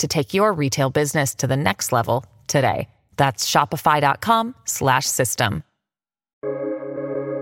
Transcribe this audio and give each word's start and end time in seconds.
to 0.00 0.08
take 0.08 0.34
your 0.34 0.52
retail 0.52 0.90
business 0.90 1.34
to 1.36 1.46
the 1.46 1.56
next 1.56 1.92
level 1.92 2.26
today. 2.46 2.88
That's 3.16 3.50
shopify.com 3.50 4.54
slash 4.64 5.06
system. 5.06 5.62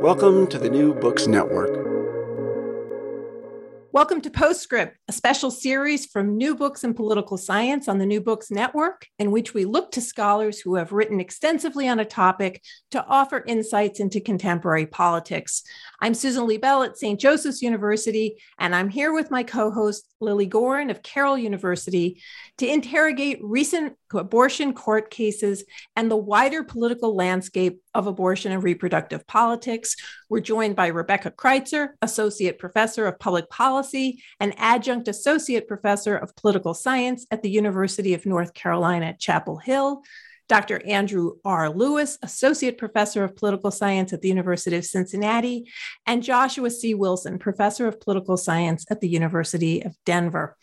Welcome 0.00 0.46
to 0.48 0.58
the 0.58 0.70
New 0.70 0.94
Books 0.94 1.26
Network. 1.26 1.88
Welcome 3.90 4.20
to 4.20 4.30
Postscript, 4.30 4.96
a 5.08 5.12
special 5.12 5.50
series 5.50 6.06
from 6.06 6.36
New 6.36 6.54
Books 6.54 6.84
in 6.84 6.94
Political 6.94 7.38
Science 7.38 7.88
on 7.88 7.98
the 7.98 8.06
New 8.06 8.20
Books 8.20 8.50
Network, 8.50 9.06
in 9.18 9.32
which 9.32 9.54
we 9.54 9.64
look 9.64 9.90
to 9.92 10.00
scholars 10.00 10.60
who 10.60 10.76
have 10.76 10.92
written 10.92 11.20
extensively 11.20 11.88
on 11.88 11.98
a 11.98 12.04
topic 12.04 12.62
to 12.90 13.04
offer 13.06 13.42
insights 13.46 13.98
into 13.98 14.20
contemporary 14.20 14.86
politics. 14.86 15.62
I'm 16.00 16.14
Susan 16.14 16.46
Liebell 16.46 16.86
at 16.86 16.96
St. 16.96 17.18
Joseph's 17.18 17.60
University, 17.60 18.36
and 18.56 18.72
I'm 18.72 18.88
here 18.88 19.12
with 19.12 19.32
my 19.32 19.42
co 19.42 19.72
host, 19.72 20.06
Lilly 20.20 20.46
Goren 20.46 20.90
of 20.90 21.02
Carroll 21.02 21.36
University, 21.36 22.22
to 22.58 22.68
interrogate 22.68 23.40
recent 23.42 23.96
abortion 24.14 24.74
court 24.74 25.10
cases 25.10 25.64
and 25.96 26.08
the 26.08 26.16
wider 26.16 26.62
political 26.62 27.16
landscape 27.16 27.82
of 27.94 28.06
abortion 28.06 28.52
and 28.52 28.62
reproductive 28.62 29.26
politics. 29.26 29.96
We're 30.28 30.38
joined 30.38 30.76
by 30.76 30.86
Rebecca 30.86 31.32
Kreitzer, 31.32 31.88
Associate 32.00 32.56
Professor 32.56 33.06
of 33.06 33.18
Public 33.18 33.50
Policy 33.50 34.22
and 34.38 34.54
Adjunct 34.56 35.08
Associate 35.08 35.66
Professor 35.66 36.16
of 36.16 36.36
Political 36.36 36.74
Science 36.74 37.26
at 37.32 37.42
the 37.42 37.50
University 37.50 38.14
of 38.14 38.24
North 38.24 38.54
Carolina 38.54 39.06
at 39.06 39.18
Chapel 39.18 39.56
Hill. 39.56 40.04
Dr. 40.48 40.84
Andrew 40.86 41.34
R. 41.44 41.70
Lewis, 41.70 42.18
Associate 42.22 42.76
Professor 42.76 43.22
of 43.22 43.36
Political 43.36 43.70
Science 43.70 44.12
at 44.12 44.22
the 44.22 44.28
University 44.28 44.76
of 44.76 44.84
Cincinnati, 44.84 45.70
and 46.06 46.22
Joshua 46.22 46.70
C. 46.70 46.94
Wilson, 46.94 47.38
Professor 47.38 47.86
of 47.86 48.00
Political 48.00 48.38
Science 48.38 48.86
at 48.90 49.00
the 49.00 49.08
University 49.08 49.82
of 49.82 49.94
Denver. 50.06 50.56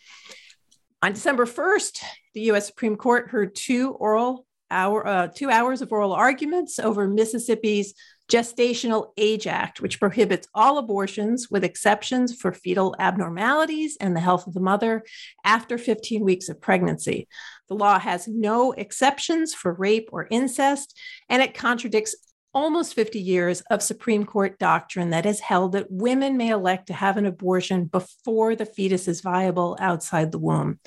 On 1.02 1.12
December 1.12 1.46
1st, 1.46 2.02
the 2.34 2.40
U.S. 2.42 2.66
Supreme 2.66 2.96
Court 2.96 3.30
heard 3.30 3.54
two 3.54 3.92
oral 3.92 4.46
hour, 4.70 5.06
uh, 5.06 5.28
two 5.28 5.50
hours 5.50 5.82
of 5.82 5.92
oral 5.92 6.12
arguments 6.12 6.78
over 6.78 7.06
Mississippi's 7.06 7.94
Gestational 8.28 9.12
Age 9.16 9.46
Act, 9.46 9.80
which 9.80 10.00
prohibits 10.00 10.48
all 10.54 10.78
abortions 10.78 11.48
with 11.50 11.62
exceptions 11.62 12.34
for 12.34 12.52
fetal 12.52 12.96
abnormalities 12.98 13.96
and 14.00 14.16
the 14.16 14.20
health 14.20 14.46
of 14.46 14.54
the 14.54 14.60
mother 14.60 15.04
after 15.44 15.78
15 15.78 16.24
weeks 16.24 16.48
of 16.48 16.60
pregnancy. 16.60 17.28
The 17.68 17.76
law 17.76 17.98
has 17.98 18.26
no 18.26 18.72
exceptions 18.72 19.54
for 19.54 19.74
rape 19.74 20.08
or 20.12 20.26
incest, 20.30 20.98
and 21.28 21.40
it 21.40 21.54
contradicts 21.54 22.16
almost 22.56 22.94
50 22.94 23.20
years 23.20 23.60
of 23.70 23.82
Supreme 23.82 24.24
Court 24.24 24.58
doctrine 24.58 25.10
that 25.10 25.26
has 25.26 25.40
held 25.40 25.72
that 25.72 25.90
women 25.90 26.38
may 26.38 26.48
elect 26.48 26.86
to 26.86 26.94
have 26.94 27.18
an 27.18 27.26
abortion 27.26 27.84
before 27.84 28.56
the 28.56 28.64
fetus 28.64 29.06
is 29.08 29.20
viable 29.20 29.76
outside 29.78 30.32
the 30.32 30.38
womb. 30.38 30.80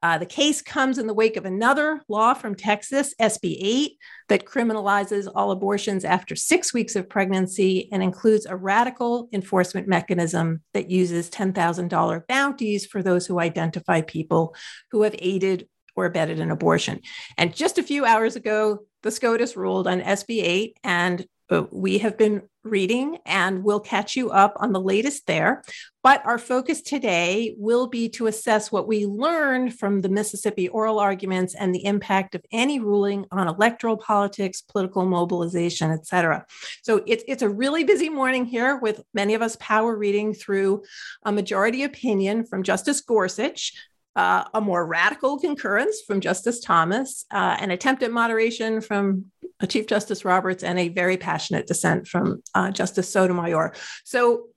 Uh, 0.00 0.16
the 0.18 0.24
case 0.24 0.62
comes 0.62 0.96
in 0.96 1.08
the 1.08 1.12
wake 1.12 1.36
of 1.36 1.44
another 1.44 2.00
law 2.08 2.34
from 2.34 2.54
Texas, 2.54 3.14
SB 3.20 3.56
8, 3.60 3.92
that 4.28 4.44
criminalizes 4.44 5.26
all 5.34 5.50
abortions 5.50 6.04
after 6.04 6.36
six 6.36 6.72
weeks 6.72 6.94
of 6.94 7.08
pregnancy 7.08 7.88
and 7.90 8.00
includes 8.00 8.46
a 8.46 8.54
radical 8.54 9.28
enforcement 9.32 9.88
mechanism 9.88 10.62
that 10.72 10.88
uses 10.88 11.28
$10,000 11.30 12.26
bounties 12.28 12.86
for 12.86 13.02
those 13.02 13.26
who 13.26 13.40
identify 13.40 14.02
people 14.02 14.54
who 14.92 15.02
have 15.02 15.16
aided 15.18 15.66
or 15.96 16.04
abetted 16.04 16.38
an 16.38 16.52
abortion. 16.52 17.00
And 17.36 17.52
just 17.52 17.76
a 17.76 17.82
few 17.82 18.04
hours 18.04 18.36
ago, 18.36 18.84
the 19.08 19.12
SCOTUS 19.12 19.56
ruled 19.56 19.86
on 19.86 20.02
SB 20.02 20.42
8, 20.42 20.78
and 20.84 21.26
uh, 21.50 21.62
we 21.70 21.96
have 21.96 22.18
been 22.18 22.42
reading 22.62 23.16
and 23.24 23.64
we'll 23.64 23.80
catch 23.80 24.16
you 24.16 24.30
up 24.30 24.52
on 24.56 24.72
the 24.72 24.80
latest 24.80 25.26
there. 25.26 25.62
But 26.02 26.24
our 26.26 26.36
focus 26.36 26.82
today 26.82 27.54
will 27.56 27.86
be 27.86 28.10
to 28.10 28.26
assess 28.26 28.70
what 28.70 28.86
we 28.86 29.06
learned 29.06 29.78
from 29.78 30.02
the 30.02 30.08
Mississippi 30.10 30.68
oral 30.68 30.98
arguments 30.98 31.54
and 31.54 31.74
the 31.74 31.84
impact 31.86 32.34
of 32.34 32.44
any 32.52 32.80
ruling 32.80 33.24
on 33.30 33.48
electoral 33.48 33.96
politics, 33.96 34.60
political 34.60 35.06
mobilization, 35.06 35.90
et 35.90 36.06
cetera. 36.06 36.44
So 36.82 37.02
it's, 37.06 37.24
it's 37.26 37.42
a 37.42 37.48
really 37.48 37.84
busy 37.84 38.10
morning 38.10 38.44
here 38.44 38.76
with 38.76 39.02
many 39.14 39.34
of 39.34 39.40
us 39.40 39.56
power 39.58 39.96
reading 39.96 40.34
through 40.34 40.82
a 41.24 41.32
majority 41.32 41.84
opinion 41.84 42.44
from 42.44 42.62
Justice 42.62 43.00
Gorsuch, 43.00 43.72
uh, 44.18 44.42
a 44.52 44.60
more 44.60 44.84
radical 44.84 45.38
concurrence 45.38 46.02
from 46.04 46.20
Justice 46.20 46.58
Thomas, 46.58 47.24
uh, 47.30 47.56
an 47.60 47.70
attempt 47.70 48.02
at 48.02 48.10
moderation 48.10 48.80
from 48.80 49.26
uh, 49.60 49.66
Chief 49.66 49.86
Justice 49.86 50.24
Roberts, 50.24 50.64
and 50.64 50.76
a 50.76 50.88
very 50.88 51.16
passionate 51.16 51.68
dissent 51.68 52.08
from 52.08 52.42
uh, 52.52 52.72
Justice 52.72 53.08
Sotomayor. 53.08 53.74
So, 54.04 54.48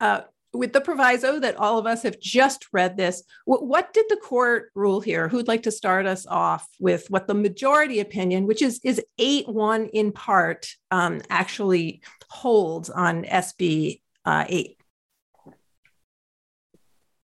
uh, 0.00 0.20
with 0.52 0.72
the 0.72 0.80
proviso 0.80 1.40
that 1.40 1.56
all 1.56 1.78
of 1.78 1.86
us 1.86 2.04
have 2.04 2.20
just 2.20 2.66
read 2.72 2.96
this, 2.96 3.24
w- 3.44 3.66
what 3.66 3.92
did 3.92 4.06
the 4.08 4.16
court 4.16 4.70
rule 4.76 5.00
here? 5.00 5.28
Who'd 5.28 5.48
like 5.48 5.64
to 5.64 5.72
start 5.72 6.06
us 6.06 6.24
off 6.24 6.68
with 6.78 7.10
what 7.10 7.26
the 7.26 7.34
majority 7.34 7.98
opinion, 7.98 8.46
which 8.46 8.62
is 8.62 8.80
is 8.84 9.02
eight 9.18 9.48
one 9.48 9.86
in 9.86 10.12
part, 10.12 10.68
um, 10.92 11.22
actually 11.28 12.02
holds 12.30 12.88
on 12.88 13.24
SB 13.24 14.00
uh, 14.24 14.44
eight? 14.48 14.77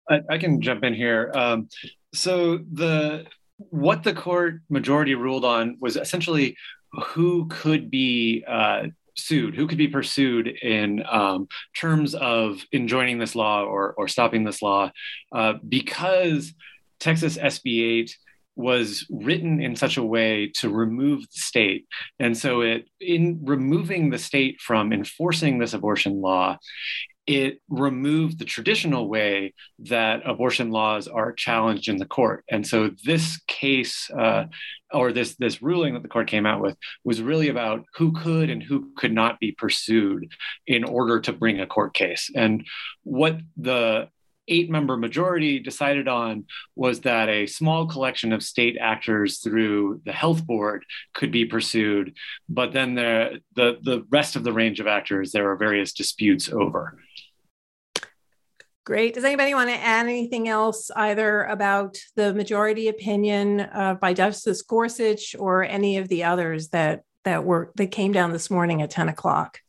I, 0.09 0.21
I 0.31 0.39
can 0.39 0.61
jump 0.61 0.85
in 0.85 0.95
here. 0.95 1.31
Um, 1.35 1.69
so 2.15 2.59
the 2.73 3.27
what 3.59 4.05
the 4.05 4.15
court 4.15 4.61
majority 4.71 5.15
ruled 5.15 5.45
on 5.45 5.77
was 5.81 5.97
essentially 5.97 6.57
who 6.93 7.49
could 7.49 7.91
be 7.91 8.45
uh, 8.47 8.85
sued, 9.17 9.55
who 9.55 9.67
could 9.67 9.79
be 9.79 9.89
pursued 9.89 10.47
in 10.49 11.05
um, 11.11 11.49
terms 11.77 12.15
of 12.15 12.63
enjoining 12.73 13.19
this 13.19 13.35
law 13.35 13.65
or, 13.65 13.95
or 13.95 14.09
stopping 14.09 14.45
this 14.45 14.63
law, 14.63 14.91
uh, 15.33 15.55
because 15.69 16.55
Texas 17.01 17.37
SB 17.37 18.01
8 18.03 18.17
was 18.57 19.07
written 19.11 19.61
in 19.61 19.77
such 19.77 19.97
a 19.97 20.03
way 20.03 20.51
to 20.53 20.69
remove 20.69 21.21
the 21.23 21.41
state. 21.41 21.87
And 22.19 22.37
so 22.37 22.63
it 22.63 22.89
in 23.01 23.41
removing 23.45 24.11
the 24.11 24.19
state 24.19 24.61
from 24.61 24.93
enforcing 24.93 25.59
this 25.59 25.75
abortion 25.75 26.21
law, 26.21 26.59
it 27.29 27.61
removed 27.69 28.39
the 28.39 28.45
traditional 28.47 29.07
way 29.07 29.53
that 29.81 30.23
abortion 30.25 30.71
laws 30.71 31.07
are 31.07 31.35
challenged 31.35 31.87
in 31.87 31.99
the 31.99 32.07
court. 32.07 32.43
And 32.51 32.67
so 32.67 32.91
this 33.05 33.39
case, 33.47 34.11
uh, 34.11 34.47
or 34.91 35.13
this 35.13 35.37
this 35.37 35.61
ruling 35.61 35.93
that 35.93 36.03
the 36.03 36.09
court 36.09 36.27
came 36.27 36.47
out 36.47 36.63
with, 36.63 36.79
was 37.05 37.21
really 37.21 37.51
about 37.51 37.85
who 37.95 38.13
could 38.13 38.49
and 38.49 38.63
who 38.63 38.91
could 38.97 39.13
not 39.13 39.39
be 39.39 39.53
pursued 39.53 40.33
in 40.67 40.85
order 40.85 41.21
to 41.21 41.33
bring 41.35 41.61
a 41.61 41.67
court 41.67 41.93
case. 41.93 42.31
And 42.35 42.67
what 43.05 43.39
the 43.59 44.09
eight 44.49 44.71
member 44.71 44.97
majority 44.97 45.59
decided 45.59 46.09
on 46.09 46.45
was 46.75 47.01
that 47.01 47.29
a 47.29 47.47
small 47.47 47.87
collection 47.87 48.33
of 48.33 48.43
state 48.43 48.77
actors 48.81 49.39
through 49.39 50.01
the 50.05 50.13
health 50.13 50.47
board 50.47 50.85
could 51.15 51.31
be 51.31 51.45
pursued 51.45 52.15
but 52.49 52.73
then 52.73 52.95
the 52.95 53.41
the, 53.55 53.79
the 53.83 54.05
rest 54.11 54.37
of 54.37 54.45
the 54.45 54.53
range 54.53 54.81
of 54.81 54.87
actors 54.87 55.33
there 55.33 55.51
are 55.51 55.57
various 55.57 55.93
disputes 55.93 56.51
over 56.51 56.99
Great. 58.89 59.13
Does 59.13 59.25
anybody 59.25 59.53
want 59.53 59.69
to 59.69 59.77
add 59.77 60.07
anything 60.07 60.49
else, 60.49 60.91
either 60.97 61.45
about 61.45 61.99
the 62.17 62.33
majority 62.33 62.89
opinion 62.89 63.61
uh, 63.61 63.99
by 64.01 64.15
Justice 64.15 64.63
Gorsuch 64.63 65.37
or 65.39 65.63
any 65.63 65.99
of 65.99 66.09
the 66.09 66.25
others 66.25 66.69
that 66.69 67.03
that 67.25 67.45
were 67.45 67.71
that 67.77 67.89
came 67.89 68.13
down 68.13 68.33
this 68.33 68.51
morning 68.51 68.81
at 68.81 68.89
ten 68.89 69.11
o'clock? 69.11 69.61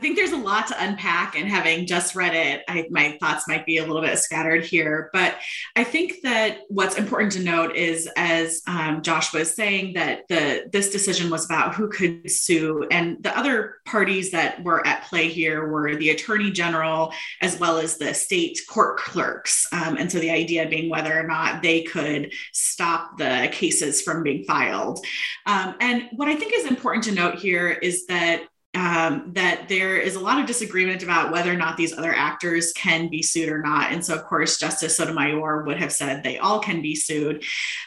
I 0.00 0.02
think 0.02 0.16
there's 0.16 0.32
a 0.32 0.38
lot 0.38 0.66
to 0.68 0.82
unpack, 0.82 1.36
and 1.36 1.46
having 1.46 1.86
just 1.86 2.14
read 2.14 2.32
it, 2.34 2.64
I, 2.66 2.86
my 2.88 3.18
thoughts 3.20 3.46
might 3.46 3.66
be 3.66 3.76
a 3.76 3.84
little 3.84 4.00
bit 4.00 4.18
scattered 4.18 4.64
here. 4.64 5.10
But 5.12 5.36
I 5.76 5.84
think 5.84 6.22
that 6.22 6.60
what's 6.70 6.96
important 6.96 7.32
to 7.32 7.42
note 7.42 7.76
is, 7.76 8.08
as 8.16 8.62
um, 8.66 9.02
Josh 9.02 9.34
was 9.34 9.54
saying, 9.54 9.92
that 9.94 10.26
the 10.30 10.70
this 10.72 10.88
decision 10.88 11.28
was 11.28 11.44
about 11.44 11.74
who 11.74 11.90
could 11.90 12.30
sue, 12.30 12.88
and 12.90 13.22
the 13.22 13.36
other 13.36 13.74
parties 13.84 14.30
that 14.30 14.64
were 14.64 14.86
at 14.86 15.04
play 15.04 15.28
here 15.28 15.68
were 15.68 15.94
the 15.94 16.08
attorney 16.08 16.50
general 16.50 17.12
as 17.42 17.60
well 17.60 17.76
as 17.76 17.98
the 17.98 18.14
state 18.14 18.58
court 18.70 18.96
clerks. 18.96 19.66
Um, 19.70 19.98
and 19.98 20.10
so 20.10 20.18
the 20.18 20.30
idea 20.30 20.66
being 20.66 20.88
whether 20.88 21.12
or 21.12 21.26
not 21.26 21.60
they 21.60 21.82
could 21.82 22.32
stop 22.54 23.18
the 23.18 23.50
cases 23.52 24.00
from 24.00 24.22
being 24.22 24.44
filed. 24.44 25.04
Um, 25.44 25.74
and 25.78 26.08
what 26.12 26.28
I 26.28 26.36
think 26.36 26.54
is 26.54 26.64
important 26.64 27.04
to 27.04 27.12
note 27.12 27.34
here 27.34 27.68
is 27.68 28.06
that 28.06 28.44
um, 28.74 29.32
that 29.34 29.68
there 29.68 29.98
is 29.98 30.14
a 30.14 30.20
lot 30.20 30.38
of 30.38 30.46
disagreement 30.46 31.02
about 31.02 31.32
whether 31.32 31.52
or 31.52 31.56
not 31.56 31.76
these 31.76 31.96
other 31.96 32.14
actors 32.14 32.72
can 32.72 33.08
be 33.08 33.20
sued 33.20 33.48
or 33.48 33.60
not. 33.60 33.90
And 33.90 34.04
so, 34.04 34.14
of 34.14 34.24
course, 34.24 34.58
Justice 34.58 34.96
Sotomayor 34.96 35.64
would 35.64 35.78
have 35.78 35.92
said 35.92 36.22
they 36.22 36.38
all 36.38 36.60
can 36.60 36.80
be 36.80 36.94
sued. 36.94 37.42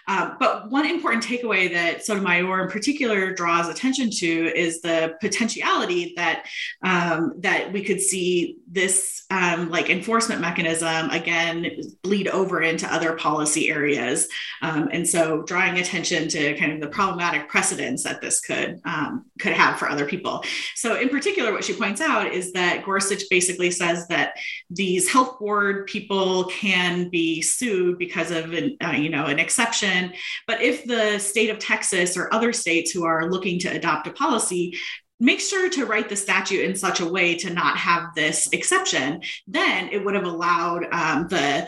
Uh, 0.09 0.31
but 0.39 0.69
one 0.69 0.85
important 0.85 1.23
takeaway 1.23 1.71
that 1.71 2.05
Sotomayor 2.05 2.63
in 2.63 2.69
particular 2.69 3.33
draws 3.33 3.69
attention 3.69 4.09
to 4.11 4.57
is 4.57 4.81
the 4.81 5.15
potentiality 5.21 6.13
that 6.17 6.47
um, 6.83 7.33
that 7.39 7.71
we 7.71 7.81
could 7.83 8.01
see 8.01 8.57
this 8.67 9.23
um, 9.31 9.69
like 9.69 9.89
enforcement 9.89 10.41
mechanism 10.41 11.09
again 11.11 11.65
bleed 12.01 12.27
over 12.27 12.61
into 12.61 12.93
other 12.93 13.13
policy 13.13 13.69
areas. 13.69 14.27
Um, 14.61 14.89
and 14.91 15.07
so, 15.07 15.43
drawing 15.43 15.77
attention 15.77 16.27
to 16.27 16.57
kind 16.57 16.73
of 16.73 16.81
the 16.81 16.87
problematic 16.87 17.47
precedents 17.47 18.03
that 18.03 18.19
this 18.19 18.41
could 18.41 18.81
um, 18.83 19.25
could 19.39 19.53
have 19.53 19.79
for 19.79 19.87
other 19.87 20.05
people. 20.05 20.43
So, 20.75 20.99
in 20.99 21.09
particular, 21.09 21.51
what 21.51 21.63
she 21.63 21.73
points 21.73 22.01
out 22.01 22.31
is 22.31 22.51
that 22.53 22.83
Gorsuch 22.83 23.23
basically 23.29 23.71
says 23.71 24.07
that 24.07 24.33
these 24.69 25.09
health 25.09 25.39
board 25.39 25.87
people 25.87 26.45
can 26.45 27.09
be 27.09 27.41
sued 27.41 27.97
because 27.97 28.31
of 28.31 28.53
an, 28.53 28.77
uh, 28.83 28.91
you 28.91 29.09
know 29.09 29.25
an 29.25 29.39
exception, 29.39 30.13
but 30.47 30.61
if 30.61 30.85
the 30.85 31.19
state 31.19 31.49
of 31.49 31.59
Texas 31.59 32.17
or 32.17 32.33
other 32.33 32.53
states 32.53 32.91
who 32.91 33.05
are 33.05 33.29
looking 33.29 33.59
to 33.59 33.69
adopt 33.69 34.07
a 34.07 34.11
policy 34.11 34.77
make 35.23 35.39
sure 35.39 35.69
to 35.69 35.85
write 35.85 36.09
the 36.09 36.15
statute 36.15 36.65
in 36.65 36.75
such 36.75 36.99
a 36.99 37.05
way 37.05 37.35
to 37.35 37.49
not 37.53 37.77
have 37.77 38.13
this 38.13 38.49
exception 38.51 39.21
then 39.47 39.89
it 39.89 40.03
would 40.03 40.15
have 40.15 40.25
allowed 40.25 40.85
um, 40.91 41.27
the 41.29 41.67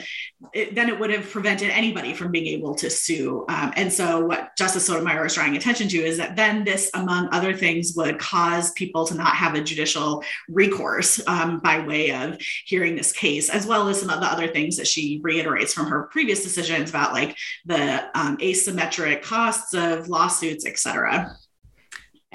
it, 0.54 0.75
then 0.75 0.90
it 0.90 1.00
would 1.00 1.10
have 1.10 1.30
prevented 1.30 1.69
anybody 1.69 2.13
from 2.13 2.31
being 2.31 2.48
able 2.48 2.75
to 2.75 2.90
sue. 2.90 3.46
Um, 3.50 3.74
and 3.75 3.92
so 3.92 4.25
what 4.25 4.56
justice 4.57 4.86
sotomayor 4.86 5.25
is 5.25 5.34
drawing 5.34 5.56
attention 5.56 5.88
to 5.90 5.98
is 5.98 6.18
that 6.18 6.36
then 6.36 6.63
this 6.63 6.92
among 6.94 7.30
other 7.31 7.56
things 7.56 7.94
would 7.96 8.19
cause 8.19 8.72
people 8.72 9.06
to 9.07 9.16
not 9.16 9.36
have 9.36 9.56
a 9.56 9.63
judicial 9.63 10.24
recourse 10.50 11.25
um, 11.28 11.60
by 11.60 11.80
way 11.80 12.12
of 12.12 12.38
hearing 12.66 12.96
this 12.96 13.12
case 13.12 13.50
as 13.50 13.66
well 13.66 13.88
as 13.88 14.00
some 14.00 14.10
of 14.10 14.19
the 14.19 14.25
other 14.25 14.48
things 14.48 14.78
that 14.78 14.88
she 14.88 15.19
reiterates 15.24 15.74
from 15.74 15.88
her 15.88 16.04
previous 16.12 16.44
decisions 16.44 16.90
about 16.90 17.13
like 17.13 17.36
the 17.66 18.06
um, 18.18 18.38
asymmetric 18.38 19.22
costs 19.22 19.74
of 19.74 20.07
lawsuits 20.07 20.66
et 20.66 20.78
cetera 20.78 21.36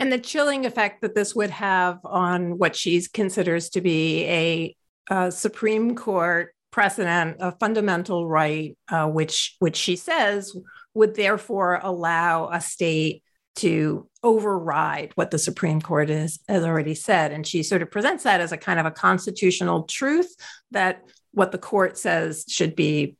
and 0.00 0.10
the 0.10 0.18
chilling 0.18 0.64
effect 0.64 1.02
that 1.02 1.14
this 1.14 1.34
would 1.34 1.50
have 1.50 2.00
on 2.04 2.56
what 2.56 2.74
she 2.74 3.00
considers 3.12 3.68
to 3.70 3.82
be 3.82 4.24
a, 4.24 4.76
a 5.10 5.30
Supreme 5.30 5.94
Court 5.94 6.54
precedent, 6.70 7.36
a 7.38 7.52
fundamental 7.52 8.26
right, 8.26 8.76
uh, 8.88 9.06
which 9.06 9.56
which 9.58 9.76
she 9.76 9.96
says 9.96 10.56
would 10.94 11.14
therefore 11.14 11.80
allow 11.82 12.48
a 12.48 12.60
state 12.60 13.22
to 13.56 14.08
override 14.22 15.12
what 15.16 15.30
the 15.30 15.38
Supreme 15.38 15.82
Court 15.82 16.08
is, 16.08 16.38
has 16.48 16.64
already 16.64 16.94
said. 16.94 17.30
And 17.30 17.46
she 17.46 17.62
sort 17.62 17.82
of 17.82 17.90
presents 17.90 18.24
that 18.24 18.40
as 18.40 18.52
a 18.52 18.56
kind 18.56 18.80
of 18.80 18.86
a 18.86 18.90
constitutional 18.90 19.82
truth 19.82 20.34
that 20.70 21.02
what 21.32 21.52
the 21.52 21.58
court 21.58 21.98
says 21.98 22.44
should 22.48 22.74
be 22.74 23.16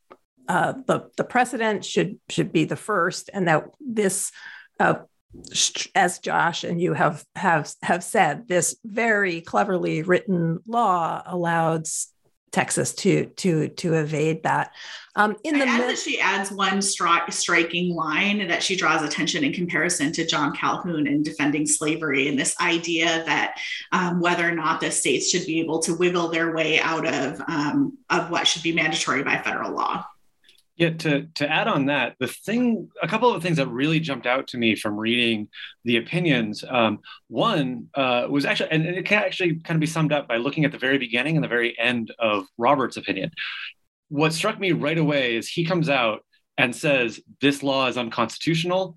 uh, 0.48 0.72
the, 0.86 1.10
the 1.16 1.24
precedent 1.24 1.84
should 1.84 2.18
should 2.30 2.52
be 2.52 2.64
the 2.64 2.74
first, 2.74 3.28
and 3.34 3.46
that 3.48 3.66
this 3.78 4.32
uh, 4.80 4.94
as 5.94 6.18
Josh 6.18 6.64
and 6.64 6.80
you 6.80 6.94
have 6.94 7.24
have 7.36 7.72
have 7.82 8.02
said, 8.02 8.48
this 8.48 8.76
very 8.84 9.40
cleverly 9.40 10.02
written 10.02 10.58
law 10.66 11.22
allows 11.24 12.08
Texas 12.52 12.92
to 12.94 13.26
to 13.26 13.68
to 13.68 13.94
evade 13.94 14.42
that. 14.42 14.72
Um, 15.14 15.36
in 15.44 15.58
the 15.58 15.66
mid- 15.66 15.98
she 15.98 16.20
adds 16.20 16.50
one 16.50 16.78
stri- 16.78 17.32
striking 17.32 17.94
line 17.94 18.46
that 18.48 18.62
she 18.62 18.76
draws 18.76 19.02
attention 19.02 19.44
in 19.44 19.52
comparison 19.52 20.12
to 20.12 20.26
John 20.26 20.54
Calhoun 20.54 21.06
in 21.06 21.22
defending 21.22 21.66
slavery, 21.66 22.28
and 22.28 22.38
this 22.38 22.60
idea 22.60 23.22
that 23.26 23.56
um, 23.92 24.20
whether 24.20 24.48
or 24.48 24.54
not 24.54 24.80
the 24.80 24.90
states 24.90 25.30
should 25.30 25.46
be 25.46 25.60
able 25.60 25.78
to 25.80 25.94
wiggle 25.94 26.28
their 26.28 26.52
way 26.54 26.80
out 26.80 27.06
of 27.06 27.40
um, 27.46 27.98
of 28.08 28.30
what 28.30 28.46
should 28.46 28.62
be 28.62 28.72
mandatory 28.72 29.22
by 29.22 29.38
federal 29.38 29.72
law. 29.72 30.04
Yeah, 30.80 30.94
to, 30.94 31.26
to 31.34 31.46
add 31.46 31.68
on 31.68 31.86
that, 31.86 32.16
the 32.20 32.26
thing, 32.26 32.88
a 33.02 33.06
couple 33.06 33.34
of 33.34 33.42
things 33.42 33.58
that 33.58 33.68
really 33.68 34.00
jumped 34.00 34.26
out 34.26 34.48
to 34.48 34.56
me 34.56 34.74
from 34.74 34.96
reading 34.96 35.48
the 35.84 35.98
opinions. 35.98 36.64
Um, 36.66 37.00
one 37.28 37.88
uh, 37.94 38.28
was 38.30 38.46
actually, 38.46 38.70
and 38.70 38.86
it 38.86 39.04
can 39.04 39.22
actually 39.22 39.56
kind 39.56 39.76
of 39.76 39.80
be 39.80 39.86
summed 39.86 40.10
up 40.10 40.26
by 40.26 40.38
looking 40.38 40.64
at 40.64 40.72
the 40.72 40.78
very 40.78 40.96
beginning 40.96 41.36
and 41.36 41.44
the 41.44 41.48
very 41.48 41.78
end 41.78 42.14
of 42.18 42.46
Robert's 42.56 42.96
opinion. 42.96 43.30
What 44.08 44.32
struck 44.32 44.58
me 44.58 44.72
right 44.72 44.96
away 44.96 45.36
is 45.36 45.48
he 45.48 45.66
comes 45.66 45.90
out 45.90 46.24
and 46.56 46.74
says 46.74 47.20
this 47.42 47.62
law 47.62 47.86
is 47.88 47.98
unconstitutional 47.98 48.94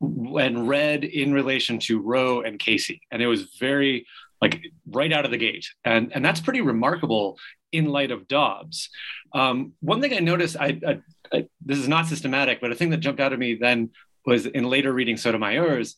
and 0.00 0.68
read 0.68 1.04
in 1.04 1.32
relation 1.32 1.78
to 1.78 2.00
Roe 2.00 2.40
and 2.40 2.58
Casey. 2.58 3.02
And 3.12 3.22
it 3.22 3.28
was 3.28 3.54
very 3.60 4.04
like 4.42 4.60
right 4.84 5.12
out 5.12 5.24
of 5.24 5.30
the 5.30 5.38
gate. 5.38 5.68
And, 5.84 6.10
and 6.12 6.24
that's 6.24 6.40
pretty 6.40 6.60
remarkable 6.60 7.38
in 7.70 7.84
light 7.84 8.10
of 8.10 8.26
Dobbs. 8.26 8.90
Um, 9.32 9.74
one 9.78 10.00
thing 10.00 10.12
I 10.12 10.18
noticed, 10.18 10.56
I, 10.58 10.80
I, 10.84 11.00
I, 11.32 11.46
this 11.64 11.78
is 11.78 11.88
not 11.88 12.06
systematic, 12.06 12.60
but 12.60 12.72
a 12.72 12.74
thing 12.74 12.90
that 12.90 12.98
jumped 12.98 13.20
out 13.20 13.32
at 13.32 13.38
me 13.38 13.54
then 13.54 13.90
was 14.26 14.46
in 14.46 14.64
later 14.64 14.92
reading 14.92 15.16
Sotomayor's, 15.16 15.96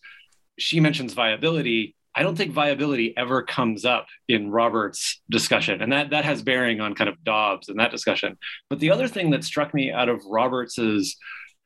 she 0.58 0.81
mentions 0.81 1.14
viability. 1.14 1.96
I 2.14 2.23
don't 2.23 2.37
think 2.37 2.52
viability 2.52 3.17
ever 3.17 3.43
comes 3.43 3.84
up 3.84 4.06
in 4.29 4.50
Robert's 4.50 5.23
discussion, 5.31 5.81
and 5.81 5.93
that 5.93 6.11
that 6.11 6.25
has 6.25 6.43
bearing 6.43 6.81
on 6.81 6.94
kind 6.94 7.08
of 7.08 7.23
Dobbs 7.25 7.69
and 7.69 7.79
that 7.81 7.90
discussion. 7.90 8.37
But 8.69 8.81
the 8.81 8.90
other 8.90 9.08
thing 9.08 9.31
that 9.31 9.44
struck 9.44 9.73
me 9.73 9.90
out 9.90 10.11
of 10.11 10.23
Roberts's 10.26 11.17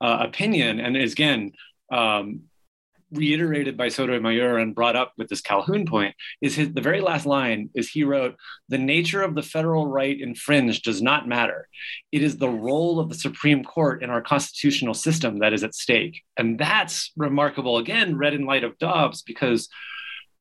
uh, 0.01 0.19
opinion, 0.21 0.79
and 0.79 0.97
is 0.97 1.12
again 1.12 1.53
um, 1.91 2.43
reiterated 3.12 3.76
by 3.76 3.88
Sotomayor 3.88 4.58
and 4.58 4.75
brought 4.75 4.97
up 4.97 5.12
with 5.17 5.29
this 5.29 5.41
Calhoun 5.41 5.87
point 5.87 6.14
is 6.41 6.56
his 6.56 6.73
the 6.73 6.81
very 6.81 7.00
last 7.00 7.26
line 7.26 7.70
is 7.75 7.88
he 7.88 8.05
wrote 8.05 8.37
the 8.69 8.79
nature 8.79 9.23
of 9.23 9.35
the 9.35 9.43
federal 9.43 9.87
right 9.87 10.20
infringed 10.20 10.85
does 10.85 11.00
not 11.00 11.29
matter. 11.29 11.69
It 12.11 12.23
is 12.23 12.37
the 12.37 12.49
role 12.49 12.99
of 12.99 13.08
the 13.08 13.14
supreme 13.14 13.64
court 13.64 14.03
in 14.03 14.11
our 14.11 14.23
constitutional 14.23 14.94
system 14.94 15.38
that 15.38 15.53
is 15.53 15.62
at 15.62 15.75
stake. 15.75 16.23
And 16.37 16.58
that's 16.58 17.12
remarkable 17.17 17.79
again 17.79 18.17
read 18.17 18.35
in 18.35 18.44
light 18.44 18.64
of 18.64 18.79
Dobbs 18.79 19.23
because 19.23 19.69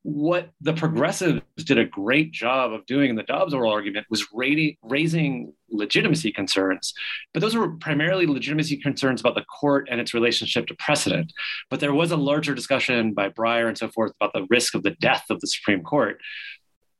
what 0.05 0.51
the 0.61 0.73
progressives 0.73 1.41
did 1.57 1.79
a 1.79 1.83
great 1.83 2.31
job 2.31 2.71
of 2.71 2.85
doing 2.85 3.09
in 3.09 3.15
the 3.15 3.23
Dobbs 3.23 3.55
oral 3.55 3.71
argument 3.71 4.05
was 4.11 4.27
raising 4.31 5.51
legitimacy 5.71 6.31
concerns. 6.31 6.93
But 7.33 7.39
those 7.39 7.55
were 7.55 7.71
primarily 7.77 8.27
legitimacy 8.27 8.77
concerns 8.77 9.19
about 9.19 9.33
the 9.33 9.45
court 9.45 9.87
and 9.89 9.99
its 9.99 10.13
relationship 10.13 10.67
to 10.67 10.75
precedent. 10.75 11.33
But 11.71 11.79
there 11.79 11.91
was 11.91 12.11
a 12.11 12.17
larger 12.17 12.53
discussion 12.53 13.15
by 13.15 13.29
Breyer 13.29 13.67
and 13.67 13.75
so 13.75 13.89
forth 13.89 14.11
about 14.21 14.33
the 14.33 14.45
risk 14.47 14.75
of 14.75 14.83
the 14.83 14.91
death 14.91 15.25
of 15.31 15.41
the 15.41 15.47
Supreme 15.47 15.81
Court. 15.81 16.21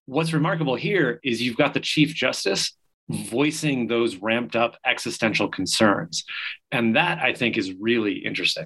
What's 0.07 0.33
remarkable 0.33 0.75
here 0.75 1.19
is 1.23 1.43
you've 1.43 1.57
got 1.57 1.75
the 1.75 1.81
Chief 1.81 2.11
Justice 2.15 2.75
voicing 3.07 3.85
those 3.85 4.15
ramped 4.15 4.55
up 4.55 4.77
existential 4.83 5.47
concerns. 5.47 6.25
And 6.71 6.95
that 6.95 7.19
I 7.19 7.33
think 7.33 7.55
is 7.55 7.71
really 7.71 8.25
interesting. 8.25 8.65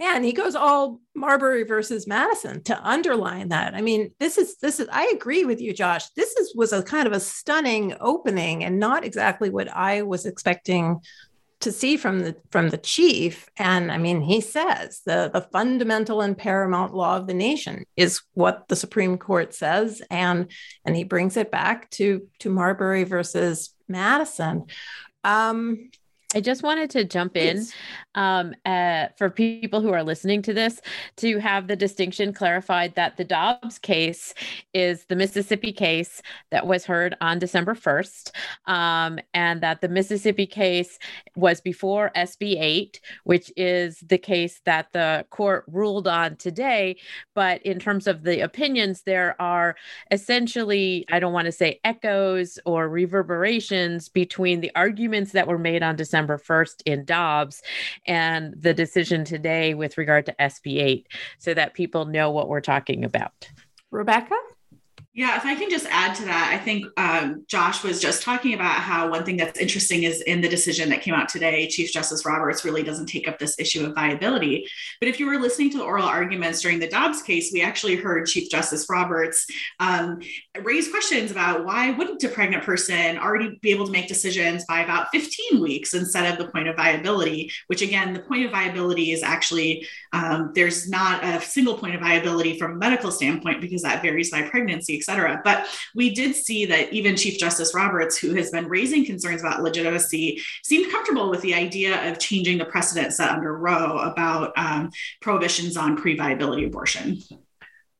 And 0.00 0.24
he 0.24 0.32
goes 0.32 0.54
all 0.54 0.98
Marbury 1.14 1.62
versus 1.62 2.06
Madison 2.06 2.62
to 2.64 2.82
underline 2.82 3.50
that. 3.50 3.74
I 3.74 3.82
mean, 3.82 4.12
this 4.18 4.38
is 4.38 4.56
this 4.58 4.80
is 4.80 4.88
I 4.90 5.12
agree 5.14 5.44
with 5.44 5.60
you, 5.60 5.74
Josh. 5.74 6.08
This 6.16 6.34
is 6.36 6.54
was 6.56 6.72
a 6.72 6.82
kind 6.82 7.06
of 7.06 7.12
a 7.12 7.20
stunning 7.20 7.94
opening 8.00 8.64
and 8.64 8.80
not 8.80 9.04
exactly 9.04 9.50
what 9.50 9.68
I 9.68 10.02
was 10.02 10.24
expecting 10.24 11.00
to 11.60 11.70
see 11.70 11.98
from 11.98 12.20
the 12.20 12.34
from 12.50 12.70
the 12.70 12.78
chief. 12.78 13.48
And 13.58 13.92
I 13.92 13.98
mean, 13.98 14.22
he 14.22 14.40
says 14.40 15.02
the 15.04 15.30
the 15.32 15.42
fundamental 15.52 16.22
and 16.22 16.36
paramount 16.36 16.94
law 16.94 17.18
of 17.18 17.26
the 17.26 17.34
nation 17.34 17.84
is 17.96 18.22
what 18.32 18.68
the 18.68 18.76
Supreme 18.76 19.18
Court 19.18 19.52
says, 19.54 20.00
and 20.10 20.50
and 20.86 20.96
he 20.96 21.04
brings 21.04 21.36
it 21.36 21.50
back 21.50 21.90
to 21.90 22.26
to 22.38 22.48
Marbury 22.48 23.04
versus 23.04 23.74
Madison. 23.86 24.64
Um, 25.24 25.90
I 26.32 26.40
just 26.40 26.62
wanted 26.62 26.90
to 26.90 27.04
jump 27.04 27.36
in 27.36 27.66
um, 28.14 28.54
uh, 28.64 29.08
for 29.18 29.30
people 29.30 29.80
who 29.80 29.92
are 29.92 30.04
listening 30.04 30.42
to 30.42 30.54
this 30.54 30.80
to 31.16 31.38
have 31.38 31.66
the 31.66 31.74
distinction 31.74 32.32
clarified 32.32 32.94
that 32.94 33.16
the 33.16 33.24
Dobbs 33.24 33.80
case 33.80 34.32
is 34.72 35.06
the 35.06 35.16
Mississippi 35.16 35.72
case 35.72 36.22
that 36.52 36.68
was 36.68 36.84
heard 36.84 37.16
on 37.20 37.40
December 37.40 37.74
1st, 37.74 38.30
um, 38.66 39.18
and 39.34 39.60
that 39.62 39.80
the 39.80 39.88
Mississippi 39.88 40.46
case 40.46 41.00
was 41.34 41.60
before 41.60 42.12
SB 42.14 42.60
8, 42.60 43.00
which 43.24 43.52
is 43.56 43.98
the 43.98 44.18
case 44.18 44.60
that 44.64 44.86
the 44.92 45.26
court 45.30 45.64
ruled 45.66 46.06
on 46.06 46.36
today. 46.36 46.96
But 47.34 47.60
in 47.66 47.80
terms 47.80 48.06
of 48.06 48.22
the 48.22 48.40
opinions, 48.40 49.02
there 49.02 49.34
are 49.42 49.74
essentially, 50.12 51.06
I 51.10 51.18
don't 51.18 51.32
want 51.32 51.46
to 51.46 51.52
say 51.52 51.80
echoes 51.82 52.60
or 52.64 52.88
reverberations 52.88 54.08
between 54.08 54.60
the 54.60 54.70
arguments 54.76 55.32
that 55.32 55.48
were 55.48 55.58
made 55.58 55.82
on 55.82 55.96
December. 55.96 56.19
December 56.20 56.38
1st 56.38 56.82
in 56.84 57.04
Dobbs 57.04 57.62
and 58.06 58.54
the 58.60 58.74
decision 58.74 59.24
today 59.24 59.72
with 59.72 59.96
regard 59.96 60.26
to 60.26 60.34
SB 60.38 60.82
8 60.82 61.08
so 61.38 61.54
that 61.54 61.72
people 61.72 62.04
know 62.04 62.30
what 62.30 62.48
we're 62.48 62.60
talking 62.60 63.04
about. 63.04 63.48
Rebecca? 63.90 64.36
Yeah, 65.12 65.36
if 65.36 65.44
I 65.44 65.56
can 65.56 65.68
just 65.68 65.86
add 65.90 66.14
to 66.16 66.24
that, 66.26 66.52
I 66.54 66.62
think 66.62 66.86
um, 66.96 67.44
Josh 67.48 67.82
was 67.82 68.00
just 68.00 68.22
talking 68.22 68.54
about 68.54 68.74
how 68.74 69.10
one 69.10 69.24
thing 69.24 69.36
that's 69.36 69.58
interesting 69.58 70.04
is 70.04 70.20
in 70.20 70.40
the 70.40 70.48
decision 70.48 70.88
that 70.90 71.02
came 71.02 71.14
out 71.14 71.28
today, 71.28 71.66
Chief 71.66 71.90
Justice 71.90 72.24
Roberts 72.24 72.64
really 72.64 72.84
doesn't 72.84 73.06
take 73.06 73.26
up 73.26 73.36
this 73.36 73.58
issue 73.58 73.84
of 73.84 73.96
viability. 73.96 74.68
But 75.00 75.08
if 75.08 75.18
you 75.18 75.26
were 75.26 75.40
listening 75.40 75.70
to 75.70 75.78
the 75.78 75.84
oral 75.84 76.04
arguments 76.04 76.60
during 76.60 76.78
the 76.78 76.86
Dobbs 76.86 77.22
case, 77.22 77.50
we 77.52 77.60
actually 77.60 77.96
heard 77.96 78.28
Chief 78.28 78.48
Justice 78.48 78.86
Roberts 78.88 79.48
um, 79.80 80.20
raise 80.62 80.88
questions 80.88 81.32
about 81.32 81.64
why 81.64 81.90
wouldn't 81.90 82.22
a 82.22 82.28
pregnant 82.28 82.62
person 82.62 83.18
already 83.18 83.58
be 83.62 83.72
able 83.72 83.86
to 83.86 83.92
make 83.92 84.06
decisions 84.06 84.64
by 84.66 84.82
about 84.82 85.08
15 85.10 85.60
weeks 85.60 85.92
instead 85.92 86.32
of 86.32 86.38
the 86.38 86.52
point 86.52 86.68
of 86.68 86.76
viability, 86.76 87.50
which 87.66 87.82
again, 87.82 88.12
the 88.12 88.20
point 88.20 88.44
of 88.44 88.52
viability 88.52 89.10
is 89.10 89.24
actually 89.24 89.88
um, 90.12 90.52
there's 90.54 90.88
not 90.88 91.24
a 91.24 91.40
single 91.40 91.76
point 91.76 91.96
of 91.96 92.00
viability 92.00 92.56
from 92.56 92.72
a 92.72 92.76
medical 92.76 93.10
standpoint 93.10 93.60
because 93.60 93.82
that 93.82 94.02
varies 94.02 94.30
by 94.30 94.42
pregnancy 94.42 94.99
et 95.00 95.04
cetera. 95.04 95.40
But 95.42 95.66
we 95.94 96.14
did 96.14 96.34
see 96.34 96.66
that 96.66 96.92
even 96.92 97.16
Chief 97.16 97.38
Justice 97.38 97.74
Roberts, 97.74 98.18
who 98.18 98.34
has 98.34 98.50
been 98.50 98.68
raising 98.68 99.04
concerns 99.04 99.40
about 99.40 99.62
legitimacy, 99.62 100.42
seemed 100.62 100.92
comfortable 100.92 101.30
with 101.30 101.40
the 101.40 101.54
idea 101.54 102.10
of 102.10 102.18
changing 102.18 102.58
the 102.58 102.64
precedent 102.64 103.12
set 103.12 103.30
under 103.30 103.56
Roe 103.56 103.98
about 103.98 104.52
um, 104.56 104.90
prohibitions 105.20 105.76
on 105.76 105.96
pre 105.96 106.16
viability 106.16 106.64
abortion. 106.64 107.22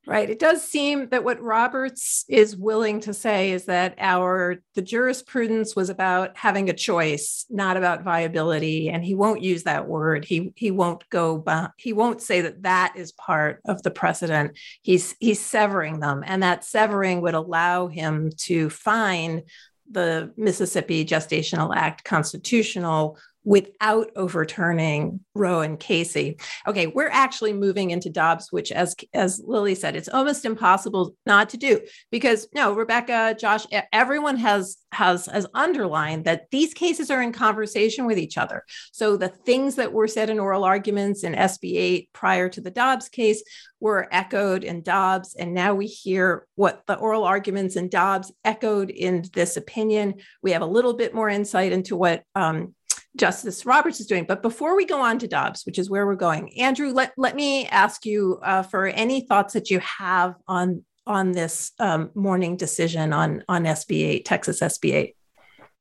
Right. 0.06 0.30
It 0.30 0.38
does 0.38 0.62
seem 0.62 1.10
that 1.10 1.24
what 1.24 1.42
Roberts 1.42 2.24
is 2.26 2.56
willing 2.56 3.00
to 3.00 3.12
say 3.12 3.52
is 3.52 3.66
that 3.66 3.94
our 3.98 4.56
the 4.74 4.80
jurisprudence 4.80 5.76
was 5.76 5.90
about 5.90 6.38
having 6.38 6.70
a 6.70 6.74
choice, 6.74 7.44
not 7.50 7.76
about 7.76 8.02
viability, 8.02 8.88
and 8.88 9.04
he 9.04 9.14
won't 9.14 9.42
use 9.42 9.64
that 9.64 9.86
word. 9.86 10.24
He 10.24 10.52
he 10.56 10.70
won't 10.70 11.06
go. 11.10 11.44
He 11.76 11.92
won't 11.92 12.22
say 12.22 12.40
that 12.40 12.62
that 12.62 12.94
is 12.96 13.12
part 13.12 13.60
of 13.66 13.82
the 13.82 13.90
precedent. 13.90 14.58
He's 14.80 15.14
he's 15.20 15.38
severing 15.38 16.00
them, 16.00 16.24
and 16.26 16.42
that 16.42 16.64
severing 16.64 17.20
would 17.20 17.34
allow 17.34 17.88
him 17.88 18.30
to 18.38 18.70
find 18.70 19.42
the 19.90 20.32
Mississippi 20.36 21.04
Gestational 21.04 21.74
Act 21.76 22.04
constitutional 22.04 23.18
without 23.44 24.10
overturning 24.16 25.20
Roe 25.34 25.60
and 25.60 25.80
Casey. 25.80 26.38
Okay, 26.66 26.86
we're 26.86 27.08
actually 27.08 27.52
moving 27.52 27.90
into 27.90 28.10
Dobbs, 28.10 28.48
which, 28.50 28.70
as 28.70 28.94
as 29.14 29.40
Lilly 29.44 29.74
said, 29.74 29.96
it's 29.96 30.08
almost 30.08 30.44
impossible 30.44 31.16
not 31.24 31.48
to 31.50 31.56
do 31.56 31.80
because 32.10 32.48
no, 32.54 32.74
Rebecca, 32.74 33.36
Josh, 33.38 33.66
everyone 33.92 34.36
has 34.36 34.76
has 34.92 35.26
has 35.26 35.46
underlined 35.54 36.24
that 36.24 36.50
these 36.50 36.74
cases 36.74 37.10
are 37.10 37.22
in 37.22 37.32
conversation 37.32 38.06
with 38.06 38.18
each 38.18 38.36
other. 38.36 38.64
So 38.92 39.16
the 39.16 39.28
things 39.28 39.76
that 39.76 39.92
were 39.92 40.08
said 40.08 40.30
in 40.30 40.38
oral 40.38 40.64
arguments 40.64 41.24
in 41.24 41.34
SB 41.34 41.76
8 41.76 42.12
prior 42.12 42.48
to 42.50 42.60
the 42.60 42.70
Dobbs 42.70 43.08
case 43.08 43.42
were 43.80 44.08
echoed 44.12 44.64
in 44.64 44.82
Dobbs, 44.82 45.34
and 45.34 45.54
now 45.54 45.74
we 45.74 45.86
hear 45.86 46.46
what 46.56 46.82
the 46.86 46.96
oral 46.96 47.24
arguments 47.24 47.76
in 47.76 47.88
Dobbs 47.88 48.30
echoed 48.44 48.90
in 48.90 49.24
this 49.32 49.56
opinion. 49.56 50.14
We 50.42 50.52
have 50.52 50.62
a 50.62 50.66
little 50.66 50.94
bit 50.94 51.14
more 51.14 51.30
insight 51.30 51.72
into 51.72 51.96
what 51.96 52.22
um, 52.34 52.74
Justice 53.16 53.66
Roberts 53.66 54.00
is 54.00 54.06
doing. 54.06 54.24
But 54.24 54.42
before 54.42 54.76
we 54.76 54.86
go 54.86 55.00
on 55.00 55.18
to 55.18 55.28
Dobbs, 55.28 55.64
which 55.66 55.78
is 55.78 55.90
where 55.90 56.06
we're 56.06 56.14
going, 56.14 56.56
Andrew, 56.58 56.92
let, 56.92 57.12
let 57.16 57.34
me 57.34 57.66
ask 57.66 58.06
you 58.06 58.38
uh, 58.42 58.62
for 58.62 58.86
any 58.86 59.22
thoughts 59.22 59.54
that 59.54 59.70
you 59.70 59.80
have 59.80 60.34
on 60.46 60.84
on 61.06 61.32
this 61.32 61.72
um, 61.80 62.10
morning 62.14 62.56
decision 62.56 63.12
on 63.12 63.42
on 63.48 63.64
SB 63.64 64.02
8, 64.02 64.24
Texas 64.24 64.60
SB 64.60 64.94
8. 64.94 65.16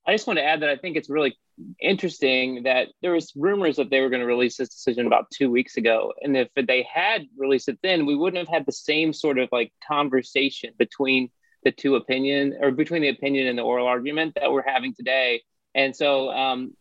I 0.08 0.14
just 0.14 0.26
want 0.26 0.40
to 0.40 0.44
add 0.44 0.62
that 0.62 0.70
I 0.70 0.76
think 0.76 0.98
it's 0.98 1.10
really 1.10 1.38
interesting 1.80 2.64
that 2.64 2.88
there 3.02 3.12
was 3.12 3.32
rumors 3.36 3.76
that 3.76 3.92
they 3.92 4.02
were 4.02 4.10
going 4.10 4.22
to 4.22 4.26
release 4.26 4.58
this 4.58 4.70
decision 4.70 5.06
about 5.06 5.30
two 5.30 5.52
weeks 5.52 5.78
ago, 5.78 6.14
and 6.22 6.36
if 6.36 6.48
they 6.56 6.88
had 6.92 7.28
released 7.38 7.70
it 7.70 7.78
then, 7.84 8.06
we 8.06 8.16
wouldn't 8.16 8.40
have 8.40 8.54
had 8.54 8.66
the 8.66 8.72
same 8.72 9.14
sort 9.14 9.38
of 9.38 9.50
like 9.52 9.72
conversation 9.88 10.72
between 10.80 11.30
the 11.64 11.72
two 11.72 11.96
opinion 11.96 12.58
or 12.62 12.72
between 12.72 13.02
the 13.02 13.10
opinion 13.10 13.48
and 13.48 13.58
the 13.58 13.64
oral 13.64 13.88
argument 13.88 14.34
that 14.36 14.52
we're 14.52 14.64
having 14.64 14.94
today. 14.96 15.44
And 15.76 15.96
so 15.96 16.30
um, 16.32 16.74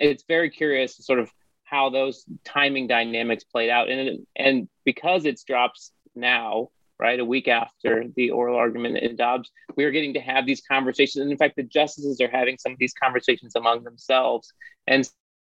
it's 0.00 0.24
very 0.28 0.50
curious 0.50 0.96
sort 0.96 1.18
of 1.18 1.30
how 1.64 1.90
those 1.90 2.24
timing 2.44 2.86
dynamics 2.86 3.44
played 3.44 3.70
out. 3.70 3.90
And 3.90 4.26
and 4.36 4.68
because 4.84 5.24
it's 5.24 5.44
drops 5.44 5.92
now 6.14 6.70
right 6.98 7.20
a 7.20 7.24
week 7.24 7.46
after 7.46 8.04
the 8.16 8.30
oral 8.30 8.56
argument 8.56 8.98
in 8.98 9.14
dobbs 9.14 9.52
we 9.76 9.84
are 9.84 9.92
getting 9.92 10.14
to 10.14 10.20
have 10.20 10.46
these 10.46 10.62
conversations. 10.62 11.22
And 11.22 11.30
in 11.30 11.38
fact 11.38 11.56
the 11.56 11.62
justices 11.62 12.20
are 12.20 12.30
having 12.30 12.58
some 12.58 12.72
of 12.72 12.78
these 12.78 12.94
conversations 12.94 13.54
among 13.54 13.84
themselves. 13.84 14.52
And 14.86 15.08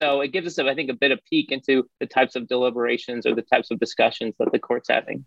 so 0.03 0.21
it 0.21 0.29
gives 0.29 0.47
us 0.47 0.59
i 0.59 0.75
think 0.75 0.91
a 0.91 0.95
bit 0.95 1.11
of 1.11 1.21
peek 1.29 1.51
into 1.51 1.89
the 2.01 2.07
types 2.07 2.37
of 2.37 2.47
deliberations 2.49 3.27
or 3.27 3.35
the 3.35 3.43
types 3.43 3.71
of 3.71 3.81
discussions 3.81 4.35
that 4.39 4.53
the 4.53 4.59
court's 4.59 4.89
having 4.89 5.25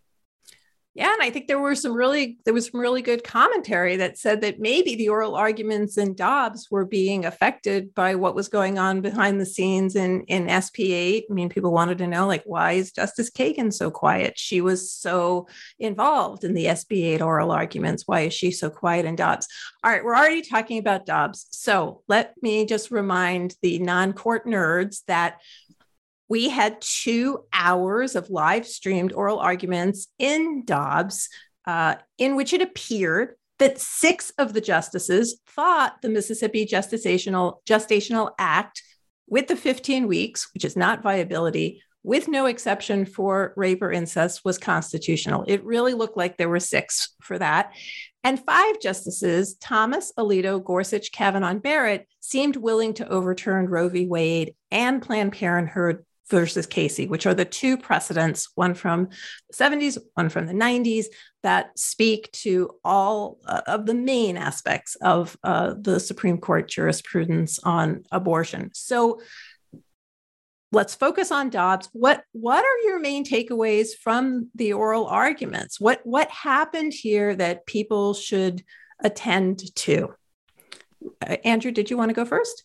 yeah, 0.94 1.14
and 1.14 1.22
I 1.22 1.30
think 1.30 1.48
there 1.48 1.60
were 1.60 1.76
some 1.76 1.94
really 1.94 2.38
there 2.44 2.54
was 2.54 2.70
some 2.70 2.82
really 2.82 3.02
good 3.02 3.24
commentary 3.24 3.96
that 3.96 4.18
said 4.18 4.42
that 4.42 4.60
maybe 4.60 4.96
the 4.96 5.08
oral 5.08 5.36
arguments 5.36 5.98
in 5.98 6.16
Dobbs 6.16 6.68
were 6.70 6.84
being 6.84 7.24
affected 7.24 7.96
by 7.96 8.16
what 8.16 8.36
was 8.36 8.50
going 8.50 8.78
on 8.78 9.00
behind 9.00 9.40
the 9.40 9.46
scenes 9.46 9.96
in 9.96 10.24
in 10.24 10.48
SB8. 10.48 11.24
I 11.30 11.34
mean, 11.34 11.48
people 11.48 11.72
wanted 11.72 11.98
to 12.00 12.08
know 12.08 12.28
like 12.28 12.44
why 12.46 12.74
is 12.74 12.92
Justice 12.92 13.32
Kagan 13.32 13.72
so 13.72 13.90
quiet? 13.90 14.38
She 14.38 14.60
was 14.60 14.92
so 14.92 15.48
involved 15.80 16.44
in 16.44 16.54
the 16.54 16.66
SB8 16.66 17.22
oral 17.22 17.52
arguments. 17.52 18.04
Why 18.06 18.22
is 18.22 18.34
she 18.34 18.52
so 18.52 18.70
quiet 18.70 19.06
in 19.06 19.16
Dobbs? 19.16 19.48
All 19.86 19.92
right, 19.92 20.04
we're 20.04 20.16
already 20.16 20.42
talking 20.42 20.78
about 20.78 21.06
Dobbs. 21.06 21.48
So 21.52 22.02
let 22.10 22.34
me 22.42 22.66
just 22.66 22.92
remind 22.92 23.56
the 23.62 23.80
non-court 23.80 24.46
nerds 24.46 25.06
that 25.08 25.40
we 26.32 26.48
had 26.48 26.80
two 26.80 27.44
hours 27.52 28.16
of 28.16 28.30
live 28.30 28.66
streamed 28.66 29.12
oral 29.12 29.40
arguments 29.40 30.08
in 30.18 30.64
Dobbs, 30.64 31.28
uh, 31.68 31.96
in 32.18 32.38
which 32.38 32.54
it 32.54 32.62
appeared 32.62 33.36
that 33.60 33.82
six 33.82 34.32
of 34.38 34.54
the 34.54 34.62
justices 34.62 35.42
thought 35.46 36.02
the 36.02 36.08
Mississippi 36.08 36.66
Gestational, 36.66 37.58
Gestational 37.68 38.32
Act, 38.40 38.82
with 39.28 39.48
the 39.48 39.58
15 39.58 40.08
weeks, 40.08 40.50
which 40.54 40.64
is 40.64 40.78
not 40.78 41.04
viability, 41.04 41.84
with 42.02 42.30
no 42.30 42.46
exception 42.46 43.06
for 43.06 43.54
rape 43.58 43.82
or 43.82 43.92
incest, 43.92 44.46
was 44.46 44.58
constitutional. 44.58 45.44
It 45.50 45.66
really 45.66 45.94
looked 45.94 46.16
like 46.16 46.38
there 46.38 46.48
were 46.48 46.62
six 46.62 47.14
for 47.22 47.38
that. 47.40 47.74
And 48.24 48.40
five 48.40 48.80
justices, 48.80 49.56
Thomas, 49.56 50.14
Alito, 50.18 50.64
Gorsuch, 50.64 51.12
Kavanaugh, 51.12 51.50
and 51.50 51.62
Barrett, 51.62 52.08
seemed 52.22 52.56
willing 52.56 52.94
to 52.94 53.10
overturn 53.10 53.68
Roe 53.68 53.90
v. 53.90 54.06
Wade 54.06 54.56
and 54.72 55.02
Planned 55.02 55.34
Parenthood 55.34 56.06
versus 56.32 56.66
Casey, 56.66 57.08
which 57.08 57.28
are 57.28 57.34
the 57.36 57.46
two 57.46 57.78
precedents, 57.78 58.50
one 58.56 58.74
from 58.74 59.10
the 59.50 59.56
70s, 59.56 59.98
one 60.16 60.30
from 60.30 60.48
the 60.48 60.54
90s, 60.54 61.06
that 61.44 61.78
speak 61.78 62.32
to 62.32 62.72
all 62.84 63.38
uh, 63.46 63.62
of 63.68 63.86
the 63.86 63.94
main 63.94 64.38
aspects 64.38 64.96
of 64.96 65.38
uh, 65.44 65.76
the 65.80 66.00
Supreme 66.00 66.40
Court 66.40 66.68
jurisprudence 66.68 67.60
on 67.60 68.04
abortion. 68.12 68.72
So 68.74 69.22
let's 70.72 70.96
focus 70.96 71.32
on 71.32 71.50
Dobbs. 71.50 71.90
What, 71.92 72.24
what 72.32 72.64
are 72.64 72.88
your 72.88 73.00
main 73.00 73.26
takeaways 73.26 73.90
from 74.02 74.50
the 74.56 74.74
oral 74.74 75.06
arguments? 75.06 75.80
What, 75.80 76.00
what 76.04 76.32
happened 76.32 76.94
here 76.94 77.36
that 77.36 77.66
people 77.66 78.14
should 78.14 78.64
attend 79.04 79.76
to? 79.76 80.16
Uh, 81.22 81.38
Andrew, 81.44 81.72
did 81.72 81.90
you 81.90 81.98
want 81.98 82.10
to 82.10 82.16
go 82.16 82.26
first? 82.26 82.64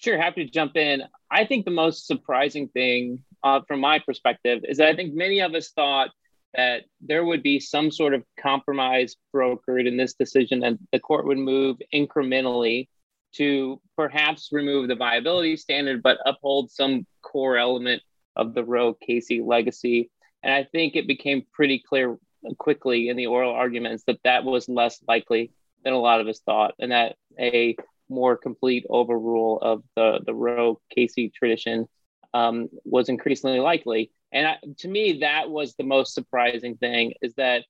Sure, 0.00 0.16
happy 0.16 0.46
to 0.46 0.50
jump 0.50 0.76
in. 0.78 1.02
I 1.30 1.44
think 1.44 1.66
the 1.66 1.70
most 1.70 2.06
surprising 2.06 2.68
thing 2.68 3.22
uh, 3.44 3.60
from 3.68 3.80
my 3.80 3.98
perspective 3.98 4.62
is 4.66 4.78
that 4.78 4.88
I 4.88 4.96
think 4.96 5.14
many 5.14 5.40
of 5.40 5.54
us 5.54 5.70
thought 5.70 6.08
that 6.54 6.84
there 7.02 7.22
would 7.24 7.42
be 7.42 7.60
some 7.60 7.90
sort 7.90 8.14
of 8.14 8.24
compromise 8.40 9.16
brokered 9.34 9.86
in 9.86 9.98
this 9.98 10.14
decision 10.14 10.64
and 10.64 10.78
the 10.90 10.98
court 10.98 11.26
would 11.26 11.36
move 11.36 11.76
incrementally 11.94 12.88
to 13.34 13.78
perhaps 13.94 14.48
remove 14.52 14.88
the 14.88 14.96
viability 14.96 15.56
standard, 15.56 16.02
but 16.02 16.18
uphold 16.24 16.70
some 16.70 17.06
core 17.22 17.58
element 17.58 18.02
of 18.36 18.54
the 18.54 18.64
Roe 18.64 18.94
Casey 18.94 19.42
legacy. 19.42 20.10
And 20.42 20.52
I 20.52 20.64
think 20.64 20.96
it 20.96 21.06
became 21.06 21.44
pretty 21.52 21.78
clear 21.86 22.16
quickly 22.58 23.10
in 23.10 23.16
the 23.16 23.26
oral 23.26 23.52
arguments 23.52 24.04
that 24.06 24.20
that 24.24 24.44
was 24.44 24.66
less 24.66 24.98
likely 25.06 25.52
than 25.84 25.92
a 25.92 26.00
lot 26.00 26.22
of 26.22 26.26
us 26.26 26.40
thought, 26.40 26.74
and 26.78 26.90
that 26.90 27.16
a 27.38 27.76
more 28.10 28.36
complete 28.36 28.84
overrule 28.90 29.58
of 29.62 29.82
the 29.96 30.20
the 30.26 30.34
Roe 30.34 30.80
Casey 30.94 31.30
tradition 31.30 31.88
um, 32.34 32.68
was 32.84 33.08
increasingly 33.08 33.60
likely. 33.60 34.10
And 34.32 34.46
I, 34.46 34.56
to 34.78 34.88
me, 34.88 35.20
that 35.20 35.50
was 35.50 35.74
the 35.74 35.84
most 35.84 36.14
surprising 36.14 36.76
thing 36.76 37.14
is 37.22 37.34
that 37.34 37.64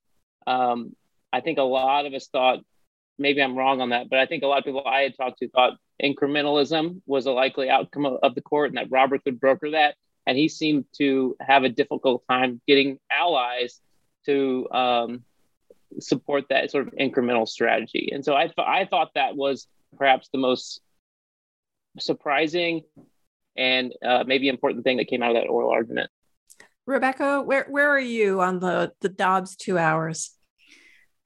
um, 0.46 0.94
I 1.32 1.40
think 1.40 1.58
a 1.58 1.62
lot 1.62 2.06
of 2.06 2.12
us 2.12 2.28
thought, 2.28 2.58
maybe 3.18 3.42
I'm 3.42 3.56
wrong 3.56 3.80
on 3.80 3.90
that, 3.90 4.10
but 4.10 4.18
I 4.18 4.26
think 4.26 4.42
a 4.42 4.46
lot 4.46 4.58
of 4.58 4.64
people 4.64 4.84
I 4.84 5.02
had 5.02 5.16
talked 5.16 5.38
to 5.38 5.48
thought 5.48 5.78
incrementalism 6.02 7.00
was 7.06 7.26
a 7.26 7.32
likely 7.32 7.70
outcome 7.70 8.06
of, 8.06 8.18
of 8.22 8.34
the 8.34 8.42
court 8.42 8.70
and 8.70 8.78
that 8.78 8.90
Roberts 8.90 9.24
would 9.24 9.40
broker 9.40 9.70
that. 9.70 9.94
And 10.26 10.36
he 10.36 10.48
seemed 10.48 10.84
to 10.98 11.36
have 11.40 11.64
a 11.64 11.68
difficult 11.68 12.22
time 12.28 12.60
getting 12.66 12.98
allies 13.10 13.80
to 14.26 14.68
um, 14.70 15.24
support 15.98 16.44
that 16.50 16.70
sort 16.70 16.86
of 16.86 16.94
incremental 16.94 17.48
strategy. 17.48 18.10
And 18.12 18.24
so 18.24 18.36
I, 18.36 18.44
th- 18.44 18.58
I 18.58 18.84
thought 18.84 19.12
that 19.14 19.34
was 19.34 19.66
perhaps 19.96 20.28
the 20.32 20.38
most 20.38 20.80
surprising 21.98 22.82
and 23.56 23.92
uh, 24.04 24.24
maybe 24.26 24.48
important 24.48 24.84
thing 24.84 24.96
that 24.98 25.08
came 25.08 25.22
out 25.22 25.34
of 25.34 25.42
that 25.42 25.48
oral 25.48 25.70
argument. 25.70 26.10
Rebecca, 26.86 27.42
where 27.42 27.66
where 27.68 27.90
are 27.90 28.00
you 28.00 28.40
on 28.40 28.58
the 28.58 28.92
the 29.00 29.08
Dobbs 29.08 29.56
two 29.56 29.78
hours? 29.78 30.32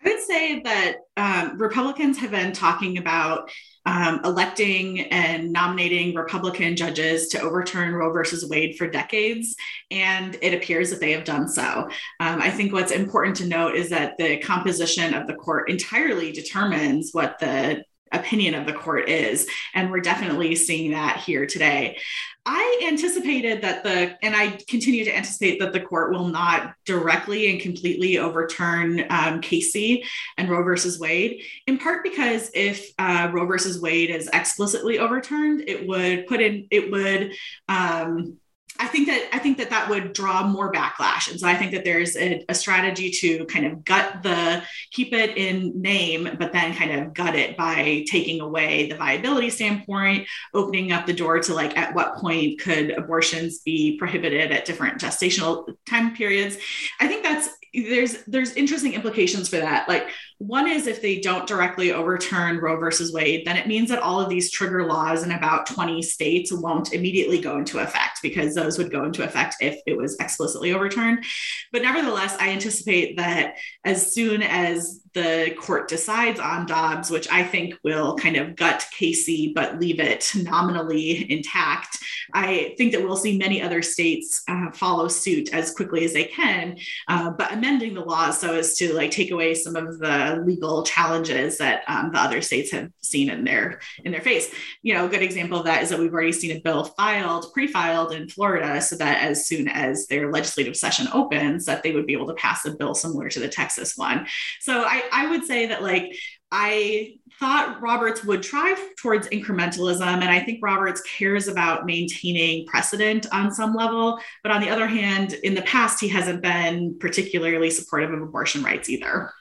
I 0.05 0.11
would 0.11 0.21
say 0.21 0.61
that 0.61 0.97
um, 1.17 1.57
Republicans 1.57 2.19
have 2.19 2.31
been 2.31 2.53
talking 2.53 2.99
about 2.99 3.51
um, 3.87 4.21
electing 4.25 5.01
and 5.01 5.51
nominating 5.51 6.15
Republican 6.15 6.77
judges 6.77 7.29
to 7.29 7.41
overturn 7.41 7.95
Roe 7.95 8.13
versus 8.13 8.47
Wade 8.47 8.77
for 8.77 8.87
decades, 8.87 9.57
and 9.91 10.37
it 10.43 10.53
appears 10.53 10.91
that 10.91 11.01
they 11.01 11.13
have 11.13 11.25
done 11.25 11.49
so. 11.49 11.89
Um, 12.21 12.43
I 12.43 12.51
think 12.51 12.73
what's 12.73 12.93
important 12.93 13.37
to 13.37 13.47
note 13.47 13.77
is 13.77 13.89
that 13.91 14.19
the 14.19 14.39
composition 14.39 15.15
of 15.15 15.27
the 15.27 15.35
court 15.35 15.71
entirely 15.71 16.33
determines 16.33 17.11
what 17.13 17.39
the 17.39 17.83
opinion 18.15 18.55
of 18.55 18.67
the 18.67 18.73
court 18.73 19.09
is. 19.09 19.47
And 19.75 19.91
we're 19.91 20.01
definitely 20.01 20.55
seeing 20.55 20.93
that 20.93 21.19
here 21.19 21.47
today. 21.47 21.99
I 22.47 22.87
anticipated 22.87 23.63
that 23.63 23.85
the, 23.85 24.19
and 24.23 24.37
I 24.37 24.59
continue 24.69 25.05
to 25.07 25.17
anticipate 25.17 25.61
that 25.61 25.73
the 25.73 25.81
court 25.81 26.13
will 26.13 26.29
not 26.29 26.75
directly 26.85 27.51
and 27.51 27.59
completely 27.59 28.19
overturn 28.19 29.07
um, 29.09 29.41
Casey 29.41 30.05
and 30.37 30.51
Roe 30.51 30.63
versus 30.63 31.01
Wade, 31.01 31.43
in 31.67 31.79
part 31.79 32.03
because 32.03 32.51
if 32.55 32.91
uh, 32.99 33.31
Roe 33.33 33.47
versus 33.47 33.81
Wade 33.81 34.11
is 34.11 34.29
explicitly 34.35 34.99
overturned, 34.99 35.67
it 35.67 35.87
would 35.89 36.27
put 36.27 36.43
in, 36.43 36.67
it 36.71 36.91
would, 36.91 37.33
um, 37.69 38.37
I 38.79 38.89
think 38.89 39.07
that 39.07 39.29
I 39.33 39.39
think 39.39 39.59
that 39.59 39.71
that 39.71 39.89
would 39.89 40.13
draw 40.13 40.47
more 40.47 40.73
backlash, 40.73 41.31
and 41.31 41.39
so 41.39 41.47
I 41.47 41.55
think 41.55 41.71
that 41.73 41.85
there's 41.85 42.17
a, 42.17 42.45
a, 42.49 42.55
strategy 42.55 43.11
to 43.11 43.45
kind 43.47 43.67
of 43.67 43.85
gut 43.85 44.25
the 44.25 44.65
keep 44.91 45.13
it 45.13 45.37
in 45.37 45.81
name, 45.81 46.29
but 46.39 46.53
then 46.53 46.75
kind 46.75 46.91
of 46.91 47.15
gut 47.15 47.37
it 47.37 47.57
by 47.57 48.05
taking 48.11 48.41
away 48.41 48.89
the 48.89 48.97
viability 48.97 49.51
standpoint, 49.51 50.27
opening 50.55 50.91
up 50.91 51.07
the 51.07 51.13
door 51.13 51.39
to 51.39 51.55
like 51.55 51.77
at 51.77 51.95
what 51.95 52.17
point 52.17 52.61
could 52.61 52.91
abortions 52.91 53.61
be 53.61 53.97
prohibited 53.97 54.51
at 54.51 54.65
different 54.65 55.01
gestational 55.01 55.73
time 55.89 56.17
periods. 56.17 56.57
I 56.99 57.07
think 57.07 57.23
that's 57.23 57.49
there's 57.75 58.23
there's 58.25 58.55
interesting 58.55 58.95
implications 58.95 59.49
for 59.49 59.57
that. 59.57 59.89
Like 59.89 60.09
one 60.39 60.69
is 60.69 60.87
if 60.87 61.03
they 61.03 61.21
don't 61.21 61.47
directly 61.47 61.93
overturn 61.93 62.59
Roe 62.59 62.79
versus 62.79 63.13
Wade, 63.13 63.47
then 63.47 63.57
it 63.57 63.67
means 63.67 63.89
that 63.89 64.03
all 64.03 64.21
of 64.21 64.29
these 64.29 64.51
trigger 64.51 64.87
laws 64.87 65.25
in 65.25 65.33
about 65.33 65.67
20 65.67 66.01
states 66.03 66.53
won't 66.53 66.93
immediately 66.93 67.41
go 67.41 67.59
into 67.59 67.81
effect 67.81 68.21
because 68.23 68.55
those 68.55 68.79
would 68.79 68.93
go 68.93 69.05
into 69.05 69.25
effect 69.25 69.57
if 69.61 69.81
it 69.87 69.97
was 69.97 70.17
explicitly 70.19 70.73
overturned. 70.73 71.25
But 71.73 71.83
nevertheless, 71.83 72.37
I 72.39 72.51
anticipate 72.51 73.17
that 73.17 73.57
as 73.85 74.13
soon 74.15 74.43
as 74.43 75.01
the 75.15 75.55
court 75.59 75.89
decides 75.89 76.41
on 76.41 76.67
Dobbs, 76.67 77.11
which 77.11 77.29
I 77.31 77.45
think 77.45 77.75
will 77.83 78.17
kind 78.17 78.37
of 78.37 78.57
gut 78.57 78.85
Casey 78.97 79.53
but 79.55 79.81
leave 79.81 80.01
it 80.01 80.31
nominally 80.35 81.31
intact, 81.31 81.99
I 82.33 82.75
think 82.77 82.93
that 82.93 83.03
we'll 83.03 83.17
see 83.17 83.39
many 83.39 83.63
other 83.63 83.83
states 83.83 84.43
uh, 84.49 84.71
follow 84.73 85.09
suit 85.09 85.53
as 85.53 85.75
quickly 85.75 86.05
as 86.05 86.13
they 86.13 86.25
can, 86.25 86.79
uh, 87.09 87.31
but 87.31 87.53
amending 87.53 87.95
the 87.95 88.01
laws 88.01 88.39
so 88.39 88.55
as 88.55 88.75
to 88.77 88.93
like 88.95 89.11
take 89.11 89.31
away 89.31 89.55
some 89.55 89.77
of 89.77 89.99
the 89.99 90.43
legal 90.45 90.83
challenges 90.83 91.59
that 91.59 91.85
um, 91.87 92.11
the 92.13 92.19
other 92.19 92.41
states 92.41 92.73
have 92.73 92.91
seen 93.03 93.31
in 93.31 93.45
their 93.45 93.81
in 94.05 94.13
their 94.13 94.21
face. 94.21 94.53
You 94.83 94.95
know, 94.95 95.07
a 95.07 95.09
good 95.09 95.23
example 95.23 95.59
of 95.59 95.67
that 95.67 95.83
is 95.83 95.91
that 95.91 95.99
we've 95.99 96.13
already 96.13 96.33
seen 96.33 96.57
a 96.57 96.61
bill 96.61 96.85
filed, 96.85 97.53
pre-filed 97.53 98.13
in 98.13 98.29
Florida, 98.29 98.81
so 98.81 98.97
that 98.97 99.23
as 99.23 99.47
soon 99.47 99.69
as 99.69 100.07
their 100.07 100.33
legislative 100.33 100.77
session 100.77 101.07
opens, 101.13 101.67
that 101.67 101.83
they 101.83 101.93
would 101.93 102.07
be 102.07 102.15
able 102.15 102.27
to 102.27 102.35
pass 102.35 102.65
a 102.65 102.75
bill 102.75 102.95
similar 102.95 103.29
to 103.29 103.41
the 103.41 103.49
Texas 103.49 103.97
one. 103.97 104.27
So 104.61 104.85
I 104.85 105.04
I, 105.13 105.31
would 105.31 105.45
say 105.45 105.67
that 105.67 105.83
like 105.83 106.17
I 106.51 107.17
thought 107.41 107.81
Roberts 107.81 108.25
would 108.25 108.43
try 108.43 108.75
towards 108.99 109.29
incrementalism. 109.29 110.03
And 110.03 110.25
I 110.25 110.41
think 110.41 110.61
Roberts 110.63 111.01
cares 111.03 111.49
about 111.49 111.85
maintaining 111.85 112.67
precedent 112.67 113.27
on 113.33 113.53
some 113.53 113.75
level. 113.75 114.21
But 114.43 114.53
on 114.53 114.61
the 114.61 114.71
other 114.71 114.87
hand, 114.87 115.33
in 115.43 115.55
the 115.55 115.63
past, 115.63 116.01
he 116.01 116.09
hasn't 116.09 116.43
been 116.43 116.97
particularly 116.99 117.71
supportive 117.71 118.13
of 118.13 118.23
abortion 118.23 118.63
rights 118.63 118.89
either. 118.89 119.33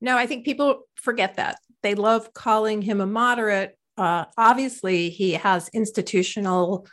No, 0.00 0.16
I 0.16 0.26
think 0.26 0.44
people 0.44 0.82
forget 0.96 1.36
that. 1.36 1.58
They 1.82 1.94
love 1.94 2.32
calling 2.32 2.82
him 2.82 3.00
a 3.00 3.06
moderate. 3.06 3.76
Uh, 3.96 4.24
obviously, 4.36 5.10
he 5.10 5.32
has 5.32 5.68
institutional 5.68 6.86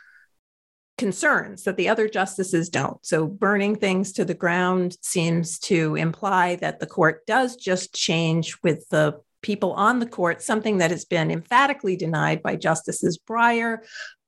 concerns 0.96 1.64
that 1.64 1.76
the 1.76 1.88
other 1.88 2.08
justices 2.08 2.68
don't. 2.68 3.04
So, 3.04 3.26
burning 3.26 3.76
things 3.76 4.12
to 4.12 4.24
the 4.24 4.34
ground 4.34 4.96
seems 5.00 5.58
to 5.60 5.96
imply 5.96 6.56
that 6.56 6.80
the 6.80 6.86
court 6.86 7.26
does 7.26 7.56
just 7.56 7.94
change 7.94 8.56
with 8.62 8.88
the 8.90 9.20
people 9.42 9.72
on 9.72 9.98
the 9.98 10.06
court, 10.06 10.42
something 10.42 10.78
that 10.78 10.90
has 10.90 11.04
been 11.04 11.30
emphatically 11.30 11.96
denied 11.96 12.42
by 12.42 12.56
Justices 12.56 13.18
Breyer, 13.18 13.78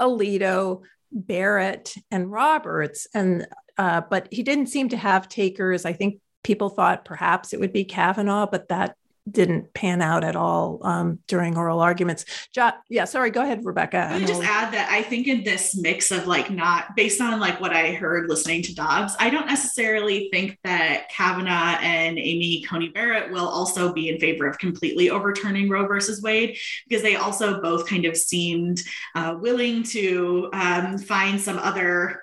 Alito, 0.00 0.82
Barrett, 1.10 1.94
and 2.10 2.30
Roberts. 2.30 3.06
And 3.14 3.46
uh, 3.78 4.02
but 4.08 4.28
he 4.30 4.42
didn't 4.42 4.68
seem 4.68 4.88
to 4.90 4.96
have 4.96 5.28
takers. 5.28 5.84
I 5.84 5.92
think 5.92 6.20
people 6.42 6.68
thought 6.68 7.04
perhaps 7.04 7.52
it 7.52 7.60
would 7.60 7.72
be 7.72 7.84
Kavanaugh, 7.84 8.46
but 8.46 8.68
that 8.68 8.96
didn't 9.30 9.74
pan 9.74 10.02
out 10.02 10.24
at 10.24 10.36
all 10.36 10.78
um, 10.82 11.18
during 11.26 11.56
oral 11.56 11.80
arguments. 11.80 12.24
Jo- 12.52 12.70
yeah, 12.88 13.04
sorry, 13.04 13.30
go 13.30 13.42
ahead, 13.42 13.64
Rebecca. 13.64 13.98
I 13.98 14.18
would 14.18 14.26
just 14.26 14.42
add 14.42 14.72
that 14.72 14.88
I 14.90 15.02
think 15.02 15.26
in 15.26 15.42
this 15.42 15.76
mix 15.76 16.10
of 16.10 16.26
like 16.26 16.50
not 16.50 16.94
based 16.94 17.20
on 17.20 17.40
like 17.40 17.60
what 17.60 17.72
I 17.72 17.92
heard 17.92 18.28
listening 18.28 18.62
to 18.62 18.74
Dobbs, 18.74 19.14
I 19.18 19.30
don't 19.30 19.46
necessarily 19.46 20.28
think 20.32 20.58
that 20.64 21.08
Kavanaugh 21.10 21.78
and 21.80 22.18
Amy 22.18 22.64
Coney 22.68 22.90
Barrett 22.90 23.30
will 23.32 23.48
also 23.48 23.92
be 23.92 24.08
in 24.08 24.20
favor 24.20 24.46
of 24.46 24.58
completely 24.58 25.10
overturning 25.10 25.68
Roe 25.68 25.86
versus 25.86 26.22
Wade 26.22 26.56
because 26.88 27.02
they 27.02 27.16
also 27.16 27.60
both 27.60 27.88
kind 27.88 28.04
of 28.04 28.16
seemed 28.16 28.82
uh, 29.14 29.36
willing 29.40 29.82
to 29.84 30.50
um, 30.52 30.98
find 30.98 31.40
some 31.40 31.58
other 31.58 32.22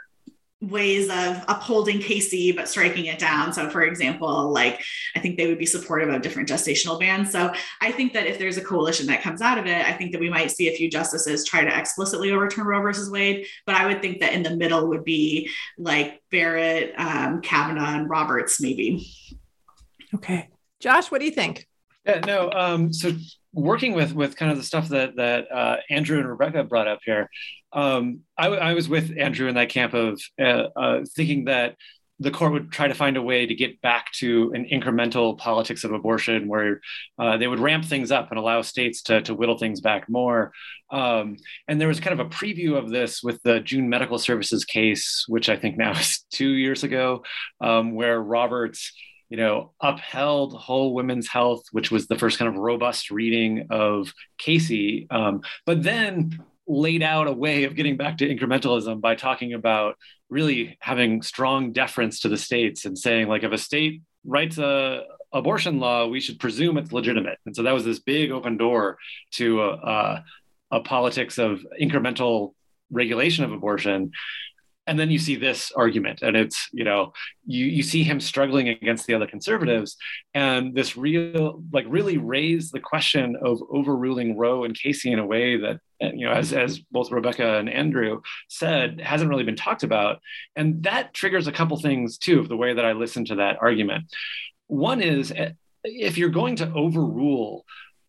ways 0.69 1.10
of 1.10 1.43
upholding 1.47 1.99
Casey 1.99 2.52
but 2.52 2.67
striking 2.67 3.06
it 3.06 3.19
down. 3.19 3.54
So, 3.54 3.69
for 3.69 3.84
example, 3.84 4.52
like 4.52 4.84
I 5.15 5.19
think 5.19 5.38
they 5.38 5.47
would 5.47 5.60
be 5.60 5.65
supportive 5.65 6.10
of 6.10 6.21
different 6.21 6.49
gestational 6.49 6.99
bans. 6.99 7.32
So, 7.32 7.52
I 7.82 7.91
think 7.91 8.13
that 8.13 8.28
if 8.28 8.39
there's 8.39 8.58
a 8.58 8.63
coalition 8.63 9.08
that 9.08 9.21
comes 9.21 9.41
out 9.41 9.58
of 9.58 9.65
it, 9.65 9.86
I 9.86 9.93
think 9.93 10.12
that 10.12 10.21
we 10.21 10.30
might 10.30 10.52
see 10.52 10.69
a 10.69 10.76
few 10.76 10.89
justices 10.89 11.45
try 11.45 11.63
to 11.63 11.80
explicitly 11.80 12.32
overturn 12.32 12.65
Roe 12.65 12.82
versus 12.82 13.10
Wade. 13.10 13.45
But 13.65 13.76
I 13.76 13.88
would 13.88 14.02
think 14.02 14.19
that 14.19 14.34
in 14.34 14.43
the 14.43 14.56
middle 14.56 14.88
would 14.89 15.04
be 15.04 15.49
like 15.78 16.21
Barrett, 16.32 16.93
um, 16.97 17.41
Kavanaugh, 17.41 17.97
and 17.97 18.10
Roberts, 18.10 18.62
maybe. 18.62 19.08
Okay, 20.15 20.49
Josh, 20.80 21.12
what 21.12 21.19
do 21.19 21.26
you 21.26 21.32
think? 21.32 21.67
Yeah, 22.06 22.19
no. 22.26 22.52
Um, 22.52 22.91
so 22.91 23.13
working 23.54 23.93
with 23.93 24.13
with 24.13 24.36
kind 24.36 24.52
of 24.52 24.58
the 24.58 24.63
stuff 24.63 24.89
that 24.89 25.15
that 25.15 25.52
uh, 25.52 25.78
Andrew 25.89 26.19
and 26.19 26.28
Rebecca 26.28 26.63
brought 26.63 26.88
up 26.88 26.99
here, 27.06 27.30
um, 27.73 28.21
I, 28.38 28.47
I, 28.47 28.73
was 28.73 28.88
with 28.88 29.12
Andrew 29.17 29.47
in 29.47 29.55
that 29.55 29.69
camp 29.69 29.93
of 29.93 30.21
uh, 30.39 30.67
uh, 30.75 30.99
thinking 31.15 31.45
that 31.45 31.75
the 32.19 32.31
court 32.31 32.53
would 32.53 32.71
try 32.71 32.88
to 32.88 32.93
find 32.93 33.17
a 33.17 33.21
way 33.21 33.45
to 33.45 33.55
get 33.55 33.81
back 33.81 34.12
to 34.13 34.51
an 34.53 34.65
incremental 34.71 35.38
politics 35.38 35.83
of 35.83 35.91
abortion 35.91 36.47
where 36.47 36.79
uh, 37.17 37.38
they 37.38 37.47
would 37.47 37.59
ramp 37.59 37.83
things 37.86 38.12
up 38.12 38.29
and 38.29 38.39
allow 38.39 38.62
states 38.62 39.01
to, 39.01 39.21
to 39.23 39.33
whittle 39.33 39.57
things 39.57 39.81
back 39.81 40.07
more. 40.07 40.51
Um, 40.91 41.38
and 41.67 41.81
there 41.81 41.88
was 41.88 41.99
kind 41.99 42.19
of 42.19 42.25
a 42.25 42.29
preview 42.29 42.77
of 42.77 42.89
this 42.89 43.23
with 43.23 43.41
the 43.43 43.59
June 43.59 43.89
Medical 43.89 44.19
Services 44.19 44.63
case, 44.63 45.25
which 45.27 45.49
I 45.49 45.57
think 45.57 45.77
now 45.77 45.91
is 45.99 46.23
two 46.31 46.49
years 46.49 46.83
ago, 46.83 47.23
um, 47.59 47.95
where 47.95 48.21
Roberts 48.21 48.93
you 49.29 49.38
know, 49.38 49.71
upheld 49.81 50.53
Whole 50.53 50.93
Woman's 50.93 51.27
Health, 51.27 51.63
which 51.71 51.89
was 51.89 52.05
the 52.05 52.19
first 52.19 52.38
kind 52.38 52.47
of 52.47 52.55
robust 52.55 53.09
reading 53.09 53.65
of 53.71 54.13
Casey, 54.38 55.07
um, 55.09 55.41
but 55.65 55.81
then 55.81 56.39
laid 56.67 57.04
out 57.04 57.28
a 57.28 57.32
way 57.32 57.65
of 57.65 57.76
getting 57.76 57.97
back 57.97 58.17
to 58.17 58.28
incrementalism 58.28 59.02
by 59.02 59.15
talking 59.15 59.54
about 59.54 59.95
really 60.30 60.78
having 60.80 61.21
strong 61.21 61.71
deference 61.71 62.21
to 62.21 62.30
the 62.30 62.38
states 62.38 62.86
and 62.86 62.97
saying, 62.97 63.28
like, 63.28 63.43
if 63.43 63.52
a 63.52 63.58
state 63.58 64.02
writes 64.26 64.58
a 64.58 65.04
abortion 65.34 65.80
law, 65.80 66.08
we 66.08 66.19
should 66.19 66.39
presume 66.39 66.78
it's 66.78 66.93
legitimate. 66.93 67.39
And 67.45 67.56
so 67.56 67.63
that 67.63 67.73
was 67.73 67.84
this 67.84 67.99
big 67.99 68.32
open 68.32 68.58
door 68.58 68.97
to 69.32 69.62
a, 69.62 69.69
a, 69.71 70.26
a 70.71 70.80
politics 70.82 71.38
of 71.38 71.65
incremental 71.82 72.54
regulation 72.91 73.43
of 73.43 73.52
abortion 73.52 74.12
and 74.88 74.99
then 74.99 75.10
you 75.10 75.19
see 75.19 75.36
this 75.36 75.71
argument 75.71 76.21
and 76.21 76.36
it's 76.36 76.69
you 76.71 76.84
know 76.84 77.13
you 77.45 77.65
you 77.65 77.84
see 77.84 78.04
him 78.04 78.19
struggling 78.19 78.69
against 78.69 79.08
the 79.08 79.13
other 79.13 79.28
conservatives 79.28 79.97
and 80.34 80.76
this 80.76 80.97
real 80.97 81.63
like 81.71 81.86
really 81.88 82.17
raised 82.17 82.73
the 82.73 82.80
question 82.80 83.36
of 83.41 83.62
overruling 83.71 84.38
roe 84.38 84.63
and 84.63 84.78
casey 84.78 85.12
in 85.12 85.19
a 85.19 85.26
way 85.26 85.58
that 85.58 85.80
you 86.15 86.25
know 86.25 86.33
as 86.33 86.53
as 86.53 86.79
both 86.91 87.11
rebecca 87.11 87.57
and 87.57 87.69
andrew 87.69 88.21
said 88.47 88.99
hasn't 89.01 89.29
really 89.29 89.43
been 89.43 89.55
talked 89.55 89.83
about 89.83 90.19
and 90.55 90.83
that 90.83 91.13
triggers 91.13 91.47
a 91.47 91.51
couple 91.51 91.77
things 91.77 92.17
too 92.17 92.39
of 92.39 92.49
the 92.49 92.57
way 92.57 92.73
that 92.73 92.85
i 92.85 92.93
listen 92.93 93.25
to 93.25 93.35
that 93.35 93.57
argument 93.61 94.05
one 94.67 95.01
is 95.01 95.31
eh, 95.31 95.51
if 95.83 96.17
you're 96.17 96.29
going 96.29 96.55
to 96.57 96.71
overrule 96.73 97.65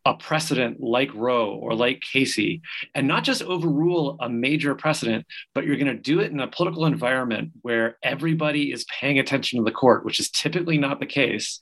a 0.06 0.14
precedent 0.14 0.80
like 0.80 1.14
Roe 1.14 1.54
or 1.54 1.74
like 1.74 2.02
Casey, 2.02 2.60
and 2.94 3.08
not 3.08 3.24
just 3.24 3.42
overrule 3.42 4.18
a 4.20 4.28
major 4.28 4.74
precedent, 4.74 5.26
but 5.54 5.64
you're 5.64 5.78
going 5.78 5.86
to 5.86 5.94
do 5.94 6.20
it 6.20 6.30
in 6.30 6.40
a 6.40 6.46
political 6.46 6.84
environment 6.84 7.52
where 7.62 7.96
everybody 8.02 8.70
is 8.70 8.84
paying 8.84 9.18
attention 9.18 9.58
to 9.58 9.64
the 9.64 9.74
court, 9.74 10.04
which 10.04 10.20
is 10.20 10.30
typically 10.30 10.76
not 10.76 11.00
the 11.00 11.06
case. 11.06 11.58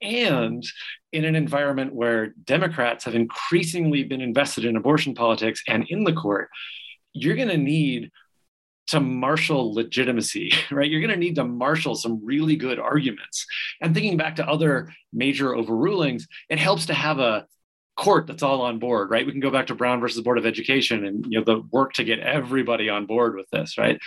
And 0.00 0.62
in 1.12 1.24
an 1.24 1.36
environment 1.36 1.94
where 1.94 2.28
Democrats 2.44 3.04
have 3.04 3.14
increasingly 3.14 4.04
been 4.04 4.20
invested 4.20 4.64
in 4.64 4.76
abortion 4.76 5.14
politics 5.14 5.62
and 5.68 5.86
in 5.88 6.04
the 6.04 6.12
court, 6.12 6.48
you're 7.12 7.36
going 7.36 7.48
to 7.48 7.58
need 7.58 8.10
to 8.88 9.00
marshal 9.00 9.74
legitimacy, 9.74 10.52
right? 10.70 10.90
You're 10.90 11.00
going 11.00 11.12
to 11.12 11.16
need 11.16 11.36
to 11.36 11.44
marshal 11.44 11.94
some 11.94 12.24
really 12.24 12.56
good 12.56 12.78
arguments. 12.78 13.46
And 13.80 13.94
thinking 13.94 14.16
back 14.16 14.36
to 14.36 14.48
other 14.48 14.92
major 15.12 15.50
overrulings, 15.50 16.24
it 16.48 16.58
helps 16.58 16.86
to 16.86 16.94
have 16.94 17.18
a 17.18 17.46
court 17.96 18.26
that's 18.26 18.42
all 18.42 18.62
on 18.62 18.78
board, 18.78 19.10
right? 19.10 19.26
We 19.26 19.32
can 19.32 19.40
go 19.40 19.50
back 19.50 19.66
to 19.66 19.74
Brown 19.74 20.00
versus 20.00 20.22
Board 20.22 20.38
of 20.38 20.46
Education 20.46 21.04
and 21.04 21.26
you 21.28 21.38
know 21.38 21.44
the 21.44 21.62
work 21.70 21.92
to 21.94 22.04
get 22.04 22.20
everybody 22.20 22.88
on 22.88 23.06
board 23.06 23.36
with 23.36 23.48
this, 23.50 23.76
right? 23.76 23.98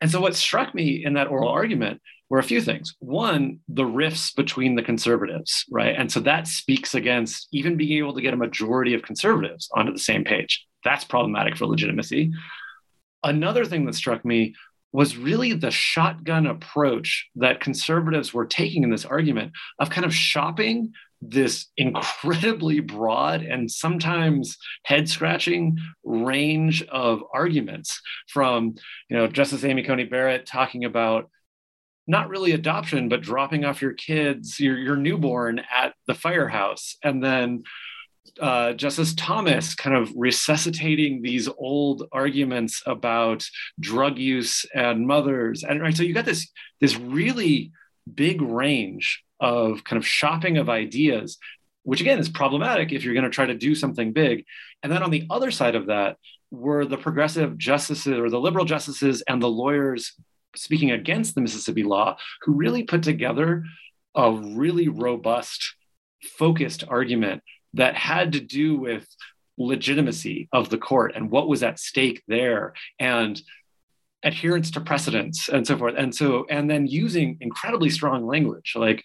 And 0.00 0.10
so 0.10 0.20
what 0.20 0.34
struck 0.34 0.74
me 0.74 1.04
in 1.04 1.14
that 1.14 1.28
oral 1.28 1.48
argument 1.48 2.02
were 2.30 2.38
a 2.38 2.44
few 2.44 2.60
things. 2.60 2.94
One, 2.98 3.60
the 3.68 3.86
rifts 3.86 4.32
between 4.32 4.74
the 4.74 4.82
conservatives, 4.82 5.64
right? 5.70 5.94
And 5.96 6.10
so 6.12 6.20
that 6.20 6.46
speaks 6.46 6.94
against 6.94 7.48
even 7.52 7.76
being 7.76 7.98
able 7.98 8.14
to 8.14 8.22
get 8.22 8.34
a 8.34 8.38
majority 8.38 8.94
of 8.94 9.02
conservatives 9.02 9.68
onto 9.74 9.92
the 9.92 9.98
same 9.98 10.24
page. 10.24 10.66
That's 10.84 11.04
problematic 11.04 11.56
for 11.56 11.66
legitimacy. 11.66 12.32
Another 13.24 13.64
thing 13.64 13.86
that 13.86 13.94
struck 13.94 14.24
me 14.24 14.54
was 14.92 15.16
really 15.16 15.52
the 15.52 15.70
shotgun 15.70 16.46
approach 16.46 17.28
that 17.36 17.60
conservatives 17.60 18.32
were 18.32 18.46
taking 18.46 18.82
in 18.82 18.90
this 18.90 19.04
argument 19.04 19.52
of 19.78 19.90
kind 19.90 20.06
of 20.06 20.14
shopping 20.14 20.92
this 21.20 21.66
incredibly 21.76 22.80
broad 22.80 23.42
and 23.42 23.70
sometimes 23.70 24.56
head 24.84 25.08
scratching 25.08 25.76
range 26.04 26.82
of 26.84 27.22
arguments 27.34 28.00
from 28.28 28.76
you 29.10 29.16
know 29.16 29.26
justice 29.26 29.64
amy 29.64 29.82
coney 29.82 30.04
barrett 30.04 30.46
talking 30.46 30.84
about 30.84 31.28
not 32.08 32.28
really 32.28 32.52
adoption 32.52 33.08
but 33.08 33.20
dropping 33.20 33.64
off 33.64 33.82
your 33.82 33.92
kids 33.92 34.58
your, 34.58 34.76
your 34.76 34.96
newborn 34.96 35.60
at 35.72 35.94
the 36.06 36.14
firehouse 36.14 36.96
and 37.04 37.22
then 37.22 37.62
uh, 38.40 38.72
Justice 38.72 39.14
Thomas 39.14 39.74
kind 39.74 39.96
of 39.96 40.12
resuscitating 40.14 41.22
these 41.22 41.48
old 41.58 42.04
arguments 42.12 42.82
about 42.86 43.44
drug 43.80 44.18
use 44.18 44.64
and 44.74 45.06
mothers, 45.06 45.64
and 45.64 45.80
right. 45.80 45.96
So 45.96 46.02
you 46.02 46.14
got 46.14 46.24
this 46.24 46.48
this 46.80 46.96
really 46.96 47.72
big 48.12 48.40
range 48.42 49.22
of 49.40 49.84
kind 49.84 49.98
of 49.98 50.06
shopping 50.06 50.58
of 50.58 50.68
ideas, 50.68 51.38
which 51.82 52.00
again 52.00 52.18
is 52.18 52.28
problematic 52.28 52.92
if 52.92 53.04
you're 53.04 53.14
going 53.14 53.24
to 53.24 53.30
try 53.30 53.46
to 53.46 53.54
do 53.54 53.74
something 53.74 54.12
big. 54.12 54.44
And 54.82 54.92
then 54.92 55.02
on 55.02 55.10
the 55.10 55.26
other 55.30 55.50
side 55.50 55.74
of 55.74 55.86
that 55.86 56.16
were 56.50 56.84
the 56.84 56.96
progressive 56.96 57.58
justices 57.58 58.18
or 58.18 58.30
the 58.30 58.40
liberal 58.40 58.64
justices 58.64 59.22
and 59.28 59.42
the 59.42 59.48
lawyers 59.48 60.14
speaking 60.58 60.90
against 60.90 61.34
the 61.34 61.40
Mississippi 61.40 61.82
law 61.82 62.16
who 62.42 62.54
really 62.54 62.82
put 62.82 63.02
together 63.02 63.64
a 64.14 64.32
really 64.32 64.88
robust, 64.88 65.74
focused 66.22 66.84
argument 66.88 67.42
that 67.74 67.94
had 67.94 68.32
to 68.32 68.40
do 68.40 68.76
with 68.76 69.06
legitimacy 69.56 70.48
of 70.52 70.70
the 70.70 70.78
court 70.78 71.12
and 71.14 71.30
what 71.30 71.48
was 71.48 71.62
at 71.62 71.78
stake 71.78 72.22
there 72.28 72.74
and 72.98 73.40
adherence 74.22 74.70
to 74.72 74.80
precedents 74.80 75.48
and 75.48 75.66
so 75.66 75.76
forth. 75.76 75.94
And 75.96 76.14
so, 76.14 76.46
and 76.48 76.68
then 76.70 76.86
using 76.86 77.38
incredibly 77.40 77.90
strong 77.90 78.26
language 78.26 78.72
like 78.76 79.02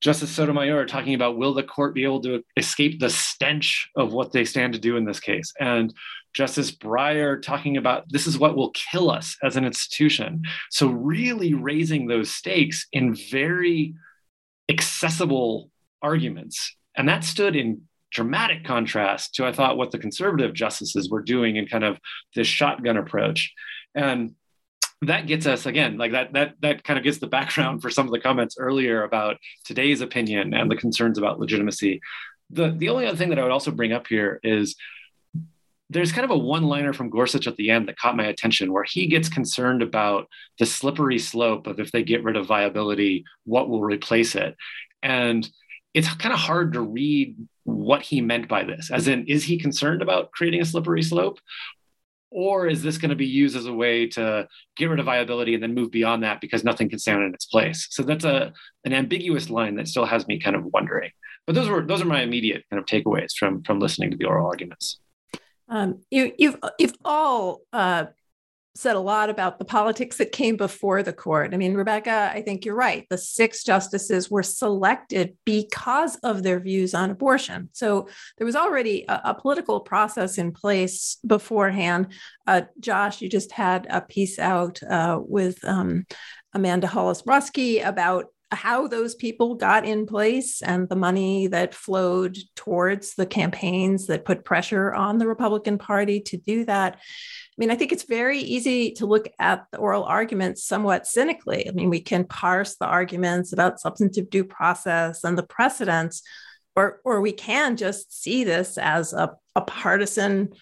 Justice 0.00 0.30
Sotomayor 0.30 0.86
talking 0.86 1.14
about 1.14 1.38
will 1.38 1.54
the 1.54 1.62
court 1.62 1.94
be 1.94 2.04
able 2.04 2.20
to 2.22 2.44
escape 2.56 3.00
the 3.00 3.10
stench 3.10 3.90
of 3.96 4.12
what 4.12 4.32
they 4.32 4.44
stand 4.44 4.74
to 4.74 4.78
do 4.78 4.96
in 4.96 5.04
this 5.04 5.20
case? 5.20 5.52
And 5.58 5.92
Justice 6.36 6.70
Breyer 6.70 7.40
talking 7.40 7.78
about 7.78 8.04
this 8.10 8.26
is 8.26 8.38
what 8.38 8.56
will 8.56 8.70
kill 8.72 9.10
us 9.10 9.38
as 9.42 9.56
an 9.56 9.64
institution. 9.64 10.42
So, 10.70 10.88
really 10.88 11.54
raising 11.54 12.06
those 12.06 12.30
stakes 12.30 12.86
in 12.92 13.14
very 13.14 13.94
accessible 14.68 15.70
arguments. 16.02 16.76
And 16.94 17.08
that 17.08 17.24
stood 17.24 17.56
in 17.56 17.82
dramatic 18.12 18.64
contrast 18.64 19.34
to, 19.34 19.46
I 19.46 19.52
thought, 19.52 19.78
what 19.78 19.92
the 19.92 19.98
conservative 19.98 20.52
justices 20.52 21.08
were 21.10 21.22
doing 21.22 21.56
in 21.56 21.66
kind 21.66 21.84
of 21.84 21.98
this 22.34 22.46
shotgun 22.46 22.98
approach 22.98 23.52
and 23.94 24.34
that 25.02 25.26
gets 25.26 25.46
us 25.46 25.66
again 25.66 25.98
like 25.98 26.12
that 26.12 26.32
that 26.32 26.54
that 26.60 26.82
kind 26.82 26.98
of 26.98 27.04
gets 27.04 27.18
the 27.18 27.26
background 27.26 27.82
for 27.82 27.90
some 27.90 28.06
of 28.06 28.12
the 28.12 28.20
comments 28.20 28.56
earlier 28.58 29.02
about 29.02 29.36
today's 29.64 30.00
opinion 30.00 30.54
and 30.54 30.70
the 30.70 30.76
concerns 30.76 31.18
about 31.18 31.38
legitimacy 31.38 32.00
the 32.48 32.70
the 32.78 32.88
only 32.88 33.06
other 33.06 33.16
thing 33.16 33.28
that 33.28 33.38
i 33.38 33.42
would 33.42 33.50
also 33.50 33.70
bring 33.70 33.92
up 33.92 34.06
here 34.06 34.40
is 34.42 34.74
there's 35.88 36.12
kind 36.12 36.24
of 36.24 36.30
a 36.30 36.38
one 36.38 36.64
liner 36.64 36.92
from 36.92 37.10
gorsuch 37.10 37.46
at 37.46 37.56
the 37.56 37.70
end 37.70 37.88
that 37.88 37.98
caught 37.98 38.16
my 38.16 38.26
attention 38.26 38.72
where 38.72 38.84
he 38.84 39.06
gets 39.06 39.28
concerned 39.28 39.82
about 39.82 40.28
the 40.58 40.66
slippery 40.66 41.18
slope 41.18 41.66
of 41.66 41.78
if 41.78 41.92
they 41.92 42.02
get 42.02 42.24
rid 42.24 42.36
of 42.36 42.46
viability 42.46 43.24
what 43.44 43.68
will 43.68 43.82
replace 43.82 44.34
it 44.34 44.56
and 45.02 45.48
it's 45.94 46.12
kind 46.14 46.34
of 46.34 46.40
hard 46.40 46.72
to 46.74 46.80
read 46.80 47.36
what 47.64 48.02
he 48.02 48.20
meant 48.20 48.48
by 48.48 48.64
this 48.64 48.90
as 48.90 49.08
in 49.08 49.24
is 49.26 49.44
he 49.44 49.58
concerned 49.58 50.02
about 50.02 50.30
creating 50.32 50.60
a 50.60 50.64
slippery 50.64 51.02
slope 51.02 51.38
or 52.30 52.66
is 52.66 52.82
this 52.82 52.98
going 52.98 53.10
to 53.10 53.16
be 53.16 53.26
used 53.26 53.56
as 53.56 53.66
a 53.66 53.72
way 53.72 54.06
to 54.08 54.46
get 54.76 54.90
rid 54.90 54.98
of 54.98 55.06
viability 55.06 55.54
and 55.54 55.62
then 55.62 55.74
move 55.74 55.90
beyond 55.90 56.22
that 56.22 56.40
because 56.40 56.64
nothing 56.64 56.88
can 56.88 56.98
stand 56.98 57.22
in 57.22 57.32
its 57.32 57.46
place? 57.46 57.86
So 57.90 58.02
that's 58.02 58.24
a 58.24 58.52
an 58.84 58.92
ambiguous 58.92 59.48
line 59.48 59.76
that 59.76 59.88
still 59.88 60.04
has 60.04 60.26
me 60.26 60.38
kind 60.38 60.56
of 60.56 60.64
wondering. 60.66 61.12
But 61.46 61.54
those 61.54 61.68
were 61.68 61.86
those 61.86 62.02
are 62.02 62.06
my 62.06 62.22
immediate 62.22 62.64
kind 62.68 62.78
of 62.78 62.86
takeaways 62.86 63.32
from 63.38 63.62
from 63.62 63.78
listening 63.78 64.10
to 64.10 64.16
the 64.16 64.26
oral 64.26 64.46
arguments. 64.46 64.98
Um, 65.68 66.02
you, 66.10 66.32
you've 66.38 66.56
you've 66.78 66.96
all 67.04 67.62
uh, 67.72 68.06
said 68.76 68.94
a 68.94 69.00
lot 69.00 69.30
about 69.30 69.58
the 69.58 69.64
politics 69.64 70.18
that 70.18 70.32
came 70.32 70.56
before 70.56 71.02
the 71.02 71.12
court. 71.12 71.54
I 71.54 71.56
mean, 71.56 71.74
Rebecca, 71.74 72.30
I 72.32 72.42
think 72.42 72.64
you're 72.64 72.74
right. 72.74 73.06
The 73.08 73.18
six 73.18 73.64
justices 73.64 74.30
were 74.30 74.42
selected 74.42 75.36
because 75.44 76.16
of 76.16 76.42
their 76.42 76.60
views 76.60 76.94
on 76.94 77.10
abortion. 77.10 77.70
So 77.72 78.08
there 78.36 78.44
was 78.44 78.56
already 78.56 79.04
a, 79.08 79.20
a 79.24 79.34
political 79.34 79.80
process 79.80 80.38
in 80.38 80.52
place 80.52 81.16
beforehand. 81.26 82.08
Uh, 82.46 82.62
Josh, 82.78 83.22
you 83.22 83.28
just 83.28 83.52
had 83.52 83.86
a 83.88 84.02
piece 84.02 84.38
out 84.38 84.82
uh, 84.82 85.18
with 85.20 85.64
um, 85.64 86.06
Amanda 86.52 86.86
Hollis-Brusky 86.86 87.86
about 87.86 88.26
how 88.52 88.86
those 88.86 89.14
people 89.14 89.56
got 89.56 89.84
in 89.84 90.06
place 90.06 90.62
and 90.62 90.88
the 90.88 90.96
money 90.96 91.48
that 91.48 91.74
flowed 91.74 92.38
towards 92.54 93.14
the 93.14 93.26
campaigns 93.26 94.06
that 94.06 94.24
put 94.24 94.44
pressure 94.44 94.94
on 94.94 95.18
the 95.18 95.26
Republican 95.26 95.78
Party 95.78 96.20
to 96.20 96.36
do 96.36 96.64
that. 96.64 96.94
I 96.94 97.56
mean, 97.58 97.70
I 97.70 97.74
think 97.74 97.90
it's 97.90 98.04
very 98.04 98.38
easy 98.38 98.92
to 98.92 99.06
look 99.06 99.28
at 99.40 99.66
the 99.72 99.78
oral 99.78 100.04
arguments 100.04 100.64
somewhat 100.64 101.06
cynically. 101.06 101.68
I 101.68 101.72
mean, 101.72 101.90
we 101.90 102.00
can 102.00 102.24
parse 102.24 102.76
the 102.76 102.86
arguments 102.86 103.52
about 103.52 103.80
substantive 103.80 104.30
due 104.30 104.44
process 104.44 105.24
and 105.24 105.36
the 105.36 105.42
precedents, 105.42 106.22
or, 106.76 107.00
or 107.04 107.20
we 107.20 107.32
can 107.32 107.76
just 107.76 108.22
see 108.22 108.44
this 108.44 108.78
as 108.78 109.12
a, 109.12 109.34
a 109.56 109.62
partisan 109.62 110.52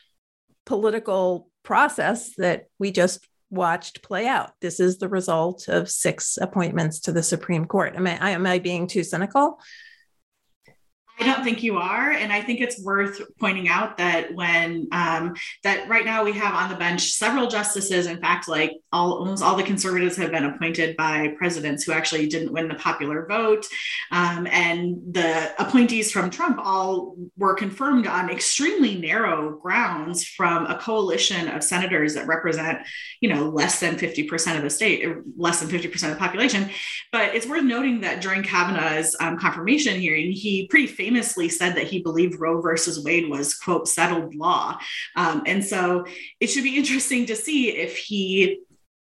political 0.65 1.51
process 1.65 2.35
that 2.37 2.67
we 2.79 2.93
just 2.93 3.27
watched 3.51 4.03
play 4.03 4.27
out. 4.27 4.53
This 4.61 4.81
is 4.81 4.99
the 4.99 5.09
result 5.09 5.69
of 5.69 5.91
six 5.91 6.39
appointments 6.41 7.01
to 7.01 7.13
the 7.13 7.23
Supreme 7.23 7.67
Court. 7.67 7.97
Am 7.97 8.07
I, 8.07 8.31
am 8.31 8.47
I 8.47 8.59
being 8.59 8.87
too 8.87 9.05
cynical? 9.05 9.59
I 11.21 11.25
don't 11.27 11.45
think 11.45 11.63
you 11.63 11.77
are, 11.77 12.11
and 12.11 12.33
I 12.33 12.43
think 12.43 12.61
it's 12.61 12.83
worth 12.83 13.23
pointing 13.39 13.69
out 13.69 13.99
that 13.99 14.35
when 14.35 14.89
um, 14.91 15.35
that 15.63 15.89
right 15.89 16.05
now 16.05 16.25
we 16.25 16.33
have 16.33 16.55
on 16.55 16.71
the 16.71 16.77
bench 16.77 17.13
several 17.13 17.47
justices. 17.47 18.07
In 18.07 18.21
fact, 18.21 18.49
like 18.49 18.73
all 18.93 19.19
almost 19.19 19.43
all 19.43 19.57
the 19.57 19.63
conservatives 19.63 20.17
have 20.17 20.33
been 20.33 20.45
appointed 20.45 20.97
by 20.97 21.35
presidents 21.39 21.85
who 21.85 21.93
actually 21.93 22.27
didn't 22.27 22.53
win 22.53 22.67
the 22.67 22.75
popular 22.75 23.27
vote, 23.27 23.65
um, 24.11 24.49
and 24.49 24.97
the 25.13 25.53
appointees 25.63 26.11
from 26.11 26.31
Trump 26.31 26.59
all 26.61 27.15
were 27.37 27.55
confirmed 27.55 28.09
on 28.09 28.29
extremely 28.29 28.97
narrow 28.97 29.57
grounds 29.59 30.25
from 30.27 30.67
a 30.67 30.79
coalition 30.79 31.47
of 31.49 31.63
senators 31.63 32.15
that 32.15 32.27
represent, 32.27 32.79
you 33.21 33.33
know, 33.33 33.49
less 33.51 33.79
than 33.79 33.97
fifty 33.97 34.25
percent 34.25 34.57
of 34.57 34.65
the 34.65 34.71
state, 34.71 35.07
less 35.37 35.61
than 35.61 35.69
fifty 35.69 35.87
percent 35.87 36.13
of 36.13 36.19
the 36.19 36.25
population. 36.25 36.71
But 37.13 37.37
it's 37.37 37.47
worth 37.47 37.63
noting 37.63 38.01
that 38.01 38.21
during 38.21 38.43
Kavanaugh's 38.43 39.15
um, 39.21 39.39
confirmation 39.39 40.01
hearing, 40.01 40.33
he 40.33 40.67
pretty 40.67 40.89
famously 41.05 41.51
said 41.51 41.75
that 41.75 41.87
he 41.87 42.03
believed 42.03 42.41
Roe 42.41 42.61
versus 42.63 43.05
Wade 43.05 43.29
was, 43.29 43.55
quote, 43.55 43.87
settled 43.89 44.35
law. 44.35 44.79
Um, 45.17 45.43
and 45.47 45.63
so 45.63 46.07
it 46.41 46.47
should 46.49 46.65
be 46.65 46.77
interesting 46.83 47.27
to 47.27 47.37
see 47.37 47.71
if 47.71 47.97
he 47.97 48.61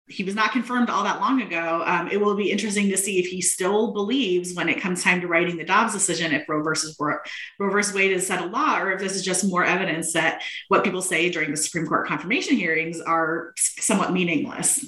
he 0.09 0.25
was 0.25 0.35
not 0.35 0.53
confirmed 0.53 0.91
all 0.91 1.05
that 1.05 1.21
long 1.21 1.41
ago. 1.41 1.83
Um, 1.87 2.09
it 2.09 2.21
will 2.21 2.35
be 2.35 2.51
interesting 2.51 2.91
to 2.91 2.99
see 2.99 3.19
if 3.19 3.27
he 3.29 3.41
still 3.41 3.93
believes 3.93 4.53
when 4.53 4.69
it 4.69 4.81
comes 4.81 5.03
time 5.03 5.23
to 5.23 5.29
writing 5.29 5.57
the 5.57 5.65
Dobbs 5.65 5.95
decision 5.95 6.33
if 6.33 6.47
Roe 6.47 6.63
versus 6.63 6.97
Roe 7.01 7.21
versus 7.59 7.95
Wade 7.95 8.11
is 8.11 8.27
set 8.27 8.43
a 8.43 8.47
law, 8.47 8.79
or 8.79 8.93
if 8.93 9.01
this 9.01 9.15
is 9.15 9.25
just 9.25 9.49
more 9.49 9.65
evidence 9.65 10.13
that 10.13 10.43
what 10.69 10.85
people 10.85 11.01
say 11.01 11.31
during 11.31 11.51
the 11.51 11.57
Supreme 11.57 11.87
Court 11.87 12.07
confirmation 12.07 12.57
hearings 12.57 13.01
are 13.01 13.55
somewhat 13.57 14.13
meaningless. 14.13 14.85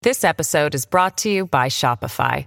This 0.00 0.24
episode 0.24 0.74
is 0.74 0.86
brought 0.86 1.18
to 1.18 1.28
you 1.28 1.44
by 1.44 1.68
Shopify. 1.68 2.46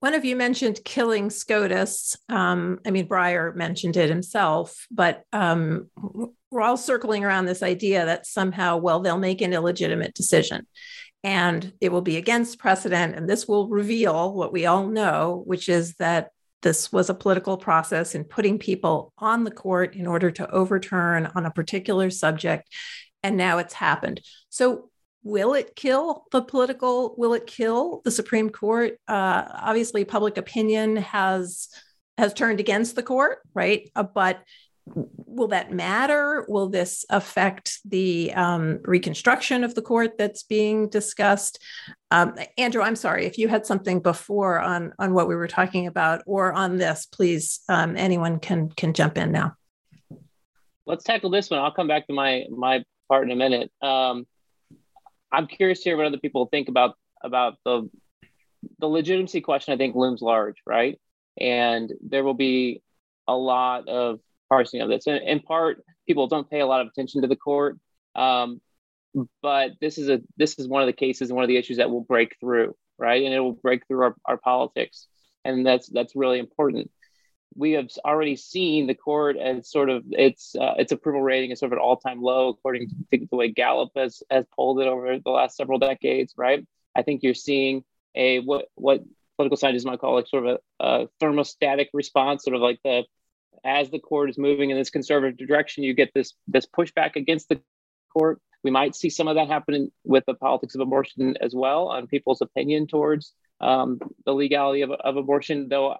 One 0.00 0.14
of 0.14 0.24
you 0.24 0.34
mentioned 0.34 0.80
killing 0.84 1.28
SCOTUS. 1.28 2.16
Um, 2.30 2.80
I 2.86 2.90
mean, 2.90 3.06
Breyer 3.06 3.54
mentioned 3.54 3.98
it 3.98 4.08
himself, 4.08 4.86
but 4.90 5.24
um, 5.32 5.90
we're 6.50 6.62
all 6.62 6.78
circling 6.78 7.24
around 7.24 7.44
this 7.44 7.62
idea 7.62 8.06
that 8.06 8.26
somehow, 8.26 8.78
well, 8.78 9.00
they'll 9.00 9.18
make 9.18 9.42
an 9.42 9.52
illegitimate 9.52 10.14
decision 10.14 10.66
and 11.22 11.72
it 11.80 11.92
will 11.92 12.00
be 12.00 12.16
against 12.16 12.58
precedent. 12.58 13.14
And 13.14 13.28
this 13.28 13.46
will 13.46 13.68
reveal 13.68 14.32
what 14.32 14.52
we 14.52 14.66
all 14.66 14.86
know, 14.86 15.42
which 15.46 15.68
is 15.68 15.94
that 15.96 16.30
this 16.62 16.92
was 16.92 17.10
a 17.10 17.14
political 17.14 17.56
process 17.56 18.14
in 18.14 18.24
putting 18.24 18.58
people 18.58 19.12
on 19.18 19.44
the 19.44 19.50
court 19.50 19.94
in 19.94 20.06
order 20.06 20.30
to 20.30 20.50
overturn 20.50 21.30
on 21.34 21.46
a 21.46 21.50
particular 21.50 22.10
subject. 22.10 22.68
And 23.22 23.36
now 23.36 23.58
it's 23.58 23.74
happened. 23.74 24.22
So, 24.48 24.89
will 25.22 25.54
it 25.54 25.76
kill 25.76 26.24
the 26.32 26.42
political? 26.42 27.14
Will 27.16 27.34
it 27.34 27.46
kill 27.46 28.00
the 28.04 28.10
Supreme 28.10 28.50
Court? 28.50 28.98
Uh, 29.06 29.44
obviously, 29.52 30.04
public 30.04 30.36
opinion 30.36 30.96
has 30.96 31.68
has 32.18 32.34
turned 32.34 32.60
against 32.60 32.96
the 32.96 33.02
court, 33.02 33.38
right? 33.54 33.90
Uh, 33.96 34.02
but 34.02 34.42
will 34.94 35.48
that 35.48 35.72
matter? 35.72 36.44
Will 36.48 36.68
this 36.68 37.04
affect 37.10 37.78
the 37.84 38.32
um, 38.34 38.80
reconstruction 38.82 39.64
of 39.64 39.74
the 39.74 39.82
court 39.82 40.18
that's 40.18 40.42
being 40.42 40.88
discussed? 40.88 41.62
Um, 42.10 42.34
Andrew, 42.58 42.82
I'm 42.82 42.96
sorry 42.96 43.26
if 43.26 43.38
you 43.38 43.48
had 43.48 43.66
something 43.66 44.00
before 44.00 44.58
on 44.58 44.92
on 44.98 45.14
what 45.14 45.28
we 45.28 45.36
were 45.36 45.48
talking 45.48 45.86
about 45.86 46.22
or 46.26 46.52
on 46.52 46.76
this. 46.78 47.06
Please, 47.06 47.60
um, 47.68 47.96
anyone 47.96 48.40
can 48.40 48.70
can 48.70 48.92
jump 48.92 49.16
in 49.16 49.32
now. 49.32 49.54
Let's 50.86 51.04
tackle 51.04 51.30
this 51.30 51.50
one. 51.50 51.60
I'll 51.60 51.72
come 51.72 51.88
back 51.88 52.06
to 52.08 52.12
my 52.12 52.46
my 52.50 52.84
part 53.08 53.24
in 53.24 53.30
a 53.30 53.36
minute. 53.36 53.70
Um, 53.82 54.26
I'm 55.32 55.46
curious 55.46 55.80
to 55.80 55.90
hear 55.90 55.96
what 55.96 56.06
other 56.06 56.18
people 56.18 56.46
think 56.46 56.68
about 56.68 56.96
about 57.22 57.58
the 57.64 57.88
the 58.78 58.86
legitimacy 58.86 59.40
question. 59.40 59.74
I 59.74 59.76
think 59.76 59.94
looms 59.94 60.22
large, 60.22 60.56
right? 60.66 60.98
And 61.38 61.92
there 62.02 62.24
will 62.24 62.34
be 62.34 62.82
a 63.26 63.36
lot 63.36 63.88
of 63.88 64.20
parsing 64.48 64.80
of 64.80 64.88
this. 64.88 65.06
And 65.06 65.22
in 65.22 65.40
part, 65.40 65.82
people 66.06 66.26
don't 66.26 66.50
pay 66.50 66.60
a 66.60 66.66
lot 66.66 66.80
of 66.80 66.88
attention 66.88 67.22
to 67.22 67.28
the 67.28 67.36
court. 67.36 67.78
Um, 68.14 68.60
but 69.42 69.72
this 69.80 69.98
is 69.98 70.08
a 70.08 70.20
this 70.36 70.58
is 70.58 70.68
one 70.68 70.82
of 70.82 70.86
the 70.86 70.92
cases 70.92 71.32
one 71.32 71.44
of 71.44 71.48
the 71.48 71.56
issues 71.56 71.78
that 71.78 71.90
will 71.90 72.02
break 72.02 72.36
through, 72.40 72.74
right? 72.98 73.24
And 73.24 73.34
it 73.34 73.40
will 73.40 73.52
break 73.52 73.86
through 73.86 74.02
our, 74.02 74.16
our 74.24 74.36
politics. 74.36 75.06
And 75.44 75.64
that's 75.64 75.88
that's 75.88 76.14
really 76.14 76.38
important. 76.38 76.90
We 77.54 77.72
have 77.72 77.90
already 78.04 78.36
seen 78.36 78.86
the 78.86 78.94
court 78.94 79.36
as 79.36 79.70
sort 79.70 79.90
of 79.90 80.04
its 80.10 80.54
uh, 80.54 80.74
its 80.78 80.92
approval 80.92 81.22
rating 81.22 81.50
is 81.50 81.58
sort 81.58 81.72
of 81.72 81.78
an 81.78 81.82
all 81.82 81.96
time 81.96 82.22
low, 82.22 82.48
according 82.50 82.88
to 82.88 83.26
the 83.30 83.36
way 83.36 83.48
Gallup 83.48 83.90
has 83.96 84.22
has 84.30 84.46
polled 84.54 84.80
it 84.80 84.86
over 84.86 85.18
the 85.18 85.30
last 85.30 85.56
several 85.56 85.78
decades, 85.78 86.34
right? 86.36 86.64
I 86.96 87.02
think 87.02 87.22
you're 87.22 87.34
seeing 87.34 87.84
a 88.14 88.40
what 88.40 88.66
what 88.74 89.02
political 89.36 89.56
scientists 89.56 89.84
might 89.84 90.00
call 90.00 90.14
like 90.14 90.26
sort 90.26 90.46
of 90.46 90.58
a, 90.80 90.84
a 90.84 91.08
thermostatic 91.20 91.88
response, 91.92 92.44
sort 92.44 92.56
of 92.56 92.62
like 92.62 92.78
the 92.84 93.04
as 93.64 93.90
the 93.90 93.98
court 93.98 94.30
is 94.30 94.38
moving 94.38 94.70
in 94.70 94.76
this 94.76 94.90
conservative 94.90 95.46
direction, 95.46 95.84
you 95.84 95.94
get 95.94 96.12
this 96.14 96.34
this 96.46 96.66
pushback 96.66 97.16
against 97.16 97.48
the 97.48 97.60
court. 98.12 98.40
We 98.62 98.70
might 98.70 98.94
see 98.94 99.10
some 99.10 99.28
of 99.28 99.36
that 99.36 99.48
happening 99.48 99.90
with 100.04 100.24
the 100.26 100.34
politics 100.34 100.74
of 100.74 100.82
abortion 100.82 101.36
as 101.40 101.54
well, 101.54 101.88
on 101.88 102.06
people's 102.06 102.42
opinion 102.42 102.86
towards 102.86 103.32
um, 103.60 103.98
the 104.26 104.32
legality 104.32 104.82
of, 104.82 104.90
of 104.90 105.16
abortion. 105.16 105.68
Though 105.68 105.96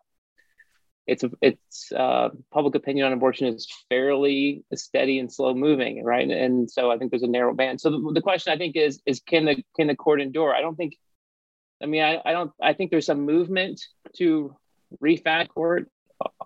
it's 1.10 1.24
it's 1.42 1.92
uh, 1.92 2.30
public 2.52 2.74
opinion 2.74 3.06
on 3.06 3.12
abortion 3.12 3.46
is 3.46 3.68
fairly 3.88 4.64
steady 4.74 5.18
and 5.18 5.32
slow 5.32 5.54
moving, 5.54 6.04
right? 6.04 6.28
And, 6.30 6.70
so 6.70 6.90
I 6.90 6.98
think 6.98 7.10
there's 7.10 7.22
a 7.22 7.28
narrow 7.28 7.54
band. 7.54 7.80
So 7.80 7.90
the, 7.90 8.12
the, 8.14 8.20
question 8.20 8.52
I 8.52 8.56
think 8.56 8.76
is 8.76 9.00
is 9.06 9.20
can 9.20 9.44
the 9.44 9.62
can 9.76 9.88
the 9.88 9.96
court 9.96 10.20
endure? 10.20 10.54
I 10.54 10.60
don't 10.60 10.76
think. 10.76 10.96
I 11.82 11.86
mean, 11.86 12.02
I, 12.02 12.20
I 12.24 12.32
don't. 12.32 12.52
I 12.62 12.74
think 12.74 12.90
there's 12.90 13.06
some 13.06 13.22
movement 13.22 13.80
to 14.16 14.56
refat 15.02 15.48
court 15.48 15.90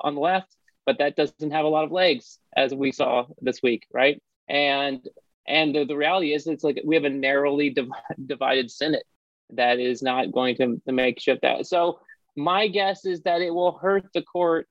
on 0.00 0.14
the 0.14 0.20
left 0.20 0.54
but 0.86 0.98
that 0.98 1.16
doesn't 1.16 1.50
have 1.50 1.64
a 1.64 1.68
lot 1.68 1.84
of 1.84 1.92
legs 1.92 2.38
as 2.56 2.74
we 2.74 2.92
saw 2.92 3.26
this 3.40 3.62
week, 3.62 3.86
right? 3.92 4.22
And 4.48 5.00
and 5.46 5.74
the, 5.74 5.84
the 5.84 5.96
reality 5.96 6.32
is 6.32 6.46
it's 6.46 6.64
like 6.64 6.80
we 6.84 6.94
have 6.94 7.04
a 7.04 7.10
narrowly 7.10 7.70
div- 7.70 7.88
divided 8.26 8.70
Senate 8.70 9.04
that 9.50 9.78
is 9.78 10.02
not 10.02 10.32
going 10.32 10.56
to, 10.56 10.80
to 10.86 10.92
make 10.92 11.20
shift 11.20 11.42
that. 11.42 11.66
So 11.66 12.00
my 12.36 12.68
guess 12.68 13.04
is 13.04 13.22
that 13.22 13.42
it 13.42 13.54
will 13.54 13.78
hurt 13.78 14.06
the 14.12 14.22
court, 14.22 14.68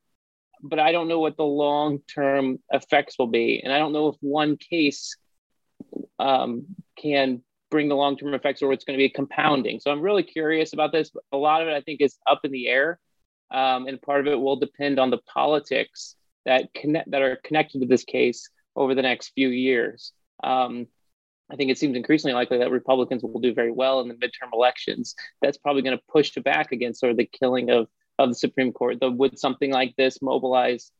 but 0.61 0.79
I 0.79 0.91
don't 0.91 1.07
know 1.07 1.19
what 1.19 1.37
the 1.37 1.43
long 1.43 1.99
term 2.13 2.59
effects 2.71 3.15
will 3.17 3.27
be, 3.27 3.61
and 3.63 3.71
I 3.71 3.79
don't 3.79 3.93
know 3.93 4.07
if 4.07 4.15
one 4.21 4.57
case 4.57 5.15
um, 6.19 6.65
can 6.97 7.41
bring 7.69 7.89
the 7.89 7.95
long 7.95 8.17
term 8.17 8.33
effects 8.33 8.61
or 8.61 8.71
it's 8.71 8.85
going 8.85 8.97
to 8.97 9.03
be 9.03 9.09
compounding. 9.09 9.79
So 9.79 9.91
I'm 9.91 10.01
really 10.01 10.23
curious 10.23 10.73
about 10.73 10.91
this. 10.91 11.11
A 11.31 11.37
lot 11.37 11.61
of 11.61 11.67
it 11.67 11.73
I 11.73 11.81
think 11.81 12.01
is 12.01 12.17
up 12.29 12.41
in 12.43 12.51
the 12.51 12.67
air 12.67 12.99
um, 13.51 13.87
and 13.87 14.01
part 14.01 14.21
of 14.21 14.27
it 14.27 14.39
will 14.39 14.55
depend 14.55 14.99
on 14.99 15.09
the 15.09 15.19
politics 15.19 16.15
that 16.45 16.73
connect 16.73 17.09
that 17.11 17.21
are 17.21 17.37
connected 17.43 17.81
to 17.81 17.87
this 17.87 18.03
case 18.03 18.49
over 18.75 18.95
the 18.95 19.01
next 19.01 19.31
few 19.35 19.49
years. 19.49 20.11
Um, 20.43 20.87
I 21.51 21.55
think 21.55 21.69
it 21.69 21.77
seems 21.77 21.95
increasingly 21.95 22.33
likely 22.33 22.57
that 22.59 22.71
Republicans 22.71 23.23
will 23.23 23.39
do 23.39 23.53
very 23.53 23.71
well 23.71 23.99
in 23.99 24.07
the 24.07 24.15
midterm 24.15 24.53
elections. 24.53 25.15
That's 25.41 25.57
probably 25.57 25.81
going 25.81 25.97
to 25.97 26.03
push 26.09 26.33
back 26.43 26.71
against 26.71 26.99
sort 26.99 27.11
of 27.11 27.17
the 27.17 27.29
killing 27.31 27.69
of 27.69 27.87
of 28.19 28.29
the 28.29 28.35
Supreme 28.35 28.71
Court. 28.71 28.97
Though 28.99 29.11
would 29.11 29.37
something 29.39 29.71
like 29.71 29.95
this 29.95 30.21
mobilize 30.21 30.91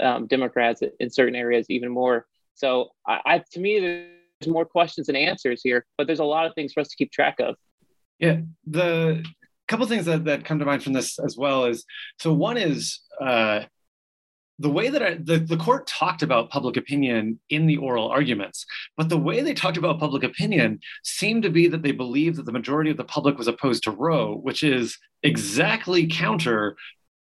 um, 0.00 0.26
Democrats 0.26 0.82
in 1.00 1.10
certain 1.10 1.36
areas 1.36 1.66
even 1.68 1.90
more? 1.90 2.26
So, 2.54 2.90
I, 3.06 3.20
I, 3.24 3.44
to 3.52 3.60
me, 3.60 3.80
there's 3.80 4.52
more 4.52 4.64
questions 4.64 5.06
than 5.06 5.16
answers 5.16 5.62
here, 5.62 5.86
but 5.96 6.06
there's 6.06 6.18
a 6.18 6.24
lot 6.24 6.46
of 6.46 6.54
things 6.54 6.72
for 6.72 6.80
us 6.80 6.88
to 6.88 6.96
keep 6.96 7.12
track 7.12 7.40
of. 7.40 7.56
Yeah, 8.18 8.40
the 8.66 9.24
couple 9.68 9.86
things 9.86 10.04
that, 10.06 10.24
that 10.24 10.44
come 10.44 10.58
to 10.58 10.64
mind 10.64 10.82
from 10.82 10.92
this 10.92 11.18
as 11.18 11.36
well 11.36 11.64
is 11.64 11.84
so 12.18 12.32
one 12.32 12.56
is 12.56 13.00
uh, 13.20 13.60
the 14.58 14.70
way 14.70 14.88
that 14.90 15.02
I, 15.02 15.14
the, 15.14 15.38
the 15.38 15.56
court 15.56 15.86
talked 15.86 16.22
about 16.22 16.50
public 16.50 16.76
opinion 16.76 17.40
in 17.48 17.66
the 17.66 17.78
oral 17.78 18.08
arguments, 18.08 18.64
but 18.96 19.08
the 19.08 19.18
way 19.18 19.40
they 19.40 19.54
talked 19.54 19.76
about 19.76 19.98
public 19.98 20.22
opinion 20.22 20.80
seemed 21.02 21.42
to 21.44 21.50
be 21.50 21.68
that 21.68 21.82
they 21.82 21.92
believed 21.92 22.36
that 22.36 22.46
the 22.46 22.52
majority 22.52 22.90
of 22.90 22.96
the 22.96 23.04
public 23.04 23.38
was 23.38 23.48
opposed 23.48 23.84
to 23.84 23.90
Roe, 23.90 24.36
which 24.36 24.62
is 24.62 24.98
exactly 25.22 26.06
counter 26.06 26.76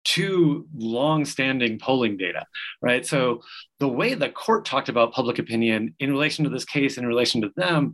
to 0.05 0.67
long-standing 0.75 1.77
polling 1.77 2.17
data, 2.17 2.45
right? 2.81 3.05
So 3.05 3.41
the 3.79 3.87
way 3.87 4.13
the 4.13 4.29
court 4.29 4.65
talked 4.65 4.89
about 4.89 5.13
public 5.13 5.39
opinion 5.39 5.95
in 5.99 6.11
relation 6.11 6.45
to 6.45 6.49
this 6.49 6.65
case, 6.65 6.97
in 6.97 7.05
relation 7.05 7.41
to 7.41 7.51
them, 7.55 7.93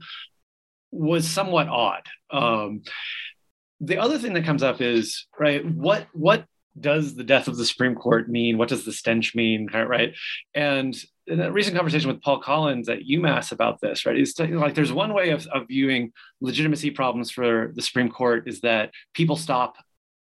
was 0.92 1.28
somewhat 1.28 1.68
odd. 1.68 2.04
Um, 2.32 2.84
the 3.82 3.98
other 3.98 4.18
thing 4.18 4.34
that 4.34 4.46
comes 4.46 4.64
up 4.64 4.82
is 4.82 5.28
right 5.38 5.66
what 5.66 6.08
what 6.14 6.46
does 6.80 7.16
the 7.16 7.24
death 7.24 7.48
of 7.48 7.58
the 7.58 7.66
Supreme 7.66 7.96
Court 7.96 8.30
mean? 8.30 8.58
What 8.58 8.70
does 8.70 8.86
the 8.86 8.92
stench 8.92 9.36
mean? 9.36 9.68
Right. 9.74 10.14
And 10.54 10.96
in 11.28 11.42
a 11.42 11.52
recent 11.52 11.76
conversation 11.76 12.10
with 12.10 12.22
Paul 12.22 12.40
Collins 12.40 12.90
at 12.90 13.00
UMass 13.00 13.52
about 13.52 13.82
this, 13.82 14.06
right, 14.06 14.18
is 14.18 14.38
like 14.40 14.76
there's 14.76 14.94
one 14.94 15.14
way 15.14 15.30
of, 15.30 15.48
of 15.48 15.68
viewing 15.68 16.12
legitimacy 16.42 16.92
problems 16.92 17.32
for 17.32 17.72
the 17.74 17.82
Supreme 17.82 18.10
Court 18.10 18.48
is 18.48 18.62
that 18.62 18.92
people 19.14 19.36
stop 19.36 19.76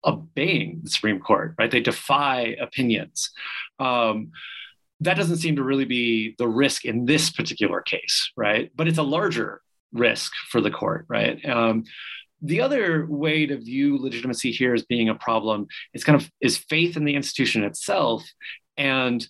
obeying 0.04 0.80
the 0.82 0.90
Supreme 0.90 1.20
Court, 1.20 1.54
right? 1.58 1.70
They 1.70 1.80
defy 1.80 2.56
opinions. 2.60 3.30
Um, 3.78 4.30
that 5.00 5.16
doesn't 5.16 5.38
seem 5.38 5.56
to 5.56 5.62
really 5.62 5.84
be 5.84 6.34
the 6.38 6.48
risk 6.48 6.84
in 6.84 7.04
this 7.04 7.30
particular 7.30 7.80
case, 7.80 8.30
right? 8.36 8.70
But 8.74 8.88
it's 8.88 8.98
a 8.98 9.02
larger 9.02 9.60
risk 9.92 10.32
for 10.48 10.60
the 10.60 10.70
court, 10.70 11.06
right? 11.08 11.44
Um, 11.44 11.84
the 12.44 12.60
other 12.60 13.06
way 13.06 13.46
to 13.46 13.56
view 13.56 13.98
legitimacy 13.98 14.52
here 14.52 14.74
as 14.74 14.84
being 14.84 15.08
a 15.08 15.14
problem 15.14 15.66
is 15.94 16.04
kind 16.04 16.20
of 16.20 16.30
is 16.40 16.58
faith 16.58 16.96
in 16.96 17.04
the 17.04 17.14
institution 17.14 17.64
itself 17.64 18.22
and 18.76 19.26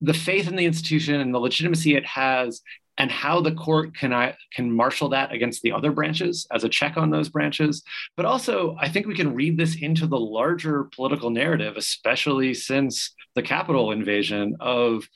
the 0.00 0.14
faith 0.14 0.46
in 0.46 0.54
the 0.54 0.64
institution 0.64 1.20
and 1.20 1.34
the 1.34 1.38
legitimacy 1.38 1.96
it 1.96 2.06
has 2.06 2.62
and 2.96 3.10
how 3.10 3.40
the 3.40 3.54
court 3.54 3.96
can 3.96 4.12
I, 4.12 4.36
can 4.52 4.72
marshal 4.72 5.08
that 5.10 5.32
against 5.32 5.62
the 5.62 5.72
other 5.72 5.90
branches 5.90 6.46
as 6.52 6.64
a 6.64 6.68
check 6.68 6.96
on 6.96 7.10
those 7.10 7.28
branches. 7.28 7.82
But 8.16 8.26
also, 8.26 8.76
I 8.78 8.88
think 8.88 9.06
we 9.06 9.14
can 9.14 9.34
read 9.34 9.56
this 9.56 9.76
into 9.76 10.06
the 10.06 10.18
larger 10.18 10.84
political 10.94 11.30
narrative, 11.30 11.76
especially 11.76 12.54
since 12.54 13.14
the 13.34 13.42
Capitol 13.42 13.92
invasion 13.92 14.56
of 14.60 15.08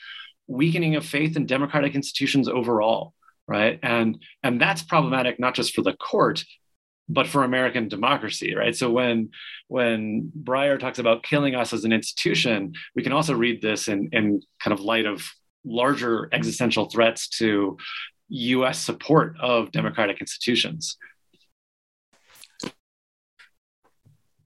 weakening 0.46 0.96
of 0.96 1.04
faith 1.04 1.36
in 1.36 1.46
democratic 1.46 1.94
institutions 1.94 2.48
overall 2.48 3.14
right 3.48 3.78
and 3.82 4.22
and 4.42 4.60
that's 4.60 4.82
problematic 4.82 5.38
not 5.40 5.54
just 5.54 5.74
for 5.74 5.82
the 5.82 5.94
court 5.94 6.44
but 7.12 7.26
for 7.26 7.44
American 7.44 7.88
democracy, 7.88 8.54
right? 8.54 8.74
So 8.74 8.90
when 8.90 9.30
when 9.68 10.32
Breyer 10.42 10.78
talks 10.78 10.98
about 10.98 11.22
killing 11.22 11.54
us 11.54 11.72
as 11.72 11.84
an 11.84 11.92
institution, 11.92 12.74
we 12.94 13.02
can 13.02 13.12
also 13.12 13.34
read 13.34 13.60
this 13.62 13.88
in, 13.88 14.08
in 14.12 14.40
kind 14.60 14.72
of 14.72 14.80
light 14.80 15.06
of 15.06 15.30
larger 15.64 16.28
existential 16.32 16.86
threats 16.86 17.28
to 17.38 17.76
US 18.28 18.78
support 18.78 19.36
of 19.40 19.70
democratic 19.72 20.20
institutions. 20.20 20.96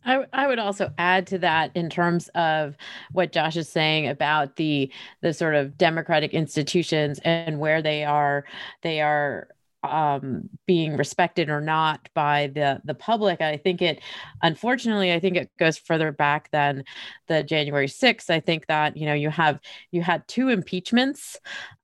I, 0.04 0.24
I 0.32 0.46
would 0.46 0.60
also 0.60 0.92
add 0.98 1.26
to 1.28 1.38
that 1.38 1.72
in 1.74 1.90
terms 1.90 2.28
of 2.34 2.76
what 3.10 3.32
Josh 3.32 3.56
is 3.56 3.68
saying 3.68 4.06
about 4.06 4.56
the 4.56 4.92
the 5.20 5.34
sort 5.34 5.56
of 5.56 5.76
democratic 5.76 6.32
institutions 6.32 7.18
and 7.24 7.58
where 7.58 7.82
they 7.82 8.04
are 8.04 8.44
they 8.82 9.00
are 9.00 9.48
um, 9.82 10.48
being 10.66 10.96
respected 10.96 11.48
or 11.48 11.60
not 11.60 12.08
by 12.14 12.48
the 12.54 12.80
the 12.84 12.94
public. 12.94 13.40
I 13.40 13.56
think 13.56 13.82
it, 13.82 14.00
unfortunately, 14.42 15.12
I 15.12 15.20
think 15.20 15.36
it 15.36 15.50
goes 15.58 15.78
further 15.78 16.12
back 16.12 16.50
than 16.50 16.84
the 17.28 17.42
January 17.42 17.88
6th. 17.88 18.30
I 18.30 18.40
think 18.40 18.66
that 18.66 18.96
you 18.96 19.06
know 19.06 19.14
you 19.14 19.30
have 19.30 19.60
you 19.90 20.02
had 20.02 20.26
two 20.28 20.48
impeachments 20.48 21.38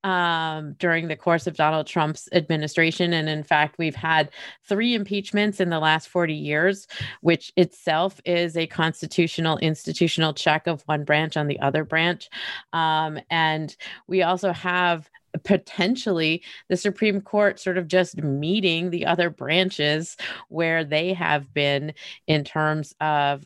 um, 0.04 0.74
during 0.78 1.08
the 1.08 1.16
course 1.16 1.46
of 1.46 1.56
Donald 1.56 1.86
Trump's 1.86 2.28
administration, 2.32 3.12
and 3.12 3.28
in 3.28 3.44
fact, 3.44 3.76
we've 3.78 3.94
had 3.94 4.30
three 4.68 4.94
impeachments 4.94 5.60
in 5.60 5.70
the 5.70 5.78
last 5.78 6.08
40 6.08 6.34
years, 6.34 6.86
which 7.20 7.52
itself 7.56 8.20
is 8.24 8.56
a 8.56 8.66
constitutional 8.66 9.58
institutional 9.58 10.34
check 10.34 10.66
of 10.66 10.82
one 10.86 11.04
branch 11.04 11.36
on 11.36 11.46
the 11.46 11.60
other 11.60 11.84
branch, 11.84 12.28
um, 12.72 13.18
and 13.30 13.76
we 14.06 14.22
also 14.22 14.52
have 14.52 15.08
potentially 15.44 16.42
the 16.68 16.76
Supreme 16.76 17.20
Court 17.20 17.58
sort 17.58 17.78
of 17.78 17.88
just 17.88 18.16
meeting 18.22 18.90
the 18.90 19.06
other 19.06 19.30
branches 19.30 20.16
where 20.48 20.84
they 20.84 21.12
have 21.14 21.52
been 21.52 21.94
in 22.26 22.44
terms 22.44 22.94
of 23.00 23.44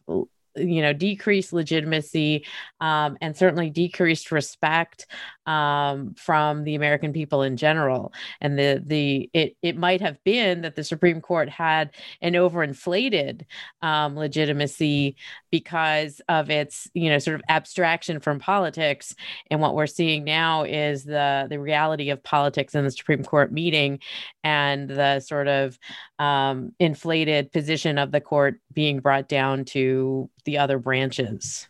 you 0.57 0.83
know 0.83 0.93
decreased 0.93 1.53
legitimacy 1.53 2.45
um, 2.81 3.17
and 3.21 3.37
certainly 3.37 3.71
decreased 3.71 4.33
respect 4.33 5.07
um, 5.47 6.15
from 6.15 6.65
the 6.65 6.75
American 6.75 7.13
people 7.13 7.43
in 7.43 7.57
general. 7.57 8.13
And 8.41 8.59
the 8.59 8.83
the 8.85 9.31
it 9.33 9.57
it 9.63 9.77
might 9.77 10.01
have 10.01 10.23
been 10.25 10.63
that 10.63 10.75
the 10.77 10.85
Supreme 10.85 11.21
Court 11.21 11.49
had 11.49 11.91
an 12.21 12.33
overinflated 12.35 13.43
um, 13.83 14.17
legitimacy 14.17 15.17
because 15.51 16.21
of 16.29 16.51
its 16.51 16.89
you 16.95 17.09
know 17.11 17.19
sort 17.19 17.37
of 17.37 17.43
abstraction 17.49 18.21
from 18.21 18.39
politics. 18.39 19.15
And 19.51 19.61
what 19.61 19.75
we're 19.75 19.87
seeing 19.87 20.25
now 20.25 20.65
is 20.65 21.05
the 21.05 21.47
the 21.49 21.61
reality 21.61 22.11
of 22.11 22.23
politics 22.23 22.75
in 22.75 22.85
the 22.85 22.91
Supreme 22.91 23.25
Court 23.25 23.53
meeting 23.53 24.01
and 24.43 24.89
the 24.89 25.21
sort 25.21 25.49
of 25.49 25.79
um, 26.19 26.73
inflated 26.79 27.53
position 27.53 27.99
of 27.99 28.11
the 28.13 28.21
court 28.21 28.61
being 28.73 29.01
brought 29.01 29.29
down 29.29 29.65
to 29.65 30.31
the 30.47 30.59
other 30.59 30.79
branches. 30.79 31.69